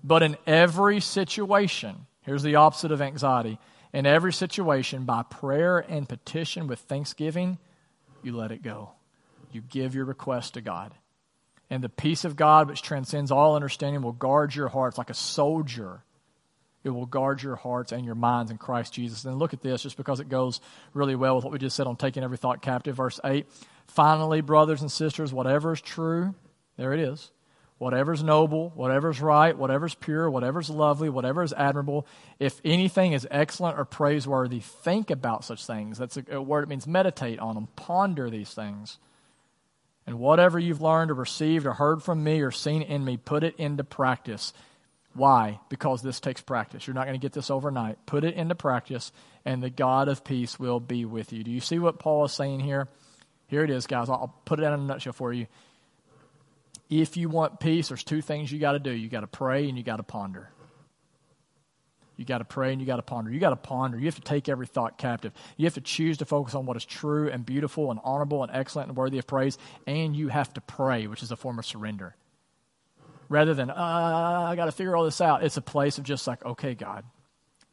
but 0.03 0.23
in 0.23 0.37
every 0.45 0.99
situation, 0.99 2.05
here's 2.21 2.43
the 2.43 2.55
opposite 2.55 2.91
of 2.91 3.01
anxiety, 3.01 3.59
in 3.93 4.05
every 4.05 4.33
situation, 4.33 5.05
by 5.05 5.23
prayer 5.23 5.79
and 5.79 6.07
petition 6.07 6.67
with 6.67 6.79
thanksgiving, 6.79 7.57
you 8.21 8.35
let 8.35 8.51
it 8.51 8.61
go. 8.61 8.91
You 9.51 9.61
give 9.61 9.95
your 9.95 10.05
request 10.05 10.55
to 10.55 10.61
God. 10.61 10.93
And 11.69 11.83
the 11.83 11.89
peace 11.89 12.25
of 12.25 12.35
God, 12.35 12.67
which 12.67 12.81
transcends 12.81 13.31
all 13.31 13.55
understanding, 13.55 14.01
will 14.01 14.11
guard 14.11 14.55
your 14.55 14.67
hearts 14.67 14.97
like 14.97 15.09
a 15.09 15.13
soldier. 15.13 16.03
It 16.83 16.89
will 16.89 17.05
guard 17.05 17.41
your 17.41 17.55
hearts 17.55 17.91
and 17.91 18.05
your 18.05 18.15
minds 18.15 18.51
in 18.51 18.57
Christ 18.57 18.93
Jesus. 18.93 19.25
And 19.25 19.39
look 19.39 19.53
at 19.53 19.61
this, 19.61 19.83
just 19.83 19.97
because 19.97 20.19
it 20.19 20.29
goes 20.29 20.61
really 20.93 21.15
well 21.15 21.35
with 21.35 21.43
what 21.43 21.51
we 21.51 21.59
just 21.59 21.75
said 21.75 21.87
on 21.87 21.95
taking 21.95 22.23
every 22.23 22.37
thought 22.37 22.61
captive. 22.61 22.95
Verse 22.95 23.19
8 23.23 23.45
Finally, 23.87 24.41
brothers 24.41 24.81
and 24.81 24.91
sisters, 24.91 25.33
whatever 25.33 25.73
is 25.73 25.81
true, 25.81 26.35
there 26.77 26.93
it 26.93 26.99
is. 26.99 27.31
Whatever's 27.79 28.23
noble, 28.23 28.71
whatever's 28.71 29.21
right, 29.21 29.55
whatever's 29.55 29.93
pure, 29.93 30.29
whatever's 30.31 30.69
lovely, 30.69 31.09
whatever 31.09 31.43
is 31.43 31.53
admirable, 31.53 32.07
if 32.39 32.59
anything 32.65 33.13
is 33.13 33.27
excellent 33.29 33.77
or 33.77 33.85
praiseworthy, 33.85 34.61
think 34.61 35.11
about 35.11 35.45
such 35.45 35.63
things. 35.63 35.99
That's 35.99 36.17
a, 36.31 36.41
word, 36.41 36.63
it 36.63 36.69
means 36.69 36.87
meditate 36.87 37.37
on 37.37 37.53
them, 37.53 37.67
ponder 37.75 38.31
these 38.31 38.51
things. 38.51 38.97
And 40.07 40.17
whatever 40.17 40.57
you've 40.57 40.81
learned 40.81 41.11
or 41.11 41.15
received 41.15 41.67
or 41.67 41.73
heard 41.73 42.01
from 42.01 42.23
me 42.23 42.41
or 42.41 42.49
seen 42.49 42.81
in 42.81 43.05
me, 43.05 43.17
put 43.17 43.43
it 43.43 43.55
into 43.57 43.83
practice. 43.83 44.53
Why? 45.13 45.59
Because 45.69 46.01
this 46.01 46.19
takes 46.19 46.41
practice. 46.41 46.87
You're 46.87 46.95
not 46.95 47.05
going 47.05 47.19
to 47.19 47.23
get 47.23 47.33
this 47.33 47.51
overnight. 47.51 48.03
Put 48.07 48.23
it 48.23 48.33
into 48.33 48.55
practice, 48.55 49.11
and 49.45 49.61
the 49.61 49.69
God 49.69 50.07
of 50.07 50.23
peace 50.23 50.59
will 50.59 50.79
be 50.79 51.05
with 51.05 51.31
you. 51.31 51.43
Do 51.43 51.51
you 51.51 51.59
see 51.59 51.77
what 51.77 51.99
Paul 51.99 52.25
is 52.25 52.31
saying 52.31 52.61
here? 52.61 52.87
Here 53.47 53.63
it 53.63 53.69
is, 53.69 53.85
guys. 53.85 54.09
I'll 54.09 54.33
put 54.45 54.59
it 54.59 54.63
in 54.63 54.73
a 54.73 54.77
nutshell 54.77 55.13
for 55.13 55.31
you 55.31 55.45
if 56.89 57.17
you 57.17 57.29
want 57.29 57.59
peace, 57.59 57.89
there's 57.89 58.03
two 58.03 58.21
things 58.21 58.51
you 58.51 58.59
got 58.59 58.73
to 58.73 58.79
do 58.79 58.91
you 58.91 59.09
got 59.09 59.21
to 59.21 59.27
pray 59.27 59.67
and 59.67 59.77
you 59.77 59.83
got 59.83 59.97
to 59.97 60.03
ponder. 60.03 60.49
You 62.17 62.25
got 62.25 62.39
to 62.39 62.45
pray 62.45 62.71
and 62.71 62.81
you 62.81 62.87
got 62.87 62.95
to 62.95 63.03
ponder. 63.03 63.31
You 63.31 63.39
got 63.39 63.51
to 63.51 63.55
ponder. 63.55 63.97
You 63.99 64.05
have 64.05 64.15
to 64.15 64.21
take 64.21 64.49
every 64.49 64.65
thought 64.65 64.97
captive. 64.97 65.33
You 65.55 65.65
have 65.65 65.75
to 65.75 65.81
choose 65.81 66.17
to 66.17 66.25
focus 66.25 66.55
on 66.55 66.65
what 66.65 66.75
is 66.75 66.83
true 66.83 67.29
and 67.29 67.45
beautiful 67.45 67.91
and 67.91 67.99
honorable 68.03 68.41
and 68.41 68.51
excellent 68.51 68.89
and 68.89 68.97
worthy 68.97 69.19
of 69.19 69.27
praise. 69.27 69.59
And 69.85 70.15
you 70.15 70.29
have 70.29 70.51
to 70.55 70.61
pray, 70.61 71.05
which 71.05 71.21
is 71.21 71.31
a 71.31 71.35
form 71.35 71.59
of 71.59 71.65
surrender. 71.65 72.15
Rather 73.29 73.53
than, 73.53 73.69
uh, 73.69 73.75
I 73.75 74.55
got 74.55 74.65
to 74.65 74.71
figure 74.71 74.95
all 74.95 75.03
this 75.03 75.21
out, 75.21 75.43
it's 75.43 75.57
a 75.57 75.61
place 75.61 75.99
of 75.99 76.05
just 76.05 76.25
like, 76.25 76.43
okay, 76.43 76.73
God, 76.73 77.03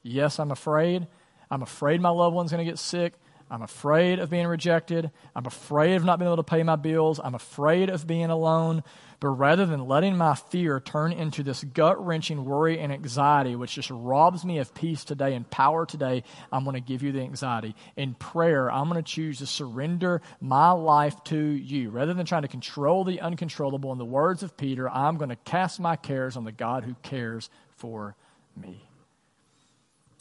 yes, 0.02 0.38
I'm 0.38 0.50
afraid. 0.50 1.06
I'm 1.50 1.62
afraid 1.62 2.00
my 2.02 2.10
loved 2.10 2.36
one's 2.36 2.50
going 2.50 2.64
to 2.64 2.70
get 2.70 2.78
sick. 2.78 3.14
I'm 3.50 3.62
afraid 3.62 4.18
of 4.18 4.30
being 4.30 4.46
rejected. 4.46 5.10
I'm 5.36 5.46
afraid 5.46 5.94
of 5.94 6.04
not 6.04 6.18
being 6.18 6.28
able 6.28 6.38
to 6.38 6.42
pay 6.42 6.62
my 6.62 6.76
bills. 6.76 7.20
I'm 7.22 7.34
afraid 7.34 7.90
of 7.90 8.06
being 8.06 8.30
alone. 8.30 8.82
But 9.20 9.28
rather 9.28 9.64
than 9.64 9.86
letting 9.86 10.16
my 10.16 10.34
fear 10.34 10.80
turn 10.80 11.12
into 11.12 11.42
this 11.42 11.62
gut 11.62 12.04
wrenching 12.04 12.44
worry 12.44 12.78
and 12.78 12.92
anxiety, 12.92 13.54
which 13.54 13.74
just 13.74 13.90
robs 13.90 14.44
me 14.44 14.58
of 14.58 14.74
peace 14.74 15.04
today 15.04 15.34
and 15.34 15.48
power 15.48 15.86
today, 15.86 16.24
I'm 16.50 16.64
going 16.64 16.74
to 16.74 16.80
give 16.80 17.02
you 17.02 17.12
the 17.12 17.20
anxiety. 17.20 17.76
In 17.96 18.14
prayer, 18.14 18.70
I'm 18.70 18.88
going 18.88 19.02
to 19.02 19.08
choose 19.08 19.38
to 19.38 19.46
surrender 19.46 20.20
my 20.40 20.72
life 20.72 21.22
to 21.24 21.38
you. 21.38 21.90
Rather 21.90 22.14
than 22.14 22.26
trying 22.26 22.42
to 22.42 22.48
control 22.48 23.04
the 23.04 23.20
uncontrollable, 23.20 23.92
in 23.92 23.98
the 23.98 24.04
words 24.04 24.42
of 24.42 24.56
Peter, 24.56 24.88
I'm 24.88 25.16
going 25.16 25.30
to 25.30 25.36
cast 25.36 25.78
my 25.78 25.96
cares 25.96 26.36
on 26.36 26.44
the 26.44 26.52
God 26.52 26.84
who 26.84 26.96
cares 27.02 27.50
for 27.76 28.16
me. 28.56 28.88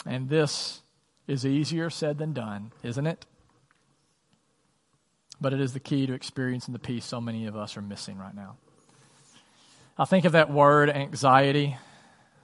And 0.05 0.29
this 0.29 0.82
is 1.27 1.45
easier 1.45 1.89
said 1.89 2.17
than 2.17 2.33
done, 2.33 2.71
isn't 2.83 3.07
it? 3.07 3.25
But 5.39 5.53
it 5.53 5.59
is 5.59 5.73
the 5.73 5.79
key 5.79 6.05
to 6.07 6.13
experiencing 6.13 6.73
the 6.73 6.79
peace 6.79 7.05
so 7.05 7.19
many 7.19 7.45
of 7.47 7.55
us 7.55 7.75
are 7.77 7.81
missing 7.81 8.17
right 8.17 8.35
now. 8.35 8.57
I 9.97 10.05
think 10.05 10.25
of 10.25 10.31
that 10.31 10.51
word 10.51 10.89
anxiety. 10.89 11.77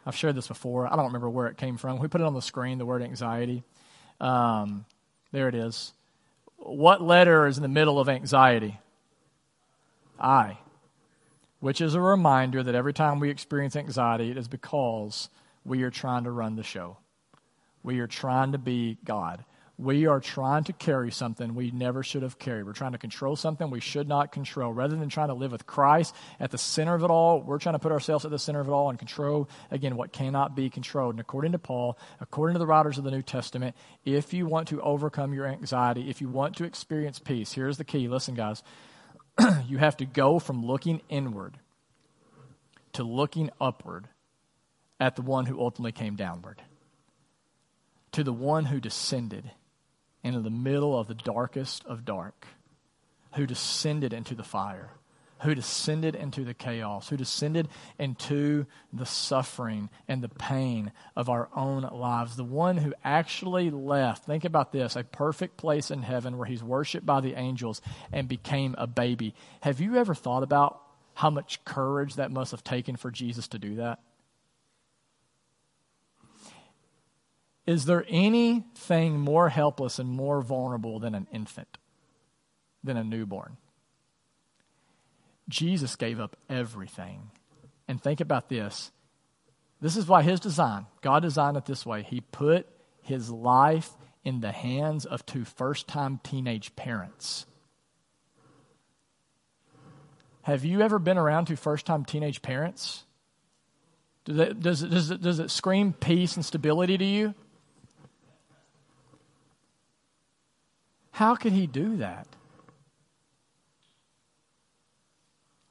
I've 0.06 0.16
shared 0.16 0.36
this 0.36 0.48
before. 0.48 0.92
I 0.92 0.96
don't 0.96 1.08
remember 1.08 1.30
where 1.30 1.48
it 1.48 1.58
came 1.58 1.78
from. 1.78 2.00
We 2.00 2.08
put 2.08 2.22
it 2.22 2.28
on 2.28 2.34
the 2.34 2.42
screen, 2.42 2.78
the 2.78 2.86
word 2.86 3.02
anxiety. 3.02 3.64
Um, 4.20 4.86
there 5.32 5.48
it 5.48 5.56
is. 5.56 5.94
What 6.58 7.02
letter 7.02 7.48
is 7.48 7.58
in 7.58 7.64
the 7.64 7.70
middle 7.70 8.00
of 8.00 8.10
anxiety? 8.10 8.80
I. 10.20 10.58
Which 11.60 11.82
is 11.82 11.96
a 11.96 12.02
reminder 12.02 12.64
that 12.64 12.76
every 12.76 12.94
time 12.94 13.20
we 13.20 13.30
experience 13.30 13.76
anxiety, 13.76 14.32
it 14.32 14.38
is 14.38 14.48
because 14.48 15.30
we 15.66 15.84
are 15.84 15.92
trying 15.92 16.24
to 16.24 16.32
run 16.32 16.56
the 16.56 16.64
show. 16.64 16.98
We 17.84 18.00
are 18.00 18.08
trying 18.08 18.52
to 18.54 18.58
be 18.58 18.98
God. 19.04 19.46
we 19.80 20.08
are 20.08 20.20
trying 20.20 20.66
to 20.66 20.74
carry 20.74 21.10
something 21.10 21.56
we 21.56 21.72
never 21.72 22.04
should 22.04 22.22
have 22.22 22.38
carried. 22.38 22.66
We're 22.66 22.74
trying 22.74 22.92
to 22.92 22.98
control 22.98 23.38
something 23.38 23.70
we 23.70 23.80
should 23.80 24.10
not 24.10 24.34
control. 24.34 24.74
Rather 24.74 24.98
than 24.98 25.08
trying 25.08 25.30
to 25.30 25.34
live 25.34 25.54
with 25.54 25.66
Christ 25.66 26.14
at 26.38 26.52
the 26.52 26.58
center 26.58 26.96
of 26.96 27.04
it 27.04 27.10
all, 27.10 27.42
we're 27.42 27.60
trying 27.60 27.76
to 27.76 27.80
put 27.80 27.94
ourselves 27.94 28.26
at 28.26 28.32
the 28.32 28.38
center 28.38 28.60
of 28.60 28.68
it 28.68 28.72
all 28.72 28.90
and 28.90 29.00
control, 29.00 29.50
again, 29.72 29.96
what 29.96 30.12
cannot 30.12 30.54
be 30.54 30.70
controlled. 30.70 31.14
And 31.14 31.22
according 31.22 31.54
to 31.54 31.60
Paul, 31.60 31.98
according 32.20 32.56
to 32.56 32.60
the 32.60 32.68
writers 32.68 32.98
of 32.98 33.06
the 33.06 33.12
New 33.12 33.22
Testament, 33.22 33.74
if 34.04 34.34
you 34.34 34.46
want 34.48 34.68
to 34.68 34.82
overcome 34.82 35.34
your 35.34 35.48
anxiety, 35.48 36.10
if 36.10 36.20
you 36.20 36.28
want 36.28 36.58
to 36.58 36.66
experience 36.66 37.18
peace, 37.18 37.54
here's 37.54 37.78
the 37.78 37.86
key. 37.86 38.10
Listen, 38.10 38.36
guys, 38.36 38.62
you 39.66 39.78
have 39.78 39.96
to 39.96 40.06
go 40.06 40.40
from 40.40 40.66
looking 40.66 41.00
inward 41.08 41.58
to 42.92 43.04
looking 43.04 43.50
upward 43.62 44.10
at 45.00 45.16
the 45.16 45.22
one 45.22 45.46
who 45.46 45.58
ultimately 45.62 45.94
came 45.94 46.18
downward, 46.18 46.62
to 48.20 48.24
the 48.26 48.34
one 48.34 48.66
who 48.66 48.82
descended 48.82 49.50
into 50.26 50.42
the 50.42 50.50
middle 50.50 51.00
of 51.00 51.08
the 51.08 51.16
darkest 51.16 51.86
of 51.86 52.04
dark, 52.04 52.48
who 53.36 53.48
descended 53.48 54.12
into 54.12 54.36
the 54.36 54.44
fire, 54.44 54.90
who 55.44 55.56
descended 55.56 56.16
into 56.16 56.44
the 56.44 56.54
chaos, 56.54 57.08
who 57.08 57.16
descended 57.16 57.70
into 57.98 58.66
the 58.92 59.06
suffering 59.06 59.90
and 60.06 60.22
the 60.22 60.28
pain 60.28 60.92
of 61.16 61.30
our 61.30 61.48
own 61.56 61.84
lives, 61.94 62.36
the 62.36 62.44
one 62.44 62.76
who 62.76 62.94
actually 63.06 63.70
left, 63.70 64.26
think 64.26 64.44
about 64.44 64.74
this, 64.74 64.98
a 64.98 65.04
perfect 65.06 65.56
place 65.56 65.90
in 65.90 66.02
heaven 66.02 66.38
where 66.38 66.46
he's 66.46 66.62
worshiped 66.62 67.06
by 67.06 67.22
the 67.22 67.36
angels 67.36 67.82
and 68.12 68.28
became 68.28 68.76
a 68.78 68.86
baby. 68.86 69.34
Have 69.62 69.80
you 69.80 69.96
ever 69.96 70.14
thought 70.14 70.44
about 70.44 70.82
how 71.14 71.30
much 71.30 71.64
courage 71.64 72.16
that 72.16 72.32
must 72.32 72.52
have 72.52 72.66
taken 72.66 72.98
for 72.98 73.12
Jesus 73.12 73.48
to 73.48 73.60
do 73.60 73.76
that? 73.76 74.00
Is 77.70 77.86
there 77.86 78.04
anything 78.10 79.20
more 79.20 79.50
helpless 79.50 80.00
and 80.00 80.10
more 80.10 80.42
vulnerable 80.42 80.98
than 80.98 81.14
an 81.14 81.28
infant, 81.32 81.78
than 82.84 82.98
a 82.98 83.04
newborn? 83.04 83.58
Jesus 85.48 85.96
gave 85.96 86.20
up 86.20 86.36
everything. 86.50 87.30
And 87.88 88.02
think 88.02 88.22
about 88.22 88.50
this. 88.50 88.90
This 89.80 89.98
is 89.98 90.08
why 90.08 90.24
his 90.24 90.40
design, 90.40 90.88
God 91.02 91.20
designed 91.20 91.58
it 91.58 91.66
this 91.66 91.86
way. 91.86 92.02
He 92.02 92.22
put 92.22 92.66
his 93.04 93.30
life 93.30 93.92
in 94.24 94.42
the 94.42 94.52
hands 94.52 95.06
of 95.06 95.24
two 95.28 95.46
first 95.46 95.88
time 95.88 96.20
teenage 96.24 96.76
parents. 96.76 97.46
Have 100.42 100.66
you 100.66 100.82
ever 100.82 100.98
been 100.98 101.20
around 101.20 101.46
two 101.46 101.56
first 101.56 101.86
time 101.86 102.04
teenage 102.04 102.42
parents? 102.42 103.04
Does 104.26 104.40
it, 104.40 104.60
does, 104.60 104.82
it, 104.82 104.90
does, 104.90 105.12
it, 105.12 105.22
does 105.22 105.38
it 105.38 105.52
scream 105.52 105.94
peace 105.94 106.36
and 106.36 106.44
stability 106.44 106.98
to 106.98 107.06
you? 107.06 107.36
How 111.20 111.36
could 111.36 111.52
he 111.52 111.68
do 111.68 111.98
that? 111.98 112.28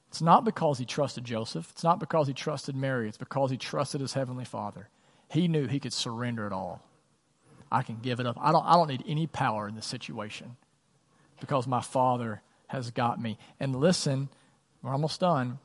It's 0.08 0.20
not 0.20 0.44
because 0.44 0.76
he 0.76 0.84
trusted 0.84 1.24
Joseph. 1.24 1.70
It's 1.70 1.82
not 1.82 1.98
because 1.98 2.26
he 2.26 2.34
trusted 2.34 2.76
Mary. 2.76 3.08
It's 3.08 3.16
because 3.16 3.50
he 3.50 3.56
trusted 3.56 4.02
his 4.02 4.12
heavenly 4.12 4.44
Father. 4.44 4.90
He 5.30 5.48
knew 5.48 5.66
he 5.66 5.80
could 5.80 5.94
surrender 5.94 6.46
it 6.46 6.52
all. 6.52 6.82
I 7.72 7.80
can 7.80 7.96
give 8.02 8.20
it 8.20 8.26
up. 8.26 8.36
I 8.38 8.52
don't, 8.52 8.66
I 8.66 8.74
don't 8.74 8.88
need 8.88 9.04
any 9.08 9.26
power 9.26 9.66
in 9.66 9.74
this 9.74 9.86
situation 9.86 10.56
because 11.40 11.66
my 11.66 11.80
Father 11.80 12.42
has 12.66 12.90
got 12.90 13.18
me. 13.18 13.38
And 13.58 13.74
listen, 13.74 14.28
we're 14.82 14.92
almost 14.92 15.20
done. 15.20 15.60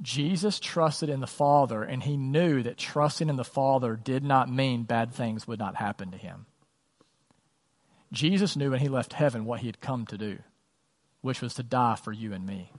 Jesus 0.00 0.58
trusted 0.58 1.10
in 1.10 1.20
the 1.20 1.26
Father, 1.26 1.82
and 1.82 2.04
he 2.04 2.16
knew 2.16 2.62
that 2.62 2.78
trusting 2.78 3.28
in 3.28 3.36
the 3.36 3.44
Father 3.44 3.96
did 4.02 4.24
not 4.24 4.50
mean 4.50 4.84
bad 4.84 5.12
things 5.12 5.46
would 5.46 5.58
not 5.58 5.76
happen 5.76 6.10
to 6.12 6.16
him. 6.16 6.46
Jesus 8.12 8.56
knew 8.56 8.70
when 8.70 8.80
he 8.80 8.88
left 8.88 9.12
heaven 9.12 9.44
what 9.44 9.60
he 9.60 9.66
had 9.66 9.80
come 9.80 10.06
to 10.06 10.18
do, 10.18 10.38
which 11.20 11.40
was 11.40 11.54
to 11.54 11.62
die 11.62 11.96
for 11.96 12.12
you 12.12 12.32
and 12.32 12.44
me. 12.44 12.72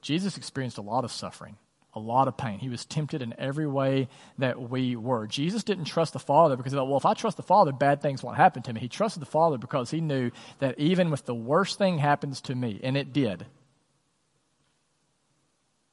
Jesus 0.00 0.36
experienced 0.36 0.78
a 0.78 0.82
lot 0.82 1.04
of 1.04 1.12
suffering, 1.12 1.56
a 1.94 2.00
lot 2.00 2.28
of 2.28 2.36
pain. 2.36 2.58
He 2.58 2.68
was 2.68 2.84
tempted 2.84 3.22
in 3.22 3.34
every 3.38 3.66
way 3.66 4.08
that 4.38 4.70
we 4.70 4.96
were. 4.96 5.26
Jesus 5.26 5.62
didn't 5.64 5.84
trust 5.84 6.12
the 6.12 6.18
Father 6.18 6.56
because 6.56 6.72
he 6.72 6.76
thought, 6.76 6.88
well, 6.88 6.98
if 6.98 7.06
I 7.06 7.14
trust 7.14 7.36
the 7.36 7.42
Father, 7.42 7.72
bad 7.72 8.00
things 8.00 8.22
won't 8.22 8.36
happen 8.36 8.62
to 8.62 8.72
me. 8.72 8.80
He 8.80 8.88
trusted 8.88 9.22
the 9.22 9.26
Father 9.26 9.58
because 9.58 9.90
he 9.90 10.00
knew 10.00 10.30
that 10.58 10.78
even 10.78 11.12
if 11.12 11.24
the 11.24 11.34
worst 11.34 11.78
thing 11.78 11.98
happens 11.98 12.40
to 12.42 12.54
me, 12.54 12.80
and 12.82 12.96
it 12.96 13.12
did, 13.12 13.46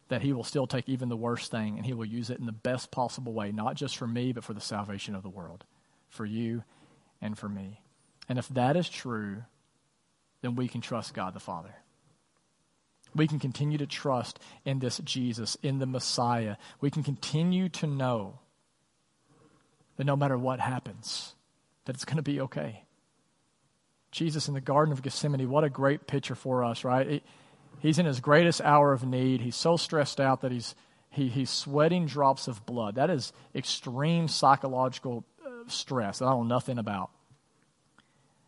that 0.07 0.21
he 0.21 0.33
will 0.33 0.43
still 0.43 0.67
take 0.67 0.87
even 0.87 1.09
the 1.09 1.17
worst 1.17 1.49
thing 1.49 1.77
and 1.77 1.85
he 1.85 1.93
will 1.93 2.05
use 2.05 2.29
it 2.29 2.39
in 2.39 2.45
the 2.45 2.51
best 2.51 2.91
possible 2.91 3.33
way, 3.33 3.51
not 3.51 3.75
just 3.75 3.97
for 3.97 4.07
me, 4.07 4.33
but 4.33 4.43
for 4.43 4.53
the 4.53 4.61
salvation 4.61 5.15
of 5.15 5.23
the 5.23 5.29
world, 5.29 5.63
for 6.09 6.25
you 6.25 6.63
and 7.21 7.37
for 7.37 7.49
me. 7.49 7.81
And 8.27 8.39
if 8.39 8.47
that 8.49 8.75
is 8.75 8.89
true, 8.89 9.43
then 10.41 10.55
we 10.55 10.67
can 10.67 10.81
trust 10.81 11.13
God 11.13 11.33
the 11.33 11.39
Father. 11.39 11.75
We 13.13 13.27
can 13.27 13.39
continue 13.39 13.77
to 13.77 13.87
trust 13.87 14.39
in 14.65 14.79
this 14.79 14.97
Jesus, 14.99 15.57
in 15.63 15.79
the 15.79 15.85
Messiah. 15.85 16.57
We 16.81 16.91
can 16.91 17.03
continue 17.03 17.69
to 17.69 17.87
know 17.87 18.39
that 19.97 20.03
no 20.03 20.15
matter 20.15 20.37
what 20.37 20.59
happens, 20.59 21.33
that 21.85 21.95
it's 21.95 22.05
going 22.05 22.17
to 22.17 22.23
be 22.23 22.41
okay. 22.41 22.83
Jesus 24.11 24.47
in 24.47 24.53
the 24.53 24.61
Garden 24.61 24.91
of 24.91 25.01
Gethsemane, 25.01 25.49
what 25.49 25.63
a 25.63 25.69
great 25.69 26.07
picture 26.07 26.35
for 26.35 26.63
us, 26.63 26.83
right? 26.83 27.23
he's 27.79 27.99
in 27.99 28.05
his 28.05 28.19
greatest 28.19 28.61
hour 28.61 28.93
of 28.93 29.05
need. 29.05 29.41
He's 29.41 29.55
so 29.55 29.77
stressed 29.77 30.19
out 30.19 30.41
that 30.41 30.51
he's, 30.51 30.75
he, 31.09 31.27
he's 31.27 31.49
sweating 31.49 32.05
drops 32.05 32.47
of 32.47 32.65
blood. 32.65 32.95
That 32.95 33.09
is 33.09 33.33
extreme 33.53 34.27
psychological 34.27 35.25
uh, 35.45 35.49
stress 35.67 36.19
that 36.19 36.25
I 36.25 36.31
don't 36.31 36.47
know 36.47 36.55
nothing 36.55 36.77
about. 36.77 37.11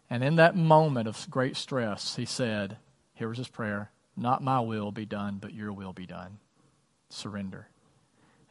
And 0.10 0.24
in 0.24 0.36
that 0.38 0.56
moment 0.56 1.08
of 1.08 1.30
great 1.30 1.58
stress, 1.58 2.16
he 2.16 2.26
said, 2.26 2.78
here 3.14 3.28
was 3.28 3.38
his 3.40 3.48
prayer, 3.48 3.92
not 4.16 4.44
my 4.44 4.60
will 4.60 4.92
be 4.92 5.06
done, 5.06 5.40
but 5.42 5.54
your 5.54 5.74
will 5.74 5.94
be 5.94 6.06
done. 6.06 6.38
Surrender. 7.10 7.68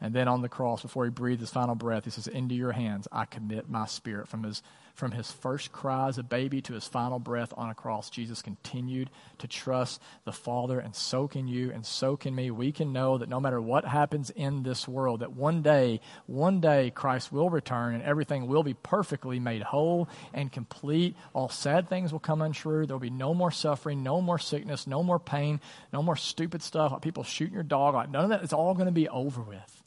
And 0.00 0.12
then 0.14 0.28
on 0.28 0.42
the 0.42 0.48
cross, 0.48 0.82
before 0.82 1.04
he 1.04 1.10
breathed 1.10 1.40
his 1.40 1.50
final 1.50 1.74
breath, 1.74 2.04
he 2.04 2.10
says, 2.10 2.26
Into 2.26 2.54
your 2.54 2.72
hands 2.72 3.08
I 3.10 3.24
commit 3.24 3.70
my 3.70 3.86
spirit. 3.86 4.28
From 4.28 4.42
his, 4.42 4.62
from 4.96 5.12
his 5.12 5.30
first 5.30 5.70
cry 5.72 6.08
as 6.08 6.18
a 6.18 6.22
baby 6.22 6.60
to 6.62 6.72
his 6.72 6.88
final 6.88 7.18
breath 7.18 7.52
on 7.56 7.70
a 7.70 7.74
cross, 7.74 8.10
Jesus 8.10 8.42
continued 8.42 9.10
to 9.38 9.46
trust 9.46 10.00
the 10.24 10.32
Father, 10.32 10.80
and 10.80 10.96
so 10.96 11.28
can 11.28 11.46
you, 11.46 11.70
and 11.70 11.84
so 11.84 12.16
can 12.16 12.34
me. 12.34 12.50
We 12.50 12.72
can 12.72 12.92
know 12.92 13.18
that 13.18 13.28
no 13.28 13.38
matter 13.38 13.60
what 13.60 13.84
happens 13.84 14.30
in 14.30 14.62
this 14.62 14.88
world, 14.88 15.20
that 15.20 15.32
one 15.32 15.62
day, 15.62 16.00
one 16.26 16.60
day 16.60 16.90
Christ 16.90 17.30
will 17.30 17.50
return 17.50 17.94
and 17.94 18.02
everything 18.02 18.46
will 18.46 18.62
be 18.62 18.74
perfectly 18.74 19.38
made 19.38 19.62
whole 19.62 20.08
and 20.32 20.50
complete. 20.50 21.14
All 21.34 21.48
sad 21.48 21.88
things 21.88 22.10
will 22.10 22.18
come 22.18 22.40
untrue. 22.40 22.86
There 22.86 22.94
will 22.94 23.00
be 23.00 23.10
no 23.10 23.34
more 23.34 23.50
suffering, 23.50 24.02
no 24.02 24.20
more 24.20 24.38
sickness, 24.38 24.86
no 24.86 25.02
more 25.02 25.18
pain, 25.18 25.60
no 25.92 26.02
more 26.02 26.16
stupid 26.16 26.62
stuff 26.62 26.92
like 26.92 27.02
people 27.02 27.22
shooting 27.22 27.54
your 27.54 27.62
dog. 27.62 27.94
Like 27.94 28.10
none 28.10 28.24
of 28.24 28.30
that. 28.30 28.42
It's 28.42 28.52
all 28.52 28.74
going 28.74 28.86
to 28.86 28.92
be 28.92 29.08
over 29.08 29.42
with. 29.42 29.82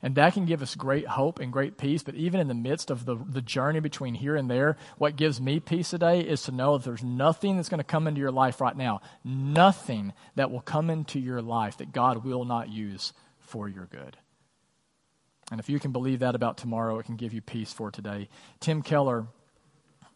And 0.00 0.14
that 0.14 0.34
can 0.34 0.44
give 0.44 0.62
us 0.62 0.76
great 0.76 1.08
hope 1.08 1.40
and 1.40 1.52
great 1.52 1.76
peace. 1.76 2.04
But 2.04 2.14
even 2.14 2.40
in 2.40 2.46
the 2.46 2.54
midst 2.54 2.90
of 2.90 3.04
the, 3.04 3.16
the 3.16 3.42
journey 3.42 3.80
between 3.80 4.14
here 4.14 4.36
and 4.36 4.48
there, 4.48 4.76
what 4.96 5.16
gives 5.16 5.40
me 5.40 5.58
peace 5.58 5.90
today 5.90 6.20
is 6.20 6.42
to 6.44 6.52
know 6.52 6.78
that 6.78 6.84
there's 6.84 7.02
nothing 7.02 7.56
that's 7.56 7.68
going 7.68 7.78
to 7.78 7.84
come 7.84 8.06
into 8.06 8.20
your 8.20 8.30
life 8.30 8.60
right 8.60 8.76
now, 8.76 9.00
nothing 9.24 10.12
that 10.36 10.52
will 10.52 10.60
come 10.60 10.88
into 10.88 11.18
your 11.18 11.42
life 11.42 11.78
that 11.78 11.92
God 11.92 12.24
will 12.24 12.44
not 12.44 12.68
use 12.68 13.12
for 13.40 13.68
your 13.68 13.86
good. 13.86 14.16
And 15.50 15.58
if 15.58 15.68
you 15.68 15.80
can 15.80 15.92
believe 15.92 16.20
that 16.20 16.34
about 16.34 16.58
tomorrow, 16.58 16.98
it 16.98 17.06
can 17.06 17.16
give 17.16 17.32
you 17.32 17.40
peace 17.40 17.72
for 17.72 17.90
today. 17.90 18.28
Tim 18.60 18.82
Keller, 18.82 19.26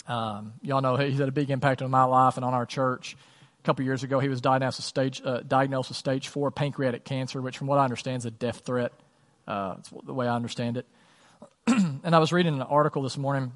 um, 0.06 0.52
y'all 0.62 0.80
know 0.80 0.96
he's 0.96 1.18
had 1.18 1.28
a 1.28 1.32
big 1.32 1.50
impact 1.50 1.82
on 1.82 1.90
my 1.90 2.04
life 2.04 2.36
and 2.36 2.44
on 2.44 2.54
our 2.54 2.66
church. 2.66 3.16
A 3.58 3.62
couple 3.64 3.84
years 3.84 4.02
ago, 4.04 4.20
he 4.20 4.28
was 4.28 4.40
diagnosed 4.40 4.78
with 4.78 4.84
stage, 4.84 5.22
uh, 5.24 5.40
diagnosed 5.40 5.88
with 5.88 5.96
stage 5.96 6.28
four 6.28 6.50
pancreatic 6.50 7.04
cancer, 7.04 7.40
which, 7.40 7.58
from 7.58 7.66
what 7.66 7.78
I 7.78 7.84
understand, 7.84 8.18
is 8.18 8.26
a 8.26 8.30
death 8.30 8.62
threat. 8.64 8.92
Uh, 9.46 9.76
the 10.04 10.14
way 10.14 10.28
I 10.28 10.36
understand 10.36 10.76
it. 10.76 10.86
and 11.66 12.14
I 12.14 12.18
was 12.18 12.32
reading 12.32 12.54
an 12.54 12.62
article 12.62 13.02
this 13.02 13.18
morning, 13.18 13.52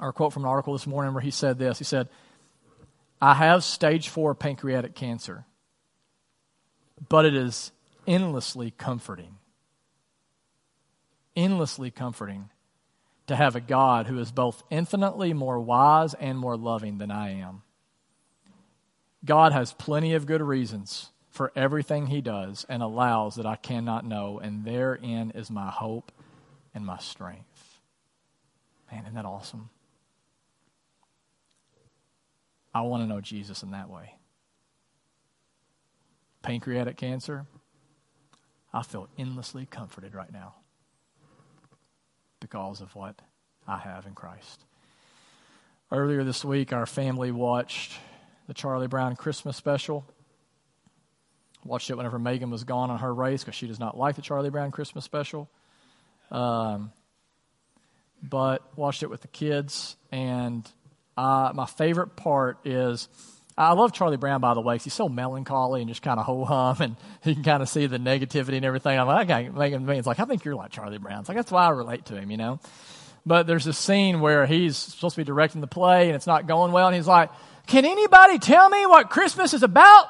or 0.00 0.10
a 0.10 0.12
quote 0.12 0.32
from 0.32 0.44
an 0.44 0.48
article 0.48 0.72
this 0.72 0.86
morning, 0.86 1.14
where 1.14 1.22
he 1.22 1.30
said 1.30 1.58
this. 1.58 1.78
He 1.78 1.84
said, 1.84 2.08
I 3.20 3.34
have 3.34 3.64
stage 3.64 4.08
four 4.08 4.34
pancreatic 4.34 4.94
cancer, 4.94 5.44
but 7.08 7.24
it 7.24 7.34
is 7.34 7.72
endlessly 8.06 8.70
comforting. 8.70 9.36
Endlessly 11.36 11.90
comforting 11.90 12.50
to 13.26 13.36
have 13.36 13.54
a 13.54 13.60
God 13.60 14.06
who 14.06 14.18
is 14.18 14.32
both 14.32 14.62
infinitely 14.70 15.32
more 15.32 15.60
wise 15.60 16.14
and 16.14 16.38
more 16.38 16.56
loving 16.56 16.98
than 16.98 17.10
I 17.10 17.40
am. 17.40 17.62
God 19.24 19.52
has 19.52 19.72
plenty 19.72 20.14
of 20.14 20.26
good 20.26 20.42
reasons 20.42 21.10
for 21.40 21.52
everything 21.56 22.08
he 22.08 22.20
does 22.20 22.66
and 22.68 22.82
allows 22.82 23.36
that 23.36 23.46
I 23.46 23.56
cannot 23.56 24.04
know, 24.04 24.38
and 24.38 24.62
therein 24.62 25.30
is 25.30 25.50
my 25.50 25.70
hope 25.70 26.12
and 26.74 26.84
my 26.84 26.98
strength. 26.98 27.80
Man, 28.92 29.04
isn't 29.04 29.14
that 29.14 29.24
awesome? 29.24 29.70
I 32.74 32.82
want 32.82 33.02
to 33.02 33.06
know 33.06 33.22
Jesus 33.22 33.62
in 33.62 33.70
that 33.70 33.88
way. 33.88 34.16
Pancreatic 36.42 36.98
cancer, 36.98 37.46
I 38.70 38.82
feel 38.82 39.08
endlessly 39.16 39.64
comforted 39.64 40.14
right 40.14 40.30
now 40.30 40.56
because 42.40 42.82
of 42.82 42.94
what 42.94 43.18
I 43.66 43.78
have 43.78 44.04
in 44.04 44.12
Christ. 44.12 44.66
Earlier 45.90 46.22
this 46.22 46.44
week, 46.44 46.74
our 46.74 46.84
family 46.84 47.32
watched 47.32 47.98
the 48.46 48.52
Charlie 48.52 48.88
Brown 48.88 49.16
Christmas 49.16 49.56
special. 49.56 50.04
Watched 51.64 51.90
it 51.90 51.96
whenever 51.96 52.18
Megan 52.18 52.50
was 52.50 52.64
gone 52.64 52.90
on 52.90 52.98
her 53.00 53.12
race 53.12 53.42
because 53.42 53.54
she 53.54 53.66
does 53.66 53.78
not 53.78 53.96
like 53.96 54.16
the 54.16 54.22
Charlie 54.22 54.50
Brown 54.50 54.70
Christmas 54.70 55.04
special. 55.04 55.48
Um, 56.30 56.92
but 58.22 58.62
watched 58.76 59.02
it 59.02 59.10
with 59.10 59.22
the 59.22 59.28
kids, 59.28 59.96
and 60.12 60.68
uh, 61.16 61.52
my 61.54 61.66
favorite 61.66 62.16
part 62.16 62.58
is 62.64 63.08
I 63.60 63.72
love 63.72 63.92
Charlie 63.92 64.16
Brown, 64.16 64.40
by 64.40 64.54
the 64.54 64.60
way, 64.60 64.78
he's 64.78 64.94
so 64.94 65.08
melancholy 65.08 65.82
and 65.82 65.88
just 65.88 66.02
kind 66.02 66.18
of 66.18 66.24
ho 66.24 66.44
hum, 66.44 66.76
and 66.80 66.96
he 67.22 67.34
can 67.34 67.42
kind 67.42 67.62
of 67.62 67.68
see 67.68 67.86
the 67.86 67.98
negativity 67.98 68.56
and 68.56 68.64
everything. 68.64 68.98
I'm 68.98 69.06
like, 69.06 69.30
okay, 69.30 69.48
Megan, 69.50 69.84
Megan's 69.84 70.06
like, 70.06 70.18
I 70.18 70.24
think 70.24 70.44
you're 70.44 70.54
like 70.54 70.70
Charlie 70.70 70.98
Brown. 70.98 71.20
It's 71.20 71.28
like, 71.28 71.36
that's 71.36 71.52
why 71.52 71.66
I 71.66 71.70
relate 71.70 72.06
to 72.06 72.16
him, 72.16 72.30
you 72.30 72.38
know? 72.38 72.58
But 73.26 73.46
there's 73.46 73.66
a 73.66 73.74
scene 73.74 74.20
where 74.20 74.46
he's 74.46 74.78
supposed 74.78 75.14
to 75.16 75.20
be 75.20 75.24
directing 75.24 75.60
the 75.60 75.66
play 75.66 76.06
and 76.06 76.16
it's 76.16 76.26
not 76.26 76.46
going 76.46 76.72
well, 76.72 76.86
and 76.86 76.96
he's 76.96 77.06
like, 77.06 77.30
Can 77.66 77.84
anybody 77.84 78.38
tell 78.38 78.68
me 78.70 78.86
what 78.86 79.10
Christmas 79.10 79.52
is 79.52 79.62
about? 79.62 80.06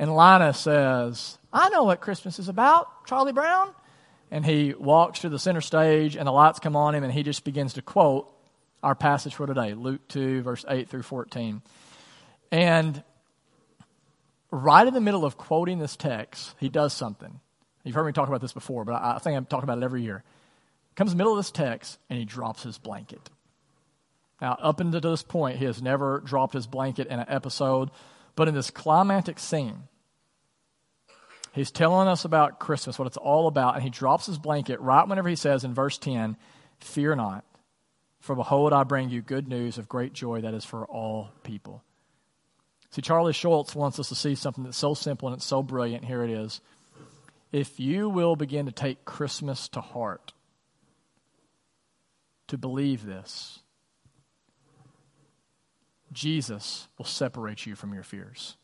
And 0.00 0.14
Linus 0.14 0.58
says, 0.58 1.36
I 1.52 1.68
know 1.68 1.84
what 1.84 2.00
Christmas 2.00 2.38
is 2.38 2.48
about, 2.48 3.04
Charlie 3.04 3.34
Brown. 3.34 3.74
And 4.30 4.46
he 4.46 4.72
walks 4.72 5.20
to 5.20 5.28
the 5.28 5.38
center 5.38 5.60
stage, 5.60 6.16
and 6.16 6.26
the 6.26 6.32
lights 6.32 6.58
come 6.58 6.74
on 6.74 6.94
him, 6.94 7.04
and 7.04 7.12
he 7.12 7.22
just 7.22 7.44
begins 7.44 7.74
to 7.74 7.82
quote 7.82 8.26
our 8.82 8.94
passage 8.94 9.34
for 9.34 9.46
today 9.46 9.74
Luke 9.74 10.08
2, 10.08 10.40
verse 10.40 10.64
8 10.66 10.88
through 10.88 11.02
14. 11.02 11.60
And 12.50 13.04
right 14.50 14.86
in 14.86 14.94
the 14.94 15.02
middle 15.02 15.26
of 15.26 15.36
quoting 15.36 15.78
this 15.78 15.96
text, 15.96 16.54
he 16.58 16.70
does 16.70 16.94
something. 16.94 17.38
You've 17.84 17.94
heard 17.94 18.06
me 18.06 18.12
talk 18.12 18.28
about 18.28 18.40
this 18.40 18.54
before, 18.54 18.86
but 18.86 18.94
I 19.02 19.18
think 19.18 19.36
I'm 19.36 19.44
talking 19.44 19.64
about 19.64 19.76
it 19.76 19.84
every 19.84 20.02
year. 20.02 20.24
Comes 20.94 21.12
in 21.12 21.18
the 21.18 21.20
middle 21.20 21.34
of 21.34 21.38
this 21.40 21.50
text, 21.50 21.98
and 22.08 22.18
he 22.18 22.24
drops 22.24 22.62
his 22.62 22.78
blanket. 22.78 23.28
Now, 24.40 24.56
up 24.62 24.80
until 24.80 25.02
this 25.02 25.22
point, 25.22 25.58
he 25.58 25.66
has 25.66 25.82
never 25.82 26.20
dropped 26.20 26.54
his 26.54 26.66
blanket 26.66 27.08
in 27.08 27.18
an 27.20 27.26
episode, 27.28 27.90
but 28.34 28.48
in 28.48 28.54
this 28.54 28.70
climactic 28.70 29.38
scene, 29.38 29.88
he's 31.52 31.70
telling 31.70 32.08
us 32.08 32.24
about 32.24 32.58
Christmas, 32.58 32.98
what 32.98 33.06
it's 33.06 33.16
all 33.16 33.46
about, 33.46 33.74
and 33.74 33.82
he 33.82 33.90
drops 33.90 34.26
his 34.26 34.38
blanket 34.38 34.80
right 34.80 35.06
whenever 35.06 35.28
he 35.28 35.36
says 35.36 35.64
in 35.64 35.74
verse 35.74 35.98
10, 35.98 36.36
Fear 36.78 37.16
not, 37.16 37.44
for 38.20 38.34
behold, 38.34 38.72
I 38.72 38.84
bring 38.84 39.10
you 39.10 39.22
good 39.22 39.48
news 39.48 39.78
of 39.78 39.88
great 39.88 40.12
joy 40.12 40.40
that 40.42 40.54
is 40.54 40.64
for 40.64 40.84
all 40.86 41.30
people. 41.42 41.82
See, 42.90 43.02
Charlie 43.02 43.32
Schulz 43.32 43.74
wants 43.74 43.98
us 43.98 44.08
to 44.08 44.14
see 44.14 44.34
something 44.34 44.64
that's 44.64 44.76
so 44.76 44.94
simple 44.94 45.28
and 45.28 45.36
it's 45.36 45.46
so 45.46 45.62
brilliant. 45.62 46.04
Here 46.04 46.24
it 46.24 46.30
is. 46.30 46.60
If 47.52 47.80
you 47.80 48.08
will 48.08 48.36
begin 48.36 48.66
to 48.66 48.72
take 48.72 49.04
Christmas 49.04 49.68
to 49.68 49.80
heart, 49.80 50.32
to 52.48 52.58
believe 52.58 53.06
this, 53.06 53.60
Jesus 56.12 56.88
will 56.98 57.04
separate 57.04 57.66
you 57.66 57.74
from 57.74 57.94
your 57.94 58.02
fears. 58.02 58.56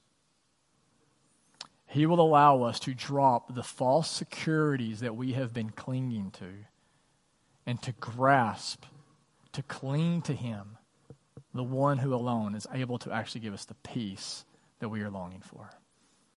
He 1.86 2.06
will 2.06 2.20
allow 2.20 2.62
us 2.62 2.80
to 2.80 2.94
drop 2.94 3.54
the 3.54 3.62
false 3.62 4.10
securities 4.10 5.00
that 5.00 5.16
we 5.16 5.32
have 5.32 5.52
been 5.52 5.70
clinging 5.70 6.30
to 6.32 6.52
and 7.64 7.80
to 7.82 7.92
grasp, 7.92 8.84
to 9.52 9.62
cling 9.62 10.22
to 10.22 10.34
Him 10.34 10.78
the 11.54 11.64
one 11.64 11.98
who 11.98 12.14
alone 12.14 12.54
is 12.54 12.66
able 12.72 12.98
to 12.98 13.12
actually 13.12 13.40
give 13.40 13.54
us 13.54 13.64
the 13.64 13.74
peace 13.74 14.44
that 14.80 14.88
we 14.88 15.00
are 15.00 15.10
longing 15.10 15.40
for. 15.40 15.70